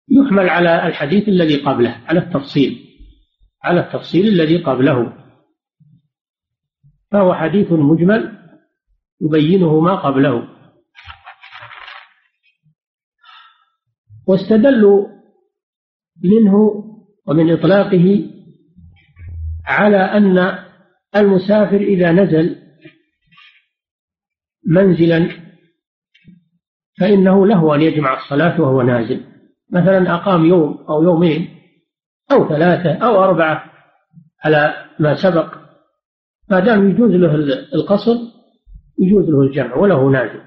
يحمل 0.08 0.48
على 0.48 0.86
الحديث 0.86 1.28
الذي 1.28 1.56
قبله 1.56 1.96
على 2.06 2.20
التفصيل 2.20 2.78
على 3.64 3.80
التفصيل 3.80 4.28
الذي 4.28 4.56
قبله. 4.56 5.12
فهو 7.10 7.34
حديث 7.34 7.72
مجمل 7.72 8.38
يبينه 9.20 9.80
ما 9.80 9.94
قبله. 9.94 10.48
واستدلوا 14.26 15.06
منه 16.24 16.84
ومن 17.26 17.52
إطلاقه 17.52 18.30
على 19.70 19.96
أن 19.96 20.58
المسافر 21.16 21.76
إذا 21.76 22.12
نزل 22.12 22.56
منزلا 24.66 25.28
فإنه 27.00 27.46
له 27.46 27.74
أن 27.74 27.80
يجمع 27.80 28.14
الصلاة 28.14 28.60
وهو 28.60 28.82
نازل. 28.82 29.24
مثلا 29.72 30.14
أقام 30.14 30.44
يوم 30.44 30.84
أو 30.88 31.02
يومين 31.02 31.48
أو 32.32 32.48
ثلاثة 32.48 32.92
أو 32.92 33.24
أربعة 33.24 33.64
على 34.44 34.74
ما 34.98 35.14
سبق 35.22 35.54
ما 36.50 36.60
دام 36.60 36.90
يجوز 36.90 37.10
له 37.10 37.34
القصر 37.74 38.16
يجوز 38.98 39.28
له 39.28 39.42
الجمع 39.42 39.76
وله 39.76 40.10
نازل. 40.10 40.40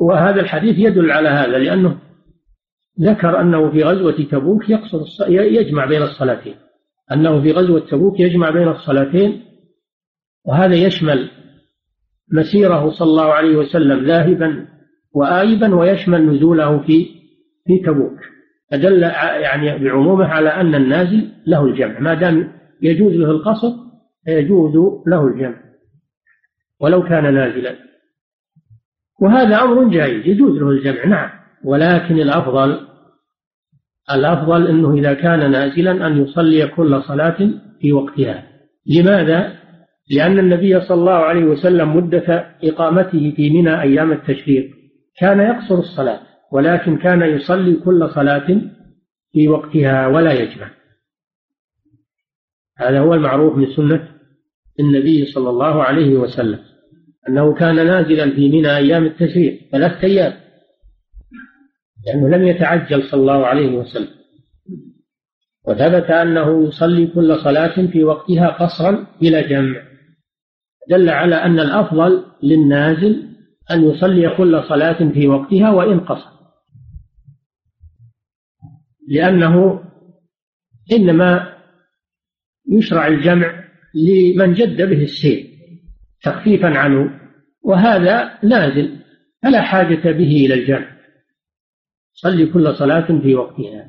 وهذا 0.00 0.40
الحديث 0.40 0.78
يدل 0.78 1.10
على 1.10 1.28
هذا 1.28 1.58
لأنه 1.58 1.98
ذكر 3.00 3.40
أنه 3.40 3.70
في 3.70 3.82
غزوة 3.82 4.26
تبوك 4.30 4.70
يقصر 4.70 5.28
يجمع 5.28 5.86
بين 5.86 6.02
الصلاتين. 6.02 6.65
أنه 7.12 7.42
في 7.42 7.52
غزوة 7.52 7.80
تبوك 7.80 8.20
يجمع 8.20 8.50
بين 8.50 8.68
الصلاتين 8.68 9.42
وهذا 10.46 10.74
يشمل 10.74 11.30
مسيره 12.32 12.90
صلى 12.90 13.08
الله 13.08 13.32
عليه 13.32 13.56
وسلم 13.56 14.06
ذاهبا 14.06 14.66
وآيبا 15.12 15.74
ويشمل 15.74 16.26
نزوله 16.26 16.78
في 16.78 17.06
في 17.66 17.78
تبوك. 17.78 18.18
فدل 18.70 19.02
يعني 19.42 19.78
بعمومه 19.84 20.24
على 20.26 20.48
أن 20.48 20.74
النازل 20.74 21.32
له 21.46 21.64
الجمع. 21.64 22.00
ما 22.00 22.14
دام 22.14 22.52
يجوز 22.82 23.12
له 23.12 23.30
القصر 23.30 23.72
فيجوز 24.24 24.76
له 25.06 25.26
الجمع. 25.26 25.60
ولو 26.80 27.02
كان 27.02 27.34
نازلا. 27.34 27.76
وهذا 29.20 29.62
أمر 29.62 29.88
جائز 29.88 30.26
يجوز 30.26 30.58
له 30.58 30.70
الجمع 30.70 31.04
نعم. 31.04 31.30
ولكن 31.64 32.14
الأفضل 32.14 32.86
الأفضل 34.14 34.66
أنه 34.66 34.94
إذا 34.94 35.14
كان 35.14 35.50
نازلا 35.50 36.06
أن 36.06 36.22
يصلي 36.22 36.66
كل 36.66 37.02
صلاة 37.02 37.50
في 37.80 37.92
وقتها. 37.92 38.46
لماذا؟ 38.86 39.52
لأن 40.10 40.38
النبي 40.38 40.80
صلى 40.80 41.00
الله 41.00 41.12
عليه 41.12 41.44
وسلم 41.44 41.96
مدة 41.96 42.56
إقامته 42.64 43.32
في 43.36 43.50
منى 43.50 43.82
أيام 43.82 44.12
التشريق. 44.12 44.70
كان 45.18 45.40
يقصر 45.40 45.78
الصلاة 45.78 46.20
ولكن 46.52 46.96
كان 46.96 47.22
يصلي 47.22 47.74
كل 47.74 48.08
صلاة 48.14 48.60
في 49.32 49.48
وقتها 49.48 50.06
ولا 50.06 50.32
يجمع. 50.32 50.70
هذا 52.78 53.00
هو 53.00 53.14
المعروف 53.14 53.56
من 53.56 53.66
سنة 53.76 54.08
النبي 54.80 55.24
صلى 55.24 55.50
الله 55.50 55.82
عليه 55.82 56.16
وسلم 56.16 56.58
أنه 57.28 57.54
كان 57.54 57.74
نازلا 57.74 58.30
في 58.30 58.48
منى 58.48 58.76
أيام 58.76 59.04
التشريق 59.04 59.60
ثلاثة 59.72 60.06
أيام. 60.06 60.45
لأنه 62.06 62.28
لم 62.28 62.46
يتعجل 62.46 63.02
صلى 63.02 63.20
الله 63.20 63.46
عليه 63.46 63.76
وسلم. 63.76 64.16
وثبت 65.64 66.10
أنه 66.10 66.68
يصلي 66.68 67.06
كل 67.06 67.36
صلاة 67.44 67.86
في 67.86 68.04
وقتها 68.04 68.48
قصرا 68.48 69.06
بلا 69.20 69.48
جمع. 69.48 69.82
دل 70.90 71.08
على 71.08 71.34
أن 71.34 71.60
الأفضل 71.60 72.24
للنازل 72.42 73.28
أن 73.70 73.90
يصلي 73.90 74.36
كل 74.36 74.62
صلاة 74.68 75.12
في 75.12 75.28
وقتها 75.28 75.70
وإن 75.70 76.00
قصر. 76.00 76.30
لأنه 79.08 79.82
إنما 80.92 81.56
يشرع 82.72 83.06
الجمع 83.06 83.64
لمن 83.94 84.54
جد 84.54 84.82
به 84.82 85.02
السير 85.02 85.46
تخفيفا 86.22 86.68
عنه 86.68 87.20
وهذا 87.62 88.38
نازل 88.42 88.96
فلا 89.42 89.62
حاجة 89.62 90.12
به 90.12 90.46
إلى 90.46 90.54
الجمع. 90.54 90.95
صلي 92.16 92.46
كل 92.46 92.74
صلاة 92.74 93.20
في 93.22 93.34
وقتها 93.34 93.86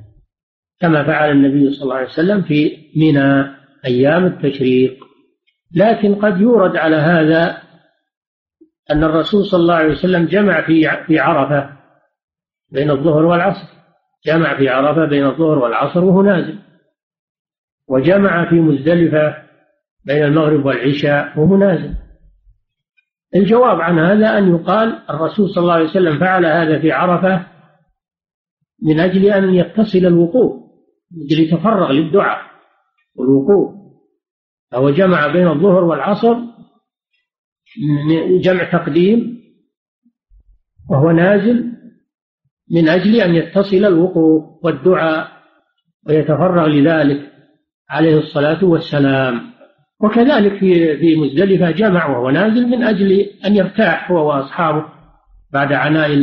كما 0.80 1.04
فعل 1.04 1.32
النبي 1.32 1.74
صلى 1.74 1.84
الله 1.84 1.96
عليه 1.96 2.08
وسلم 2.08 2.42
في 2.42 2.78
منى 2.96 3.56
أيام 3.86 4.26
التشريق. 4.26 5.08
لكن 5.76 6.16
قد 6.16 6.42
يورد 6.42 6.76
على 6.76 6.96
هذا 6.96 7.58
أن 8.92 9.04
الرسول 9.04 9.46
صلى 9.46 9.60
الله 9.60 9.76
عليه 9.76 9.92
وسلم 9.92 10.26
جمع 10.26 10.62
في 10.62 10.90
في 11.08 11.20
عرفة 11.20 11.70
بين 12.72 12.92
الظهر 12.92 13.26
والعصر 13.26 13.68
جمع 14.26 14.58
في 14.58 14.70
عرفة 14.70 15.06
بين 15.06 15.26
الظهر 15.26 15.60
والعصر 15.60 16.04
وهو 16.04 16.22
نازل 16.22 16.60
وجمع 17.88 18.50
في 18.50 18.56
مزدلفة 18.56 19.36
بين 20.06 20.24
المغرب 20.24 20.66
والعشاء 20.66 21.40
وهو 21.40 21.58
نازل. 21.58 21.94
الجواب 23.36 23.82
عن 23.82 24.00
هذا 24.00 24.38
أن 24.38 24.56
يقال 24.56 25.00
الرسول 25.10 25.50
صلى 25.50 25.62
الله 25.62 25.74
عليه 25.74 25.90
وسلم 25.90 26.20
فعل 26.20 26.46
هذا 26.46 26.80
في 26.80 26.92
عرفة 26.92 27.57
من 28.84 29.00
أجل 29.00 29.26
أن 29.26 29.54
يتصل 29.54 29.98
الوقوف 29.98 30.54
من 31.12 31.24
أجل 31.24 31.40
يتفرغ 31.40 31.92
للدعاء 31.92 32.42
والوقوف. 33.16 33.78
فهو 34.72 34.90
جمع 34.90 35.28
بين 35.28 35.48
الظهر 35.48 35.84
والعصر 35.84 36.36
جمع 38.42 38.72
تقديم 38.72 39.38
وهو 40.90 41.12
نازل 41.12 41.74
من 42.72 42.90
أجل 42.90 43.22
أن 43.22 43.36
يتصل 43.36 43.86
الوقوف 43.86 44.66
والدعاء 44.66 45.28
ويتفرغ 46.08 46.68
لذلك 46.68 47.32
عليه 47.90 48.18
الصلاة 48.18 48.66
والسلام. 48.66 49.58
وكذلك 50.00 50.60
في 50.60 50.98
في 50.98 51.16
مزدلفة 51.16 51.72
جمع 51.72 52.08
وهو 52.10 52.30
نازل 52.30 52.68
من 52.68 52.84
أجل 52.84 53.12
أن 53.46 53.56
يرتاح 53.56 54.12
هو 54.12 54.28
وأصحابه 54.28 54.86
بعد 55.54 55.74
عناء 55.74 56.14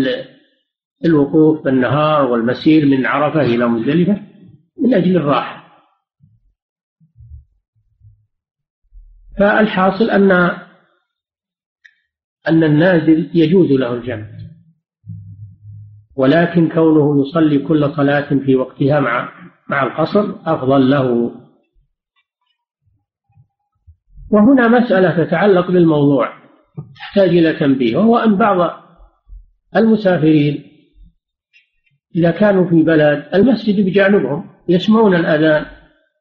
الوقوف 1.04 1.64
بالنهار 1.64 2.26
والمسير 2.26 2.86
من 2.86 3.06
عرفة 3.06 3.40
إلى 3.40 3.66
مزدلفة 3.66 4.20
من 4.78 4.94
أجل 4.94 5.16
الراحة. 5.16 5.64
فالحاصل 9.38 10.10
أن 10.10 10.30
أن 12.48 12.64
النازل 12.64 13.30
يجوز 13.34 13.70
له 13.70 13.94
الجمع 13.94 14.26
ولكن 16.16 16.68
كونه 16.68 17.26
يصلي 17.28 17.58
كل 17.58 17.94
صلاة 17.96 18.28
في 18.46 18.56
وقتها 18.56 19.00
مع 19.00 19.32
مع 19.68 19.82
القصر 19.82 20.34
أفضل 20.46 20.90
له. 20.90 21.34
وهنا 24.30 24.68
مسألة 24.68 25.24
تتعلق 25.24 25.70
بالموضوع 25.70 26.32
تحتاج 26.96 27.28
إلى 27.28 27.52
تنبيه 27.52 27.96
وهو 27.96 28.16
أن 28.18 28.36
بعض 28.36 28.84
المسافرين 29.76 30.73
إذا 32.16 32.30
كانوا 32.30 32.70
في 32.70 32.82
بلد 32.82 33.24
المسجد 33.34 33.86
بجانبهم 33.86 34.44
يسمعون 34.68 35.14
الأذان 35.14 35.66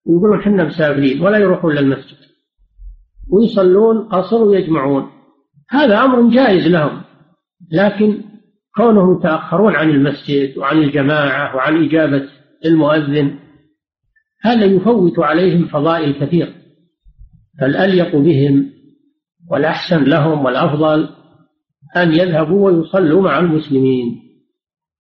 ويقولون 0.06 0.42
حنا 0.42 0.64
مسافرين 0.64 1.22
ولا 1.22 1.38
يروحون 1.38 1.76
للمسجد. 1.76 2.18
ويصلون 3.32 4.08
قصر 4.08 4.44
ويجمعون. 4.44 5.10
هذا 5.70 5.98
أمر 6.06 6.30
جائز 6.30 6.68
لهم. 6.68 7.02
لكن 7.72 8.22
كونهم 8.76 9.18
يتأخرون 9.18 9.76
عن 9.76 9.90
المسجد 9.90 10.58
وعن 10.58 10.78
الجماعة 10.78 11.56
وعن 11.56 11.86
إجابة 11.86 12.30
المؤذن 12.66 13.40
هذا 14.44 14.66
يفوت 14.66 15.20
عليهم 15.20 15.68
فضائل 15.68 16.14
كثير 16.14 16.54
فالأليق 17.60 18.16
بهم 18.16 18.70
والأحسن 19.50 20.04
لهم 20.04 20.46
والأفضل 20.46 21.10
أن 21.98 22.14
يذهبوا 22.14 22.72
ويصلوا 22.72 23.22
مع 23.22 23.40
المسلمين. 23.40 24.23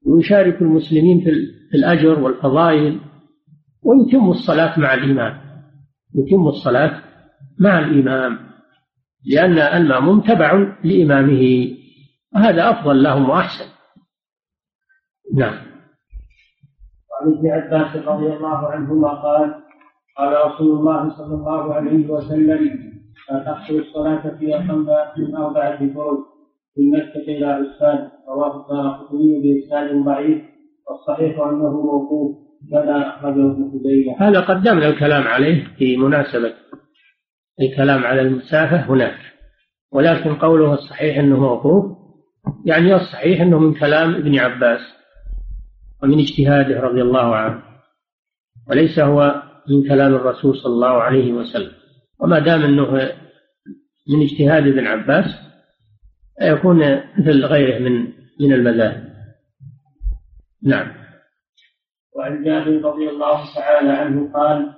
ويشارك 0.06 0.62
المسلمين 0.62 1.22
في 1.22 1.30
الأجر 1.76 2.20
والفضائل 2.20 3.00
ويتم 3.84 4.32
الصلاة 4.32 4.80
مع 4.80 4.94
الإمام. 4.94 5.38
يتم 6.16 6.48
الصلاة 6.48 7.02
مع 7.60 7.80
الإمام 7.80 8.40
لأن 9.26 9.58
المأموم 9.58 10.22
تبع 10.22 10.76
لإمامه 10.84 11.68
وهذا 12.36 12.70
أفضل 12.70 13.04
لهم 13.04 13.30
وأحسن. 13.30 13.66
نعم. 15.36 15.54
وعن 17.12 17.34
ابن 17.38 17.50
عباس 17.50 17.96
رضي 17.96 18.34
الله 18.34 18.68
عنهما 18.72 19.10
قال 19.10 19.56
قال 20.18 20.52
رسول 20.52 20.80
الله 20.80 21.18
صلى 21.18 21.36
الله 21.36 21.74
عليه 21.74 22.08
وسلم 22.10 22.94
لا 23.32 23.40
تحصل 23.40 23.74
الصلاة 23.74 24.38
في 24.40 24.56
أقل 24.56 24.88
من 25.18 25.36
أربعة 25.36 25.94
فروج 25.94 26.20
من 26.78 26.90
مكة 26.90 27.20
إلى 27.20 27.46
عسفان 27.46 28.10
رواه 28.30 28.62
الدار 28.62 28.92
قطني 28.92 29.42
بإسناد 29.42 30.04
ضعيف 30.06 30.42
والصحيح 30.90 31.40
أنه 31.40 31.72
موقوف 31.72 32.38
كما 32.72 33.10
أخرجه 33.10 33.52
ابن 33.52 33.72
خزيمة. 33.72 34.16
هذا 34.20 34.40
قدمنا 34.40 34.88
الكلام 34.88 35.24
عليه 35.24 35.68
في 35.78 35.98
مناسبة 35.98 36.54
الكلام 37.62 38.04
على 38.04 38.22
المسافة 38.22 38.78
هناك 38.78 39.18
ولكن 39.92 40.36
قوله 40.36 40.74
الصحيح 40.74 41.18
أنه 41.18 41.40
موقوف 41.40 41.86
يعني 42.66 42.96
الصحيح 42.96 43.42
أنه 43.42 43.60
من 43.60 43.74
كلام 43.74 44.16
ابن 44.16 44.40
عباس 44.40 44.82
ومن 46.04 46.20
اجتهاده 46.20 46.80
رضي 46.80 47.02
الله 47.02 47.36
عنه 47.36 47.64
وليس 48.70 49.00
هو 49.00 49.44
من 49.70 49.88
كلام 49.88 50.16
الرسول 50.16 50.58
صلى 50.58 50.74
الله 50.74 51.02
عليه 51.02 51.34
وسلم. 51.34 51.72
وما 52.20 52.40
دام 52.40 52.62
أنه 52.62 52.92
من 54.10 54.22
اجتهاد 54.22 54.68
ابن 54.68 54.88
عباس 54.88 55.26
يكون 56.42 56.78
مثل 57.18 57.46
غيره 57.46 57.80
من 57.80 58.02
من 58.40 58.54
المذاهب. 58.54 59.04
نعم. 60.64 60.88
وعن 62.16 62.44
جابر 62.44 62.82
رضي 62.82 63.10
الله 63.10 63.56
تعالى 63.56 63.90
عنه 63.90 64.34
قال 64.34 64.74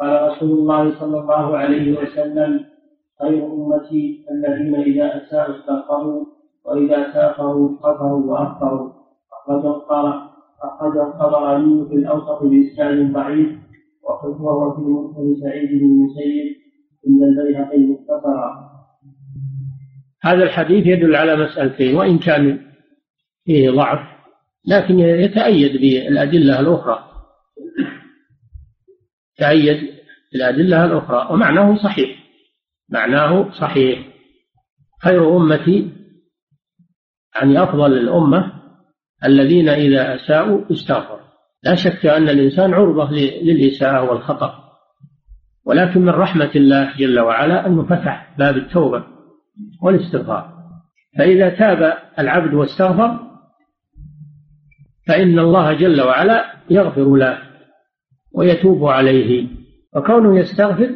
قال 0.00 0.30
رسول 0.30 0.50
الله 0.50 1.00
صلى 1.00 1.20
الله 1.20 1.56
عليه 1.56 1.98
وسلم 1.98 2.64
خير 3.22 3.46
أمتي 3.46 4.24
الذين 4.30 4.74
إذا 4.74 5.16
أساءوا 5.16 5.56
استغفروا 5.56 6.24
وإذا 6.64 7.12
سافروا 7.12 7.68
غفروا 7.82 8.32
وأخطروا 8.32 8.90
أخرجه 9.32 9.76
أخرجه 10.62 11.02
الطبراني 11.02 11.88
في 11.88 11.94
الأوسط 11.94 12.42
بإسناد 12.42 13.12
ضعيف 13.12 13.58
وهو 14.02 14.74
في 14.76 14.80
مسند 14.80 15.36
سعيد 15.42 15.68
بن 15.68 15.86
المسيب 15.86 16.56
عند 17.06 17.22
البيهقي 17.22 17.78
مختصرا. 17.78 18.69
هذا 20.22 20.44
الحديث 20.44 20.86
يدل 20.86 21.16
على 21.16 21.36
مسألتين 21.36 21.96
وإن 21.96 22.18
كان 22.18 22.60
فيه 23.44 23.70
ضعف 23.70 24.20
لكن 24.66 24.98
يتأيد 24.98 25.72
بالأدلة 25.80 26.60
الأخرى. 26.60 27.04
تأيد 29.36 29.90
بالأدلة 30.32 30.84
الأخرى 30.84 31.28
ومعناه 31.30 31.76
صحيح. 31.76 32.10
معناه 32.88 33.50
صحيح. 33.50 34.06
خير 35.02 35.36
أمتي 35.36 35.92
يعني 37.34 37.62
أفضل 37.62 37.92
الأمة 37.92 38.52
الذين 39.24 39.68
إذا 39.68 40.14
أساءوا 40.14 40.72
استغفروا. 40.72 41.20
لا 41.62 41.74
شك 41.74 42.06
أن 42.06 42.28
الإنسان 42.28 42.74
عرضة 42.74 43.10
للإساءة 43.42 44.10
والخطأ. 44.10 44.70
ولكن 45.64 46.00
من 46.00 46.08
رحمة 46.08 46.50
الله 46.56 46.96
جل 46.96 47.20
وعلا 47.20 47.66
أنه 47.66 47.86
فتح 47.86 48.34
باب 48.38 48.56
التوبة. 48.56 49.19
والاستغفار. 49.82 50.60
فإذا 51.18 51.48
تاب 51.48 51.98
العبد 52.18 52.54
واستغفر 52.54 53.18
فإن 55.06 55.38
الله 55.38 55.72
جل 55.72 56.00
وعلا 56.00 56.44
يغفر 56.70 57.16
له 57.16 57.38
ويتوب 58.32 58.84
عليه. 58.84 59.46
وكونه 59.96 60.38
يستغفر 60.38 60.90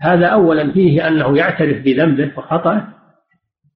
هذا 0.00 0.26
أولا 0.26 0.72
فيه 0.72 1.08
أنه 1.08 1.36
يعترف 1.38 1.82
بذنبه 1.84 2.32
وخطأه 2.38 2.88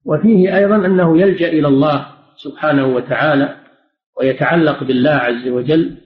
وفيه 0.05 0.57
أيضا 0.57 0.77
أنه 0.77 1.21
يلجأ 1.21 1.49
إلى 1.49 1.69
الله 1.69 2.07
سبحانه 2.37 2.87
وتعالى 2.87 3.57
ويتعلق 4.21 4.85
بالله 4.85 5.11
عز 5.11 5.49
وجل 5.49 5.97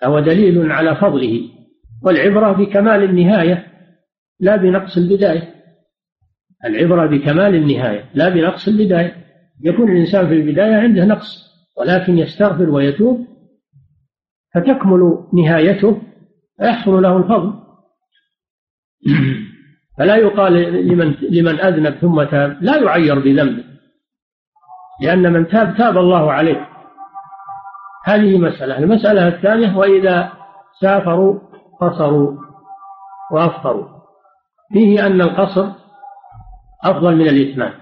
فهو 0.00 0.20
دليل 0.20 0.72
على 0.72 0.96
فضله. 0.96 1.40
والعبرة 2.02 2.52
بكمال 2.52 3.02
النهاية 3.02 3.66
لا 4.40 4.56
بنقص 4.56 4.96
البداية. 4.96 5.54
العبرة 6.64 7.06
بكمال 7.06 7.54
النهاية 7.54 8.04
لا 8.14 8.28
بنقص 8.28 8.68
البداية. 8.68 9.16
يكون 9.64 9.92
الإنسان 9.92 10.28
في 10.28 10.34
البداية 10.34 10.76
عنده 10.76 11.04
نقص 11.04 11.50
ولكن 11.78 12.18
يستغفر 12.18 12.70
ويتوب 12.70 13.26
فتكمل 14.54 15.24
نهايته 15.34 16.02
فيحصل 16.58 17.02
له 17.02 17.16
الفضل. 17.16 17.54
فلا 19.98 20.16
يقال 20.16 20.52
لمن 20.88 21.14
لمن 21.30 21.60
أذنب 21.60 21.94
ثم 21.94 22.22
تاب 22.22 22.58
لا 22.60 22.76
يعير 22.76 23.18
بذنبه 23.18 23.64
لأن 25.02 25.32
من 25.32 25.48
تاب 25.48 25.76
تاب 25.76 25.98
الله 25.98 26.32
عليه. 26.32 26.68
هذه 28.04 28.38
مسألة. 28.38 28.78
المسألة 28.78 29.28
الثانية 29.28 29.76
وإذا 29.76 30.32
سافروا 30.80 31.40
قصروا 31.80 32.36
وأفطروا. 33.32 33.88
فيه 34.72 35.06
أن 35.06 35.20
القصر 35.20 35.79
أفضل 36.84 37.16
من 37.16 37.28
الإتمام. 37.28 37.72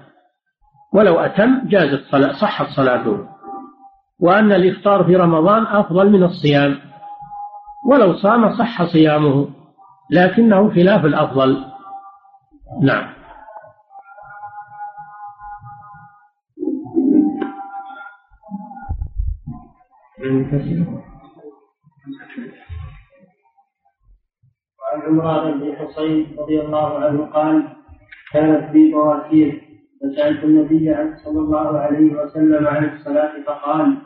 ولو 0.93 1.21
أتم 1.21 1.69
جازت 1.69 2.05
صلاة 2.11 2.33
صحت 2.33 2.67
صلاته. 2.77 3.29
وأن 4.21 4.53
الإفطار 4.53 5.05
في 5.05 5.17
رمضان 5.17 5.67
أفضل 5.67 6.11
من 6.11 6.23
الصيام. 6.23 6.79
ولو 7.91 8.17
صام 8.17 8.57
صح 8.59 8.85
صيامه. 8.85 9.49
لكنه 10.11 10.71
خلاف 10.75 11.05
الأفضل. 11.05 11.65
نعم. 12.83 13.19
وعن 24.79 25.03
عمران 25.07 25.61
بن 25.61 25.77
حصين 25.77 26.37
رضي 26.39 26.61
الله 26.61 26.99
عنه 26.99 27.27
قال 27.27 27.78
كانت 28.33 28.73
بي 28.73 28.93
مواسير 28.93 29.63
فسألت 30.01 30.45
النبي 30.45 30.95
صلى 31.25 31.41
الله 31.41 31.79
عليه 31.79 32.13
وسلم 32.13 32.67
عن 32.67 32.85
الصلاة 32.85 33.45
فقال 33.47 33.97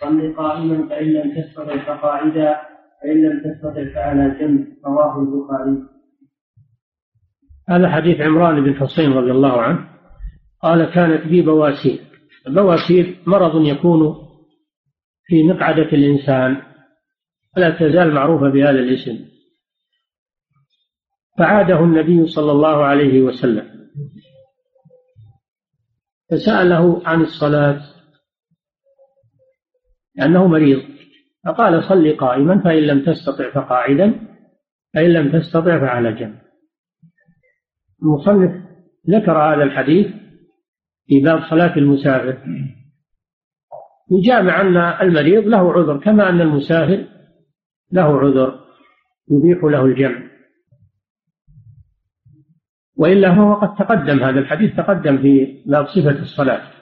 صل 0.00 0.34
قائما 0.36 0.88
فإن 0.88 1.06
لم 1.06 1.42
تستطع 1.42 1.76
فقاعدا 1.76 2.60
فإن 3.02 3.22
لم 3.22 3.42
تستطع 3.44 3.94
فعلى 3.94 4.36
جنب. 4.40 4.66
رواه 4.86 5.22
البخاري. 5.22 5.82
هذا 7.68 7.88
حديث 7.88 8.20
عمران 8.20 8.64
بن 8.64 8.74
حصين 8.74 9.12
رضي 9.12 9.30
الله 9.30 9.62
عنه. 9.62 9.88
قال 10.62 10.94
كانت 10.94 11.26
بي 11.26 11.42
بواسير. 11.42 12.00
البواسير 12.46 13.18
مرض 13.26 13.66
يكون 13.66 14.14
في 15.24 15.42
مقعدة 15.42 15.92
الإنسان 15.92 16.62
ولا 17.56 17.70
تزال 17.70 18.14
معروفة 18.14 18.48
بهذا 18.48 18.78
الاسم. 18.78 19.24
فعاده 21.38 21.84
النبي 21.84 22.26
صلى 22.26 22.52
الله 22.52 22.84
عليه 22.84 23.22
وسلم. 23.22 23.67
فسأله 26.30 27.02
عن 27.06 27.20
الصلاة 27.20 27.80
لأنه 30.14 30.46
مريض. 30.46 30.82
فقال 31.46 31.84
صل 31.84 32.16
قائما 32.16 32.62
فإن 32.64 32.82
لم 32.82 33.04
تستطع 33.04 33.50
فقاعدا 33.50 34.20
فإن 34.94 35.12
لم 35.12 35.40
تستطع 35.40 35.80
فعلى 35.80 36.12
جنب. 36.12 36.38
المصنف 38.02 38.62
ذكر 39.10 39.38
هذا 39.38 39.62
الحديث 39.62 40.06
في 41.06 41.20
باب 41.20 41.40
صلاة 41.50 41.76
المسافر. 41.76 42.38
يجامع 44.10 44.60
أن 44.60 44.76
المريض 44.76 45.44
له 45.44 45.72
عذر 45.72 45.98
كما 45.98 46.28
أن 46.28 46.40
المسافر 46.40 47.04
له 47.92 48.18
عذر 48.18 48.60
يبيح 49.30 49.64
له 49.64 49.84
الجمع. 49.84 50.28
وإلا 52.98 53.28
هو 53.28 53.54
قد 53.54 53.74
تقدم 53.86 54.24
هذا 54.24 54.40
الحديث 54.40 54.76
تقدم 54.76 55.18
في 55.22 55.62
باب 55.66 55.86
صفة 55.86 56.18
الصلاة. 56.22 56.72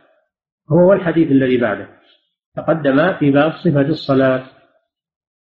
هو 0.73 0.91
والحديث 0.91 1.31
الذي 1.31 1.59
بعده. 1.59 1.89
تقدم 2.57 3.19
في 3.19 3.31
باب 3.31 3.53
صفة 3.53 3.81
الصلاة. 3.81 4.47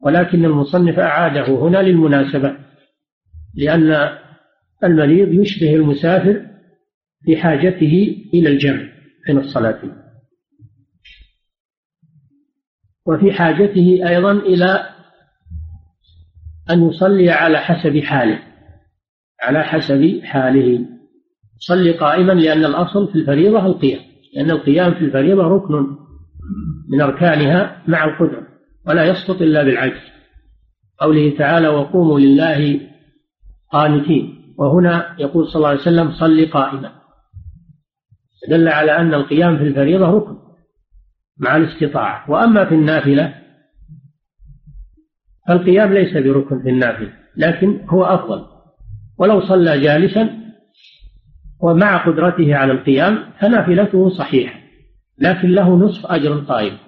ولكن 0.03 0.45
المصنف 0.45 0.99
أعاده 0.99 1.47
هنا 1.47 1.79
للمناسبة 1.79 2.57
لأن 3.55 4.18
المريض 4.85 5.29
يشبه 5.29 5.75
المسافر 5.75 6.47
في 7.25 7.37
حاجته 7.37 8.27
إلى 8.35 8.49
الجمع 8.49 8.83
بين 9.27 9.39
الصلاتين. 9.39 9.93
وفي 13.07 13.33
حاجته 13.33 14.09
أيضا 14.09 14.33
إلى 14.33 14.87
أن 16.71 16.89
يصلي 16.89 17.31
على 17.31 17.59
حسب 17.59 17.99
حاله. 17.99 18.50
على 19.43 19.62
حسب 19.64 20.20
حاله. 20.24 20.86
صلي 21.59 21.93
قائما 21.93 22.32
لأن 22.32 22.64
الأصل 22.64 23.12
في 23.12 23.18
الفريضة 23.18 23.66
القيام 23.66 24.01
لأن 24.34 24.51
القيام 24.51 24.95
في 24.95 25.05
الفريضة 25.05 25.43
ركن 25.43 25.86
من 26.88 27.01
أركانها 27.01 27.82
مع 27.88 28.05
القدرة 28.05 28.47
ولا 28.86 29.05
يسقط 29.05 29.43
إلا 29.43 29.62
بالعجز. 29.64 30.01
قوله 31.01 31.36
تعالى 31.38 31.68
وقوموا 31.68 32.20
لله 32.20 32.80
قانتين 33.72 34.55
وهنا 34.59 35.16
يقول 35.18 35.47
صلى 35.47 35.57
الله 35.57 35.68
عليه 35.68 35.80
وسلم 35.80 36.12
صل 36.12 36.51
قائما 36.51 36.93
دل 38.49 38.68
على 38.68 38.97
أن 38.97 39.14
القيام 39.14 39.59
في 39.59 39.64
الفريضة 39.64 40.07
ركن 40.07 40.36
مع 41.38 41.57
الاستطاعة. 41.57 42.30
وأما 42.30 42.64
في 42.64 42.74
النافلة 42.74 43.34
فالقيام 45.49 45.93
ليس 45.93 46.16
بركن 46.16 46.62
في 46.62 46.68
النافلة 46.68 47.12
لكن 47.36 47.86
هو 47.88 48.05
أفضل. 48.05 48.50
ولو 49.21 49.41
صلى 49.41 49.81
جالسا 49.81 50.41
ومع 51.61 52.07
قدرته 52.07 52.55
على 52.55 52.73
القيام 52.73 53.33
فنافلته 53.41 54.09
صحيحة 54.09 54.61
لكن 55.18 55.49
له 55.49 55.77
نصف 55.77 56.07
أجر 56.07 56.33
القائم 56.33 56.79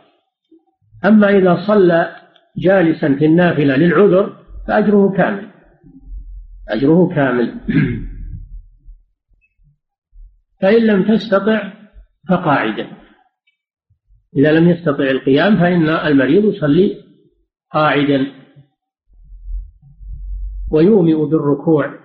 أما 1.05 1.29
إذا 1.29 1.67
صلى 1.67 2.17
جالسا 2.57 3.15
في 3.15 3.25
النافلة 3.25 3.77
للعذر 3.77 4.37
فأجره 4.69 5.13
كامل. 5.17 5.49
أجره 6.69 7.09
كامل. 7.15 7.61
فإن 10.61 10.87
لم 10.87 11.15
تستطع 11.15 11.73
فقاعدا 12.29 12.87
إذا 14.37 14.53
لم 14.53 14.69
يستطع 14.69 15.05
القيام 15.05 15.57
فإن 15.57 15.89
المريض 15.89 16.45
يصلي 16.45 16.97
قاعدا. 17.73 18.27
ويومئ 20.71 21.25
بالركوع. 21.25 22.02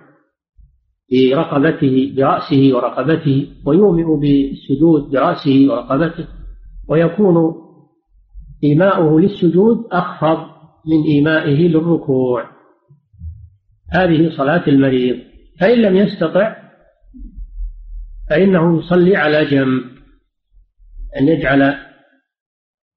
برقبته 1.12 2.14
برأسه 2.16 2.70
ورقبته 2.74 3.48
ويومئ 3.66 4.04
بالسجود 4.20 5.10
برأسه 5.10 5.66
ورقبته 5.70 6.26
ويكون 6.88 7.54
إيماؤه 8.64 9.20
للسجود 9.20 9.86
أخفض 9.92 10.38
من 10.86 11.04
إيمائه 11.04 11.68
للركوع. 11.68 12.44
هذه 13.92 14.36
صلاة 14.36 14.68
المريض. 14.68 15.16
فإن 15.60 15.78
لم 15.78 15.96
يستطع 15.96 16.56
فإنه 18.30 18.78
يصلي 18.78 19.16
على 19.16 19.44
جنب 19.44 19.82
أن 21.20 21.28
يجعل 21.28 21.74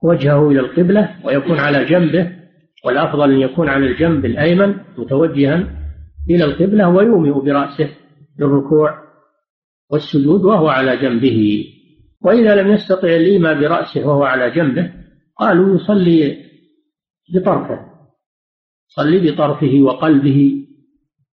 وجهه 0.03 0.49
إلى 0.49 0.59
القبلة 0.59 1.16
ويكون 1.24 1.59
على 1.59 1.86
جنبه 1.86 2.32
والأفضل 2.86 3.32
أن 3.32 3.39
يكون 3.39 3.70
على 3.70 3.88
الجنب 3.88 4.26
الأيمن 4.26 4.76
متوجها 4.97 5.68
إلى 6.30 6.43
القبلة 6.43 6.89
ويومئ 6.89 7.32
برأسه. 7.32 7.89
للركوع 8.41 9.03
والسجود 9.89 10.45
وهو 10.45 10.67
على 10.69 10.97
جنبه. 10.97 11.65
وإذا 12.21 12.55
لم 12.55 12.71
يستطع 12.71 13.07
الإيماء 13.07 13.59
برأسه 13.59 14.07
وهو 14.07 14.23
على 14.23 14.51
جنبه 14.51 14.93
قالوا 15.37 15.75
يصلي 15.75 16.37
بطرفه 17.33 17.91
صلي 18.87 19.31
بطرفه 19.31 19.81
وقلبه. 19.81 20.67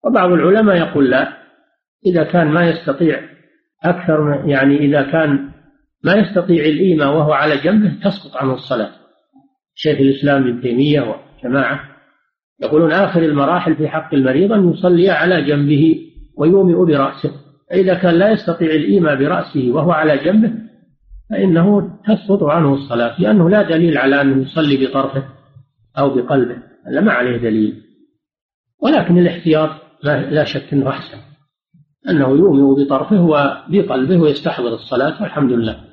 وبعض 0.03 0.31
العلماء 0.31 0.75
يقول 0.77 1.09
لا 1.09 1.37
إذا 2.05 2.23
كان 2.23 2.47
ما 2.47 2.69
يستطيع 2.69 3.29
أكثر 3.83 4.43
يعني 4.45 4.77
إذا 4.77 5.01
كان 5.01 5.49
ما 6.03 6.13
يستطيع 6.13 6.65
الإيماء 6.65 7.07
وهو 7.07 7.33
على 7.33 7.57
جنبه 7.57 7.99
تسقط 8.03 8.35
عنه 8.35 8.53
الصلاة. 8.53 8.91
شيخ 9.75 9.99
الإسلام 9.99 10.47
ابن 10.47 10.61
تيمية 10.61 11.01
وجماعة 11.41 11.79
يقولون 12.61 12.91
آخر 12.91 13.23
المراحل 13.23 13.75
في 13.75 13.87
حق 13.87 14.13
المريض 14.13 14.51
أن 14.51 14.71
يصلي 14.71 15.09
على 15.09 15.41
جنبه. 15.41 16.12
ويومئ 16.37 16.85
برأسه. 16.85 17.31
فإذا 17.69 17.93
كان 17.93 18.15
لا 18.15 18.29
يستطيع 18.31 18.71
الإيماء 18.71 19.15
برأسه 19.15 19.71
وهو 19.71 19.91
على 19.91 20.17
جنبه 20.17 20.53
فإنه 21.29 21.97
تسقط 22.07 22.43
عنه 22.43 22.73
الصلاة 22.73 23.21
لأنه 23.21 23.49
لا 23.49 23.61
دليل 23.61 23.97
على 23.97 24.21
أنه 24.21 24.41
يصلي 24.41 24.85
بطرفه 24.85 25.23
أو 25.97 26.15
بقلبه 26.15 26.57
هذا 26.87 27.01
ما 27.01 27.11
عليه 27.11 27.37
دليل. 27.37 27.81
ولكن 28.81 29.17
الاحتياط 29.17 29.69
لا 30.03 30.43
شك 30.43 30.73
أنه 30.73 30.89
أحسن 30.89 31.17
أنه 32.09 32.29
يومئ 32.29 32.83
بطرفه 32.83 33.21
وبقلبه 33.21 34.17
ويستحضر 34.21 34.73
الصلاة 34.73 35.21
والحمد 35.21 35.51
لله. 35.51 35.83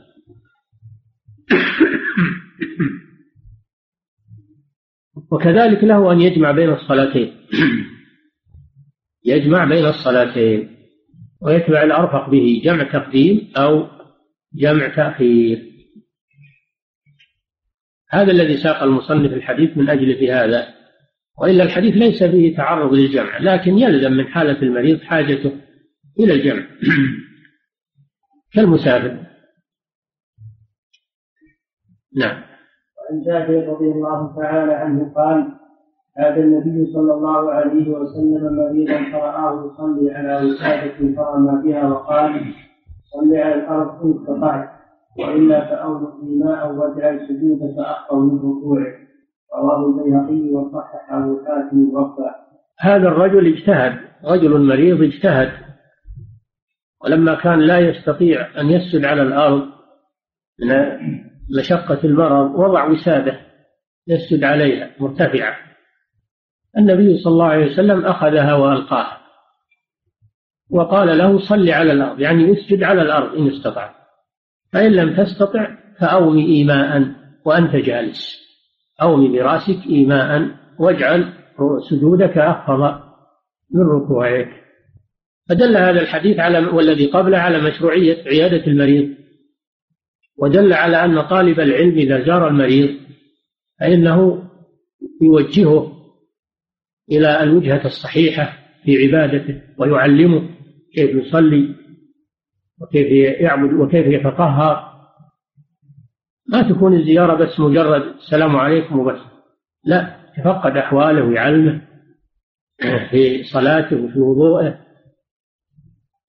وكذلك 5.32 5.84
له 5.84 6.12
أن 6.12 6.20
يجمع 6.20 6.51
بين 6.51 6.72
الصلاتين. 6.72 7.32
يجمع 9.24 9.64
بين 9.64 9.86
الصلاتين 9.86 10.76
ويتبع 11.42 11.82
الأرفق 11.82 12.30
به 12.30 12.62
جمع 12.64 12.92
تقديم 12.92 13.52
أو 13.56 13.86
جمع 14.54 14.88
تأخير. 14.88 15.70
هذا 18.10 18.32
الذي 18.32 18.56
ساق 18.56 18.82
المصنف 18.82 19.32
الحديث 19.32 19.76
من 19.76 19.90
أجل 19.90 20.16
في 20.18 20.32
هذا 20.32 20.74
وإلا 21.38 21.64
الحديث 21.64 21.94
ليس 21.94 22.22
فيه 22.22 22.56
تعرض 22.56 22.92
للجمع 22.92 23.38
لكن 23.38 23.78
يلزم 23.78 24.12
من 24.12 24.26
حالة 24.28 24.62
المريض 24.62 25.00
حاجته 25.00 25.52
إلى 26.20 26.34
الجمع. 26.34 26.66
كالمسافر. 28.54 29.26
نعم. 32.16 32.42
وعن 32.98 33.22
جابر 33.26 33.68
رضي 33.68 33.84
الله 33.84 34.36
تعالى 34.36 34.72
عنه 34.72 35.12
قال 35.16 35.59
هذا 36.18 36.36
النبي 36.36 36.92
صلى 36.92 37.14
الله 37.14 37.52
عليه 37.52 37.90
وسلم 37.90 38.56
مريضا 38.56 39.12
فرآه 39.12 39.72
يصلي 39.72 40.14
على 40.14 40.46
وسادة 40.46 41.14
فرمى 41.16 41.62
بها 41.62 41.88
وقال 41.88 42.54
صل 43.12 43.36
على 43.36 43.54
الأرض 43.54 44.04
إن 44.04 44.14
استطعت 44.20 44.68
وإلا 45.18 45.61
فأوضح 45.66 46.14
ماء 46.22 46.72
واجعل 46.72 47.28
سجودك 47.28 47.78
أخطر 47.78 48.16
من 48.16 48.36
ركوعك 48.36 48.94
رواه 49.54 49.86
البيهقي 49.86 50.50
وصححه 50.50 51.18
الحاكم 51.18 51.94
ووفى 51.94 52.30
هذا 52.80 53.08
الرجل 53.08 53.54
اجتهد 53.54 53.98
رجل 54.24 54.66
مريض 54.66 55.02
اجتهد 55.02 55.52
ولما 57.04 57.34
كان 57.34 57.61
لا 57.61 57.78
يستطيع 57.78 58.61
أن 58.61 58.70
يسجد 58.70 59.04
على 59.04 59.22
الأرض 59.22 59.62
من 60.61 60.86
مشقة 61.58 61.98
المرض 62.04 62.54
وضع 62.54 62.88
وسادة 62.88 63.40
يسجد 64.08 64.44
عليها 64.44 64.90
مرتفعة. 65.00 65.69
النبي 66.78 67.18
صلى 67.18 67.32
الله 67.32 67.46
عليه 67.46 67.72
وسلم 67.72 68.04
أخذها 68.04 68.54
وألقاها. 68.54 69.20
وقال 70.70 71.18
له 71.18 71.38
صل 71.48 71.70
على 71.70 71.92
الأرض 71.92 72.20
يعني 72.20 72.52
أسجد 72.52 72.82
على 72.82 73.02
الأرض 73.02 73.34
إن 73.34 73.48
استطعت. 73.48 73.90
فإن 74.72 74.92
لم 74.92 75.16
تستطع 75.16 75.76
فأومي 76.00 76.46
إيماء 76.46 77.12
وأنت 77.44 77.76
جالس. 77.76 78.40
أومي 79.02 79.28
برأسك 79.28 79.86
إيماء 79.86 80.50
واجعل 80.78 81.32
سجودك 81.90 82.38
أخفض 82.38 83.00
من 83.74 83.80
ركوعك. 83.80 84.48
فدل 85.48 85.76
هذا 85.76 86.00
الحديث 86.00 86.38
على 86.38 86.58
والذي 86.58 87.06
قبله 87.06 87.38
على 87.38 87.58
مشروعية 87.58 88.24
عيادة 88.28 88.66
المريض. 88.66 89.20
ودل 90.38 90.72
على 90.72 91.04
أن 91.04 91.20
طالب 91.20 91.60
العلم 91.60 91.98
إذا 91.98 92.24
زار 92.26 92.48
المريض 92.48 93.00
فإنه 93.80 94.42
يوجهه 95.22 95.99
إلى 97.11 97.42
الوجهة 97.42 97.86
الصحيحة 97.86 98.52
في 98.84 99.06
عبادته 99.06 99.61
ويعلمه 99.78 100.48
كيف 100.94 101.11
يصلي 101.11 101.74
وكيف 102.80 103.06
يعبد 103.40 103.72
وكيف 103.72 104.06
يتطهر. 104.06 104.90
ما 106.48 106.62
تكون 106.62 106.94
الزيارة 106.94 107.34
بس 107.34 107.61
مجرد 107.61 108.02
السلام 108.02 108.56
عليكم 108.56 108.98
وبس. 108.98 109.20
لا 109.84 110.16
يتفقد 110.38 110.76
أحواله 110.76 111.24
ويعلمه 111.24 111.80
في 113.11 113.42
صلاته 113.44 113.96
وفي 113.96 114.20
وضوءه 114.20 114.78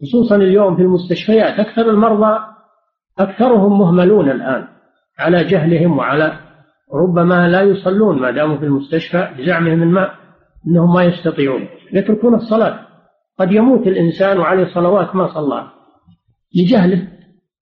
خصوصا 0.01 0.35
اليوم 0.35 0.75
في 0.75 0.81
المستشفيات 0.81 1.59
أكثر 1.59 1.89
المرضى 1.89 2.39
أكثرهم 3.19 3.79
مهملون 3.79 4.31
الآن 4.31 4.67
على 5.19 5.43
جهلهم 5.43 5.97
وعلى 5.97 6.39
ربما 6.93 7.47
لا 7.49 7.61
يصلون 7.61 8.21
ما 8.21 8.31
داموا 8.31 8.57
في 8.57 8.65
المستشفى 8.65 9.29
بزعمهم 9.37 9.93
ما 9.93 10.11
أنهم 10.67 10.93
ما 10.93 11.03
يستطيعون. 11.03 11.67
يتركون 11.93 12.35
الصلاة. 12.35 12.87
قد 13.39 13.51
يموت 13.51 13.87
الإنسان 13.87 14.37
وعليه 14.37 14.73
صلوات 14.73 15.15
ما 15.15 15.27
صلى. 15.33 15.71
لجهله. 16.55 17.07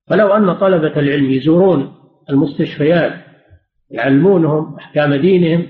فلو 0.08 0.28
أن 0.28 0.54
طلبة 0.54 1.00
العلم 1.00 1.32
يزورون 1.32 1.94
المستشفيات 2.30 3.14
يعلمونهم 3.92 4.76
أحكام 4.76 5.16
دينهم 5.16 5.68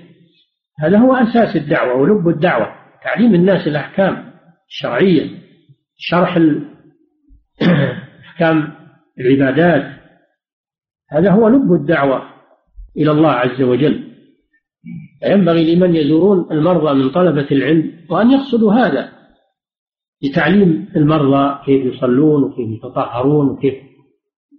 هذا 0.80 0.98
هو 0.98 1.16
أساس 1.16 1.56
الدعوة 1.56 2.02
ولب 2.02 2.28
الدعوة. 2.28 2.76
تعليم 3.04 3.36
الناس 3.36 3.68
الأحكام 3.68 4.34
الشرعية 4.70 5.30
شرح 5.98 6.38
أحكام 8.26 8.74
العبادات. 9.20 10.00
هذا 11.12 11.32
هو 11.32 11.48
لب 11.48 11.74
الدعوة 11.74 12.24
إلى 12.98 13.12
الله 13.12 13.32
عز 13.32 13.62
وجل. 13.62 14.10
فينبغي 15.20 15.76
لمن 15.76 15.96
يزورون 15.96 16.52
المرضى 16.52 16.94
من 16.94 17.10
طلبة 17.10 17.48
العلم 17.52 17.92
وأن 18.10 18.32
يقصدوا 18.32 18.74
هذا 18.74 19.10
لتعليم 20.24 20.88
المرضى 20.96 21.60
كيف 21.66 21.96
يصلون 21.96 22.44
وكيف 22.44 22.70
يتطهرون 22.70 23.50
وكيف 23.50 23.74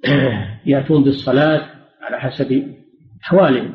يأتون 0.66 1.04
بالصلاة 1.04 1.70
على 2.02 2.20
حسب 2.20 2.62
أحوالهم. 3.24 3.74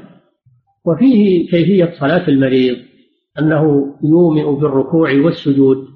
وفيه 0.86 1.48
كيفية 1.50 1.94
صلاة 2.00 2.28
المريض 2.28 2.78
أنه 3.40 3.96
يومئ 4.04 4.60
بالركوع 4.60 5.12
والسجود 5.12 5.88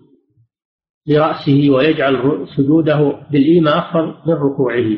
لرأسه 1.08 1.70
ويجعل 1.70 2.47
سجوده 2.58 3.16
بالإيمة 3.32 3.78
أفضل 3.78 4.14
من 4.28 4.34
ركوعه. 4.34 4.97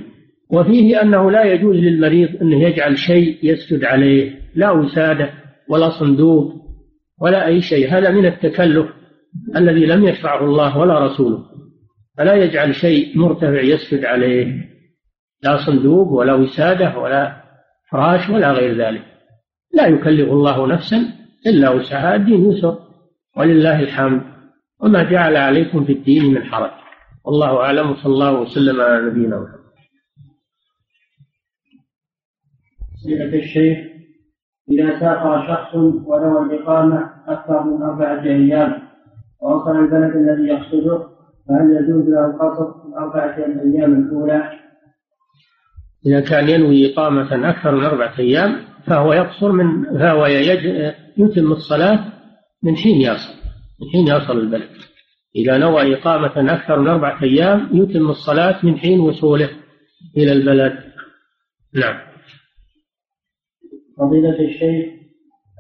وفيه 0.50 1.02
أنه 1.02 1.32
لا 1.32 1.44
يجوز 1.44 1.76
للمريض 1.76 2.42
أنه 2.42 2.64
يجعل 2.64 2.98
شيء 2.98 3.38
يسجد 3.44 3.84
عليه 3.84 4.42
لا 4.56 4.72
وسادة 4.72 5.41
ولا 5.72 6.00
صندوق 6.00 6.54
ولا 7.22 7.48
أي 7.48 7.62
شيء. 7.62 7.98
هذا 7.98 8.12
من 8.12 8.26
التكلف 8.26 8.90
الذي 9.56 9.86
لم 9.86 10.04
يشرعه 10.04 10.46
الله 10.46 10.78
ولا 10.78 11.06
رسوله. 11.06 11.46
فلا 12.18 12.34
يجعل 12.34 12.76
شيء 12.76 13.18
مرتفع 13.18 13.62
يسجد 13.62 14.06
عليه. 14.06 14.70
لا 15.44 15.66
صندوق 15.66 16.08
ولا 16.08 16.34
وسادة 16.34 16.98
ولا 16.98 17.44
فراش 17.92 18.30
ولا 18.30 18.52
غير 18.52 18.78
ذلك. 18.78 19.06
لا 19.74 19.88
يكلف 19.88 20.30
الله 20.30 20.68
نفسا 20.68 20.98
إلا 21.48 21.70
وسعها 21.70 22.16
الدين 22.16 22.52
يسر. 22.52 22.78
ولله 23.38 23.80
الحمد. 23.80 24.22
وما 24.82 25.12
جعل 25.12 25.36
عليكم 25.36 25.86
في 25.86 25.92
الدين 25.92 26.34
من 26.34 26.44
حرج. 26.44 26.72
والله 27.26 27.58
أعلم. 27.58 27.92
وصلى 27.92 28.14
الله 28.14 28.40
وسلم 28.40 28.82
على 28.82 29.06
نبينا 29.06 29.40
محمد. 29.40 29.62
صفة 33.04 33.40
الشيخ 33.40 33.91
إذا 34.70 35.00
سافر 35.00 35.48
شخص 35.48 35.76
ونوى 35.76 36.42
الإقامة 36.42 37.10
أكثر 37.28 37.64
من 37.64 37.82
أربعة 37.82 38.24
أيام 38.24 38.74
ووصل 39.42 39.80
البلد 39.80 40.16
الذي 40.16 40.48
يقصده 40.48 41.08
فهل 41.48 41.84
يجوز 41.84 42.10
له 42.10 42.26
القصر 42.26 42.72
في 42.72 42.98
أربعة 42.98 43.38
الأيام 43.38 43.94
الأولى؟ 43.94 44.44
إذا 46.06 46.22
كان 46.22 46.50
ينوي 46.50 46.94
إقامة 46.94 47.50
أكثر 47.50 47.76
من 47.76 47.84
أربعة 47.84 48.20
أيام 48.20 48.56
فهو 48.88 49.14
يقصر 49.14 49.52
من 49.52 49.84
فهو 50.00 50.26
يتم 51.18 51.52
الصلاة 51.52 52.06
من 52.64 52.76
حين 52.76 53.02
يصل 53.02 53.34
من 53.82 53.90
حين 53.92 54.08
يصل 54.08 54.38
البلد. 54.38 54.70
إذا 55.36 55.58
نوى 55.58 55.96
إقامة 55.96 56.54
أكثر 56.54 56.80
من 56.80 56.88
أربعة 56.88 57.24
أيام 57.24 57.70
يتم 57.74 58.10
الصلاة 58.10 58.66
من 58.66 58.78
حين 58.78 59.00
وصوله 59.00 59.50
إلى 60.18 60.32
البلد. 60.32 60.80
نعم. 61.76 62.11
فضيلة 64.02 64.40
الشيخ 64.40 64.86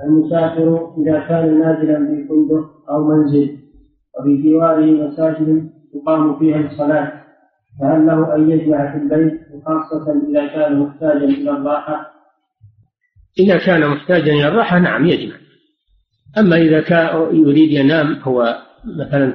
المسافر 0.07 0.93
إذا 0.97 1.19
كان 1.19 1.59
نازلا 1.59 1.97
في 2.07 2.27
فندق 2.27 2.89
أو 2.89 3.07
منزل 3.07 3.57
وفي 4.19 4.49
جواره 4.49 4.85
مساجد 4.85 5.69
تقام 5.93 6.39
فيها 6.39 6.71
الصلاة 6.71 7.21
فهل 7.81 8.05
له 8.07 8.35
أن 8.35 8.51
يجمع 8.51 8.91
في 8.91 8.97
البيت 9.03 9.41
وخاصة 9.53 10.21
إذا 10.29 10.47
كان 10.47 10.79
محتاجا 10.79 11.25
إلى 11.25 11.51
الراحة؟ 11.51 12.11
إذا 13.39 13.57
كان 13.57 13.87
محتاجا 13.87 14.33
إلى 14.33 14.47
الراحة 14.47 14.79
نعم 14.79 15.05
يجمع 15.05 15.35
أما 16.37 16.57
إذا 16.57 16.81
كان 16.81 17.35
يريد 17.35 17.71
ينام 17.71 18.19
هو 18.21 18.57
مثلا 18.99 19.33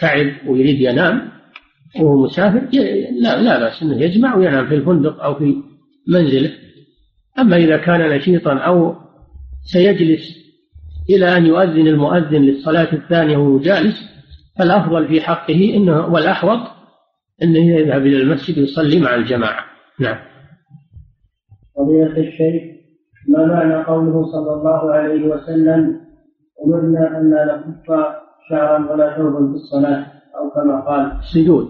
تعب 0.00 0.32
ويريد 0.48 0.80
ينام 0.80 1.28
وهو 2.00 2.24
مسافر 2.24 2.62
لا 3.22 3.42
لا 3.42 3.58
بأس 3.60 3.82
أنه 3.82 4.02
يجمع 4.02 4.36
وينام 4.36 4.66
في 4.66 4.74
الفندق 4.74 5.22
أو 5.22 5.34
في 5.34 5.56
منزله 6.08 6.65
أما 7.38 7.56
إذا 7.56 7.76
كان 7.76 8.16
نشيطا 8.16 8.54
أو 8.54 8.94
سيجلس 9.62 10.46
إلى 11.10 11.36
أن 11.36 11.46
يؤذن 11.46 11.86
المؤذن 11.86 12.42
للصلاة 12.42 12.92
الثانية 12.92 13.36
وهو 13.36 13.58
جالس 13.58 13.96
فالأفضل 14.58 15.08
في 15.08 15.20
حقه 15.20 15.74
إنه 15.76 16.06
والأحوط 16.06 16.58
أنه 17.42 17.76
يذهب 17.76 18.06
إلى 18.06 18.22
المسجد 18.22 18.58
ويصلي 18.58 19.00
مع 19.00 19.14
الجماعة. 19.14 19.64
نعم. 20.00 20.18
فضيلة 21.76 22.28
الشيخ 22.28 22.62
ما 23.28 23.46
معنى 23.46 23.84
قوله 23.84 24.24
صلى 24.32 24.52
الله 24.52 24.92
عليه 24.92 25.26
وسلم 25.26 26.00
أمرنا 26.66 27.18
أن 27.18 27.30
لا 27.30 27.64
نكف 27.66 28.16
شعرا 28.50 28.92
ولا 28.92 29.16
ثوبا 29.16 29.38
في 29.38 29.54
الصلاة 29.54 30.06
أو 30.38 30.50
كما 30.50 30.80
قال؟ 30.80 31.18
السجود 31.18 31.68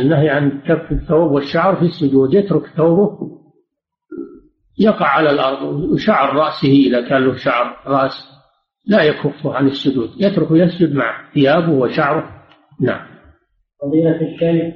النهي 0.00 0.28
عن 0.30 0.60
كف 0.60 0.92
الثوب 0.92 1.30
والشعر 1.30 1.76
في 1.76 1.82
السجود 1.82 2.34
يترك 2.34 2.66
ثوبه 2.76 3.43
يقع 4.78 5.06
على 5.06 5.30
الأرض 5.30 5.62
وشعر 5.62 6.36
رأسه 6.36 6.68
إذا 6.68 7.08
كان 7.08 7.24
له 7.24 7.36
شعر 7.36 7.76
رأس 7.86 8.12
لا 8.86 9.02
يكفه 9.02 9.54
عن 9.54 9.66
السجود. 9.66 10.10
يترك 10.18 10.48
يسجد 10.50 10.94
مع 10.94 11.30
ثيابه 11.34 11.72
وشعره. 11.72 12.30
نعم. 12.80 13.06
فضيلة 13.82 14.20
الشيخ 14.20 14.74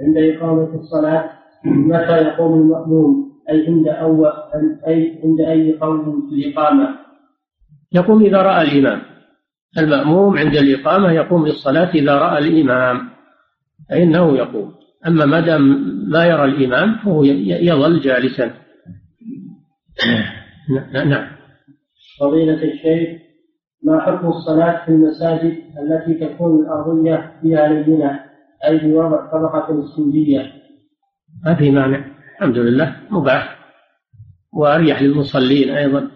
عند 0.00 0.36
إقامة 0.36 0.74
الصلاة 0.74 1.30
متى 1.64 2.16
يقوم 2.16 2.60
المأموم؟ 2.60 3.28
أي 3.50 3.66
عند 3.66 3.88
أول 3.88 4.32
أي 4.86 5.20
عند 5.24 5.40
أي 5.40 5.72
قول 5.72 6.22
في 6.28 6.34
الإقامة؟ 6.34 6.88
يقوم 7.92 8.24
إذا 8.24 8.42
رأى 8.42 8.62
الإمام. 8.62 9.02
المأموم 9.78 10.38
عند 10.38 10.56
الإقامة 10.56 11.12
يقوم 11.12 11.46
للصلاة 11.46 11.90
إذا 11.94 12.14
رأى 12.14 12.38
الإمام. 12.38 13.08
فإنه 13.90 14.36
يقوم. 14.36 14.74
أما 15.06 15.26
ما 15.26 15.40
دام 15.40 15.62
ما 16.10 16.26
يرى 16.26 16.44
الإمام 16.44 16.98
فهو 17.04 17.24
يظل 17.24 18.00
جالسا. 18.00 18.67
نعم. 20.92 21.28
فضيلة 22.20 22.62
الشيخ 22.62 23.20
ما 23.82 24.00
حكم 24.00 24.28
الصلاة 24.28 24.84
في 24.84 24.90
المساجد 24.90 25.58
التي 25.78 26.26
تكون 26.26 26.60
الأرضية 26.62 27.38
فيها 27.42 27.68
لينة 27.68 28.20
أي 28.64 28.78
بوضع 28.78 29.26
طبقة 29.26 29.84
اسفنجية 29.84 30.52
ما 31.44 31.54
في 31.54 31.70
مانع. 31.70 32.04
الحمد 32.34 32.58
لله 32.58 32.96
مباح. 33.10 33.58
وأريح 34.52 35.02
للمصلين 35.02 35.70
أيضا. 35.70 36.10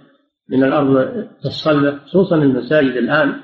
من 0.48 0.64
الأرض 0.64 0.96
الصلبة 1.44 1.98
خصوصا 1.98 2.36
المساجد 2.36 2.96
الآن. 2.96 3.40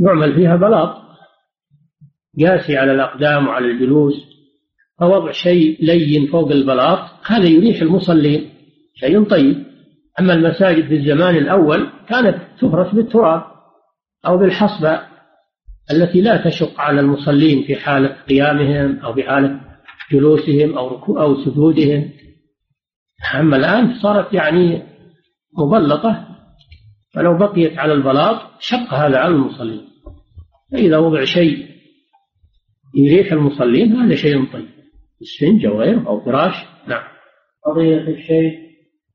يعمل 0.00 0.34
فيها 0.34 0.56
بلاط. 0.56 0.96
قاسي 2.40 2.76
على 2.76 2.92
الأقدام 2.92 3.48
وعلى 3.48 3.66
الجلوس. 3.66 4.14
فوضع 5.00 5.30
شيء 5.30 5.84
لين 5.84 6.26
فوق 6.26 6.50
البلاط 6.50 6.98
هذا 7.26 7.46
يريح 7.46 7.82
المصلين. 7.82 8.53
شيء 8.94 9.24
طيب. 9.24 9.64
أما 10.20 10.32
المساجد 10.32 10.86
في 10.86 10.94
الزمان 10.94 11.36
الأول 11.36 11.90
كانت 12.08 12.36
تفرش 12.60 12.94
بالتراب 12.94 13.42
أو 14.26 14.38
بالحصبة 14.38 15.00
التي 15.90 16.20
لا 16.20 16.44
تشق 16.44 16.80
على 16.80 17.00
المصلين 17.00 17.62
في 17.66 17.76
حالة 17.76 18.08
قيامهم 18.28 18.98
أو 18.98 19.14
في 19.14 19.22
حالة 19.22 19.60
جلوسهم 20.12 20.78
أو 20.78 20.88
ركوع 20.88 21.22
أو 21.22 21.44
سجودهم. 21.44 22.10
أما 23.34 23.56
الآن 23.56 23.94
صارت 24.02 24.34
يعني 24.34 24.82
مبلطة 25.58 26.26
فلو 27.14 27.38
بقيت 27.38 27.78
على 27.78 27.92
البلاط 27.92 28.40
شق 28.60 28.94
هذا 28.94 29.18
على 29.18 29.34
المصلين. 29.34 29.84
فإذا 30.72 30.98
وضع 30.98 31.24
شيء 31.24 31.66
يريح 32.94 33.32
المصلين 33.32 33.92
هذا 33.96 34.14
شيء 34.14 34.52
طيب. 34.52 34.68
اسفنج 35.22 35.66
أو 35.66 35.80
غيره 35.80 36.08
أو 36.08 36.20
فراش 36.20 36.54
نعم. 36.88 37.02
قضية 37.66 38.00
الشيء 38.00 38.63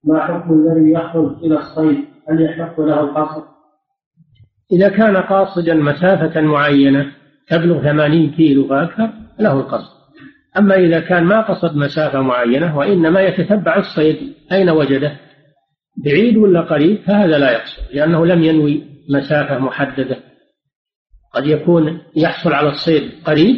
ما 0.04 0.20
حكم 0.20 0.54
الذي 0.54 0.92
يخرج 0.92 1.44
إلى 1.44 1.56
الصيد؟ 1.58 2.06
هل 2.30 2.42
يحق 2.42 2.82
له 2.82 3.00
القصر؟ 3.00 3.44
إذا 4.72 4.90
كان 4.90 5.18
قاصدا 5.18 5.74
مسافة 5.74 6.42
معينة 6.42 7.12
تبلغ 7.48 7.82
ثمانين 7.82 8.32
كيلو 8.32 8.68
فأكثر 8.68 9.10
له 9.40 9.60
القصر. 9.60 10.00
أما 10.58 10.76
إذا 10.76 11.00
كان 11.00 11.24
ما 11.24 11.42
قصد 11.42 11.78
مسافة 11.78 12.22
معينة 12.22 12.78
وإنما 12.78 13.22
يتتبع 13.22 13.78
الصيد 13.78 14.34
أين 14.52 14.70
وجده؟ 14.70 15.18
بعيد 16.06 16.38
ولا 16.38 16.62
قريب؟ 16.62 16.98
فهذا 16.98 17.38
لا 17.38 17.52
يقصر 17.52 17.82
لأنه 17.94 18.26
لم 18.26 18.44
ينوي 18.44 18.84
مسافة 19.10 19.60
محددة. 19.60 20.18
قد 21.34 21.46
يكون 21.46 22.02
يحصل 22.16 22.54
على 22.54 22.70
الصيد 22.70 23.12
قريب 23.26 23.56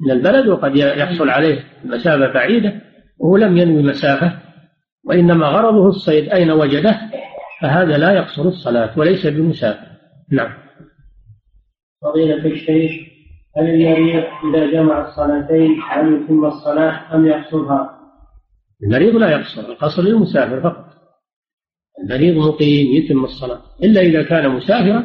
من 0.00 0.10
البلد 0.10 0.48
وقد 0.48 0.76
يحصل 0.76 1.28
عليه 1.28 1.64
مسافة 1.84 2.32
بعيدة 2.32 2.74
وهو 3.18 3.36
لم 3.36 3.56
ينوي 3.56 3.82
مسافة 3.82 4.47
وإنما 5.08 5.46
غرضه 5.46 5.88
الصيد 5.88 6.28
أين 6.28 6.50
وجده؟ 6.50 7.00
فهذا 7.60 7.98
لا 7.98 8.12
يقصر 8.12 8.42
الصلاة 8.42 8.98
وليس 8.98 9.26
بمسافر 9.26 9.86
نعم. 10.32 10.52
فضيلة 12.02 12.46
الشيخ 12.46 12.92
هل 13.56 13.68
المريض 13.68 14.24
إذا 14.54 14.72
جمع 14.72 15.08
الصلاتين 15.08 15.80
هل 15.90 16.22
يتم 16.22 16.44
الصلاة 16.44 17.14
أم 17.14 17.26
يقصرها؟ 17.26 17.98
المريض 18.82 19.16
لا 19.16 19.30
يقصر 19.30 19.60
القصر 19.60 20.02
للمسافر 20.02 20.60
فقط. 20.60 20.84
المريض 22.02 22.36
مقيم 22.36 22.86
يتم 22.92 23.24
الصلاة 23.24 23.60
إلا 23.82 24.00
إذا 24.00 24.22
كان 24.22 24.48
مسافرا. 24.50 25.04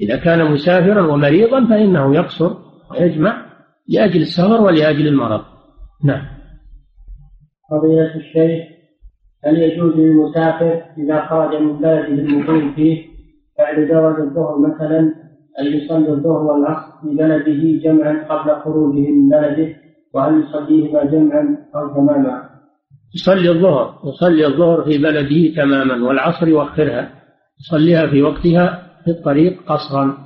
إذا 0.00 0.16
كان 0.16 0.52
مسافرا 0.52 1.12
ومريضا 1.12 1.66
فإنه 1.66 2.14
يقصر 2.14 2.56
ويجمع 2.90 3.46
لأجل 3.88 4.22
السفر 4.22 4.60
ولأجل 4.60 5.06
المرض. 5.06 5.44
نعم. 6.04 6.26
فضيلة 7.70 8.16
الشيخ 8.16 8.71
هل 9.44 9.62
يجوز 9.62 9.96
للمسافر 9.96 10.82
إذا 10.98 11.26
خرج 11.26 11.62
من 11.62 11.78
بلده 11.78 12.06
المقيم 12.06 12.72
فيه 12.74 13.02
بعد 13.58 13.88
زواج 13.88 14.20
الظهر 14.20 14.58
مثلا 14.58 14.98
أن 15.60 15.66
يصلي 15.66 16.08
الظهر 16.08 16.42
والعصر 16.42 16.92
في 17.02 17.16
بلده 17.16 17.82
جمعا 17.84 18.24
قبل 18.28 18.62
خروجه 18.62 19.10
من 19.10 19.28
بلده؟ 19.28 19.74
وهل 20.14 20.42
يصليهما 20.42 21.04
جمعا 21.04 21.58
أو 21.74 21.94
تماما؟ 21.94 22.42
يصلي 23.14 23.50
الظهر 23.50 23.94
يصلي 24.04 24.46
الظهر 24.46 24.82
في 24.82 24.98
بلده 24.98 25.62
تماما 25.62 26.08
والعصر 26.08 26.48
يؤخرها. 26.48 27.10
يصليها 27.60 28.06
في 28.06 28.22
وقتها 28.22 28.82
في 29.04 29.10
الطريق 29.10 29.62
قصرا 29.66 30.16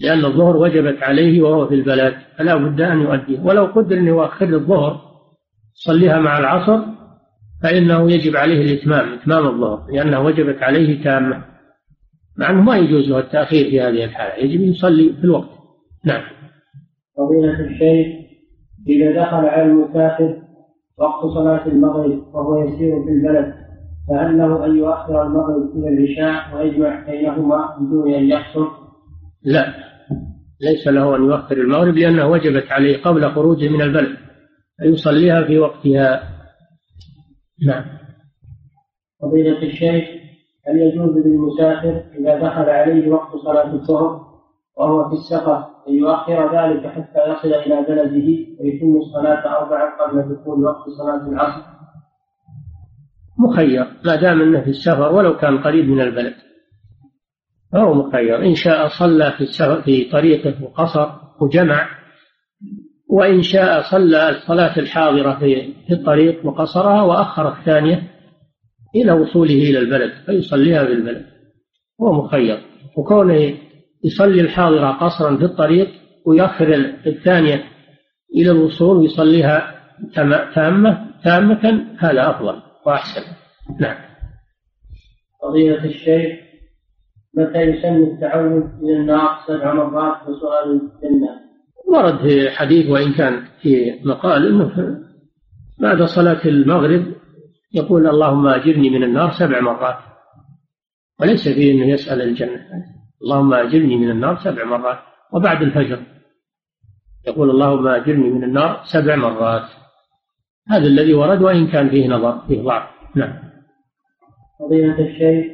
لأن 0.00 0.24
الظهر 0.24 0.56
وجبت 0.56 1.02
عليه 1.02 1.42
وهو 1.42 1.66
في 1.66 1.74
البلد 1.74 2.14
فلا 2.38 2.56
بد 2.56 2.80
أن 2.80 3.00
يؤديه. 3.00 3.40
ولو 3.40 3.64
قدر 3.64 3.96
أن 3.96 4.06
يؤخر 4.06 4.48
الظهر 4.48 5.00
يصليها 5.76 6.20
مع 6.20 6.38
العصر 6.38 6.99
فإنه 7.62 8.12
يجب 8.12 8.36
عليه 8.36 8.62
الإتمام 8.62 9.12
إتمام 9.12 9.46
الظهر 9.46 9.86
لأنها 9.92 10.18
وجبت 10.18 10.62
عليه 10.62 11.04
تامة. 11.04 11.44
مع 12.38 12.50
أنه 12.50 12.62
ما 12.62 12.76
يجوز 12.76 13.08
له 13.08 13.18
التأخير 13.18 13.70
في 13.70 13.80
هذه 13.80 14.04
الحالة 14.04 14.44
يجب 14.44 14.60
يصلي 14.60 15.12
في 15.12 15.24
الوقت. 15.24 15.50
نعم. 16.04 16.22
فضيلة 17.16 17.60
الشيخ 17.60 18.06
إذا 18.88 19.22
دخل 19.22 19.46
على 19.46 19.62
المسافر 19.62 20.42
وقت 20.98 21.26
صلاة 21.34 21.66
المغرب 21.66 22.34
وهو 22.34 22.64
يسير 22.64 23.04
في 23.04 23.10
البلد 23.10 23.54
فهل 24.08 24.38
له 24.38 24.66
أن 24.66 24.78
يؤخر 24.78 25.22
المغرب 25.22 25.76
إلى 25.76 25.88
العشاء 25.88 26.56
ويجمع 26.56 27.06
بينهما 27.06 27.76
بدون 27.80 28.14
أن 28.14 28.28
يحصر؟ 28.28 28.66
لا. 29.44 29.74
ليس 30.60 30.88
له 30.88 31.16
أن 31.16 31.24
يؤخر 31.24 31.56
المغرب 31.56 31.94
لأنها 31.94 32.24
وجبت 32.24 32.72
عليه 32.72 33.02
قبل 33.02 33.30
خروجه 33.30 33.68
من 33.68 33.82
البلد 33.82 34.16
فيصليها 34.78 35.44
في 35.44 35.58
وقتها. 35.58 36.39
نعم. 37.66 37.84
فضيلة 39.22 39.62
الشيخ 39.62 40.04
هل 40.66 40.78
يجوز 40.78 41.16
للمسافر 41.26 42.02
إذا 42.18 42.38
دخل 42.38 42.70
عليه 42.70 43.08
وقت 43.08 43.36
صلاة 43.36 43.72
الظهر 43.72 44.30
وهو 44.76 45.08
في 45.08 45.14
السفر 45.14 45.64
أن 45.88 45.94
يؤخر 45.94 46.56
ذلك 46.56 46.86
حتى 46.86 47.18
يصل 47.30 47.54
إلى 47.54 47.82
بلده 47.88 48.28
ويتم 48.60 48.96
الصلاة 48.96 49.58
أربعا 49.58 49.90
قبل 50.00 50.34
دخول 50.34 50.64
وقت 50.64 50.88
صلاة 50.98 51.28
العصر؟ 51.28 51.62
مخير. 53.38 53.86
ما 54.04 54.16
دام 54.16 54.42
أنه 54.42 54.60
في 54.60 54.70
السفر 54.70 55.12
ولو 55.12 55.36
كان 55.36 55.58
قريب 55.58 55.88
من 55.88 56.00
البلد. 56.00 56.34
فهو 57.72 57.94
مخير. 57.94 58.42
إن 58.44 58.54
شاء 58.54 58.88
صلى 58.88 59.32
في 59.32 59.40
السفر 59.40 59.82
في 59.82 60.10
طريقه 60.10 60.64
وقصر 60.64 61.10
وجمع 61.40 61.99
وإن 63.10 63.42
شاء 63.42 63.82
صلى 63.82 64.28
الصلاة 64.28 64.78
الحاضرة 64.78 65.38
في 65.38 65.92
الطريق 65.92 66.46
وقصرها 66.46 67.02
وأخر 67.02 67.58
الثانية 67.58 68.02
إلى 68.96 69.12
وصوله 69.12 69.54
إلى 69.54 69.78
البلد 69.78 70.12
فيصليها 70.26 70.84
في 70.84 70.92
البلد. 70.92 71.26
هو 72.00 72.12
مخير. 72.12 72.60
وكونه 72.96 73.54
يصلي 74.04 74.40
الحاضرة 74.40 74.90
قصرا 74.90 75.36
في 75.36 75.44
الطريق 75.44 75.88
ويؤخر 76.26 76.74
الثانية 77.06 77.64
إلى 78.36 78.50
الوصول 78.50 78.96
ويصليها 78.96 79.74
تامة 80.54 81.10
تامة 81.24 81.86
هذا 81.98 82.30
أفضل 82.30 82.62
وأحسن. 82.86 83.22
نعم. 83.80 83.96
فضيلة 85.42 85.84
الشيخ 85.84 86.38
متى 87.34 87.60
يسمي 87.60 88.04
التعوذ 88.04 88.62
من 88.82 88.96
النار 88.96 89.38
سبع 89.46 89.74
مرات 89.74 90.28
وسؤال 90.28 90.70
الجنة؟ 90.70 91.49
ورد 91.90 92.18
في 92.18 92.50
حديث 92.50 92.90
وإن 92.90 93.12
كان 93.12 93.42
في 93.62 94.00
مقال 94.04 94.46
أنه 94.46 95.00
بعد 95.78 96.02
صلاة 96.02 96.44
المغرب 96.44 97.04
يقول 97.74 98.06
اللهم 98.06 98.46
أجرني 98.46 98.90
من 98.90 99.02
النار 99.02 99.30
سبع 99.30 99.60
مرات 99.60 99.98
وليس 101.20 101.48
فيه 101.48 101.72
أنه 101.72 101.92
يسأل 101.92 102.22
الجنة 102.22 102.66
اللهم 103.22 103.54
أجرني 103.54 103.96
من 103.96 104.10
النار 104.10 104.36
سبع 104.36 104.64
مرات 104.64 104.98
وبعد 105.32 105.62
الفجر 105.62 106.00
يقول 107.26 107.50
اللهم 107.50 107.88
أجرني 107.88 108.30
من 108.30 108.44
النار 108.44 108.80
سبع 108.84 109.16
مرات. 109.16 109.68
هذا 110.68 110.86
الذي 110.86 111.14
ورد 111.14 111.42
وإن 111.42 111.66
كان 111.66 111.90
فيه 111.90 112.08
نظر 112.08 112.38
فيه 112.48 112.62
ضعف. 112.62 112.88
نعم. 113.16 113.32
فضيلة 114.60 114.98
الشيخ 114.98 115.46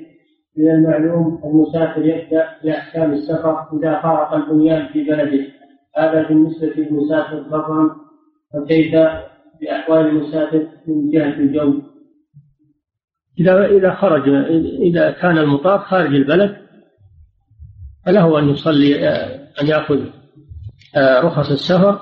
من 0.56 0.70
المعلوم 0.70 1.40
المسافر 1.44 2.06
يبدأ 2.06 2.48
بأحكام 2.64 3.12
السفر 3.12 3.66
إذا 3.72 4.00
فارق 4.02 4.34
البنيان 4.34 4.86
في 4.92 5.04
بلده. 5.04 5.55
هذا 5.98 6.28
بالنسبة 6.28 6.66
للمسافر 6.76 7.42
برا 7.42 7.96
فكيف 8.54 8.94
بأحوال 9.60 10.06
المسافر 10.06 10.66
من 10.86 11.10
جهة 11.10 11.34
الجو؟ 11.34 11.82
إذا 13.40 13.66
إذا 13.66 13.94
خرج 13.94 14.28
إذا 14.80 15.10
كان 15.10 15.38
المطاف 15.38 15.80
خارج 15.80 16.14
البلد 16.14 16.56
فله 18.06 18.38
أن 18.38 18.48
يصلي 18.48 19.08
أن 19.62 19.66
يأخذ 19.66 20.00
آه، 20.96 21.20
رخص 21.20 21.50
السفر 21.50 22.00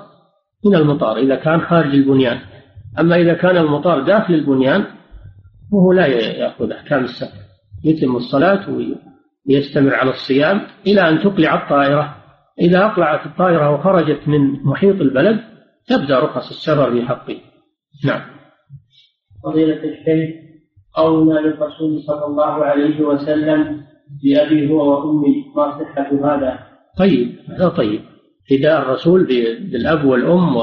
من 0.64 0.74
المطار 0.74 1.16
إذا 1.16 1.34
كان 1.34 1.60
خارج 1.60 1.94
البنيان. 1.94 2.38
أما 2.98 3.16
إذا 3.16 3.34
كان 3.34 3.56
المطار 3.56 4.02
داخل 4.02 4.34
البنيان 4.34 4.84
فهو 5.72 5.92
لا 5.92 6.06
يأخذ 6.06 6.72
أحكام 6.72 7.04
السفر 7.04 7.38
يتم 7.84 8.16
الصلاة 8.16 8.66
ويستمر 9.48 9.94
على 9.94 10.10
الصيام 10.10 10.60
إلى 10.86 11.08
أن 11.08 11.22
تقلع 11.22 11.62
الطائرة. 11.62 12.23
إذا 12.60 12.84
أقلعت 12.86 13.26
الطائرة 13.26 13.70
وخرجت 13.70 14.28
من 14.28 14.62
محيط 14.64 15.00
البلد 15.00 15.40
تبدأ 15.86 16.18
رخص 16.18 16.50
السفر 16.50 16.92
في 16.92 17.06
حقه. 17.06 17.36
نعم. 18.04 18.20
فضيلة 19.44 19.84
الشيخ 19.84 20.44
قولنا 20.94 21.40
للرسول 21.40 22.02
صلى 22.02 22.26
الله 22.26 22.64
عليه 22.64 23.00
وسلم 23.00 23.84
بأبي 24.22 24.70
هو 24.70 24.90
وأمي 24.90 25.44
ما 25.56 25.78
صحة 25.78 26.36
هذا؟ 26.36 26.58
طيب 26.98 27.36
هذا 27.48 27.68
طيب. 27.68 28.00
فداء 28.50 28.82
الرسول 28.82 29.24
بالأب 29.70 30.04
والأم 30.04 30.56
و 30.56 30.62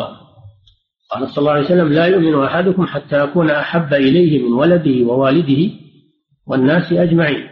قال 1.11 1.30
صلى 1.30 1.38
الله 1.38 1.51
عليه 1.51 1.65
وسلم 1.65 1.93
لا 1.93 2.05
يؤمن 2.05 2.43
أحدكم 2.43 2.85
حتى 2.85 3.23
أكون 3.23 3.49
أحب 3.49 3.93
إليه 3.93 4.43
من 4.43 4.53
ولده 4.53 5.05
ووالده 5.05 5.72
والناس 6.47 6.93
أجمعين. 6.93 7.47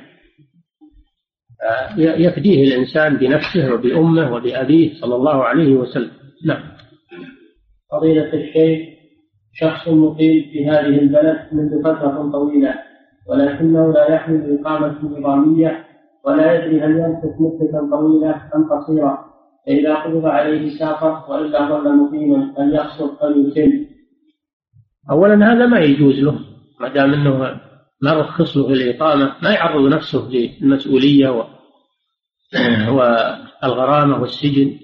يفديه 1.98 2.64
الإنسان 2.64 3.18
بنفسه 3.18 3.74
وبأمه 3.74 4.34
وبأبيه 4.34 4.94
صلى 5.02 5.16
الله 5.16 5.44
عليه 5.44 5.76
وسلم. 5.76 6.12
نعم. 6.46 6.64
فضيلة 7.92 8.34
الشيخ 8.34 8.90
شخص 9.54 9.88
مقيم 9.88 10.44
في 10.52 10.68
هذه 10.68 11.00
البلد 11.00 11.40
منذ 11.52 11.84
فترة 11.84 12.30
طويلة 12.32 12.76
ولكنه 13.30 13.94
لا 13.94 14.14
يحمل 14.14 14.60
إقامة 14.60 14.96
نظامية 15.04 15.86
ولا 16.26 16.54
يدري 16.54 16.82
هل 16.82 16.92
يمكث 16.92 17.36
مدة 17.40 17.90
طويلة 17.92 18.42
أم 18.56 18.64
قصيرة. 18.64 19.30
فإذا 19.68 19.96
قبض 19.96 20.26
عليه 20.26 20.80
سافر 20.80 21.24
وإلا 21.30 21.70
ظل 21.70 21.98
مقيما 21.98 22.54
هل 22.58 22.74
يقصر 22.74 23.08
فليتم 23.22 23.86
أولا 25.12 25.54
هذا 25.54 25.66
ما 25.66 25.80
يجوز 25.80 26.20
له 26.20 26.40
ما 26.80 26.88
دام 26.88 27.14
أنه 27.14 27.60
ما 28.02 28.14
رخص 28.14 28.58
له 28.58 28.70
الإقامة 28.70 29.36
ما 29.42 29.52
يعرض 29.52 29.94
نفسه 29.94 30.30
للمسؤولية 30.32 31.30
والغرامة 32.96 34.22
والسجن. 34.22 34.80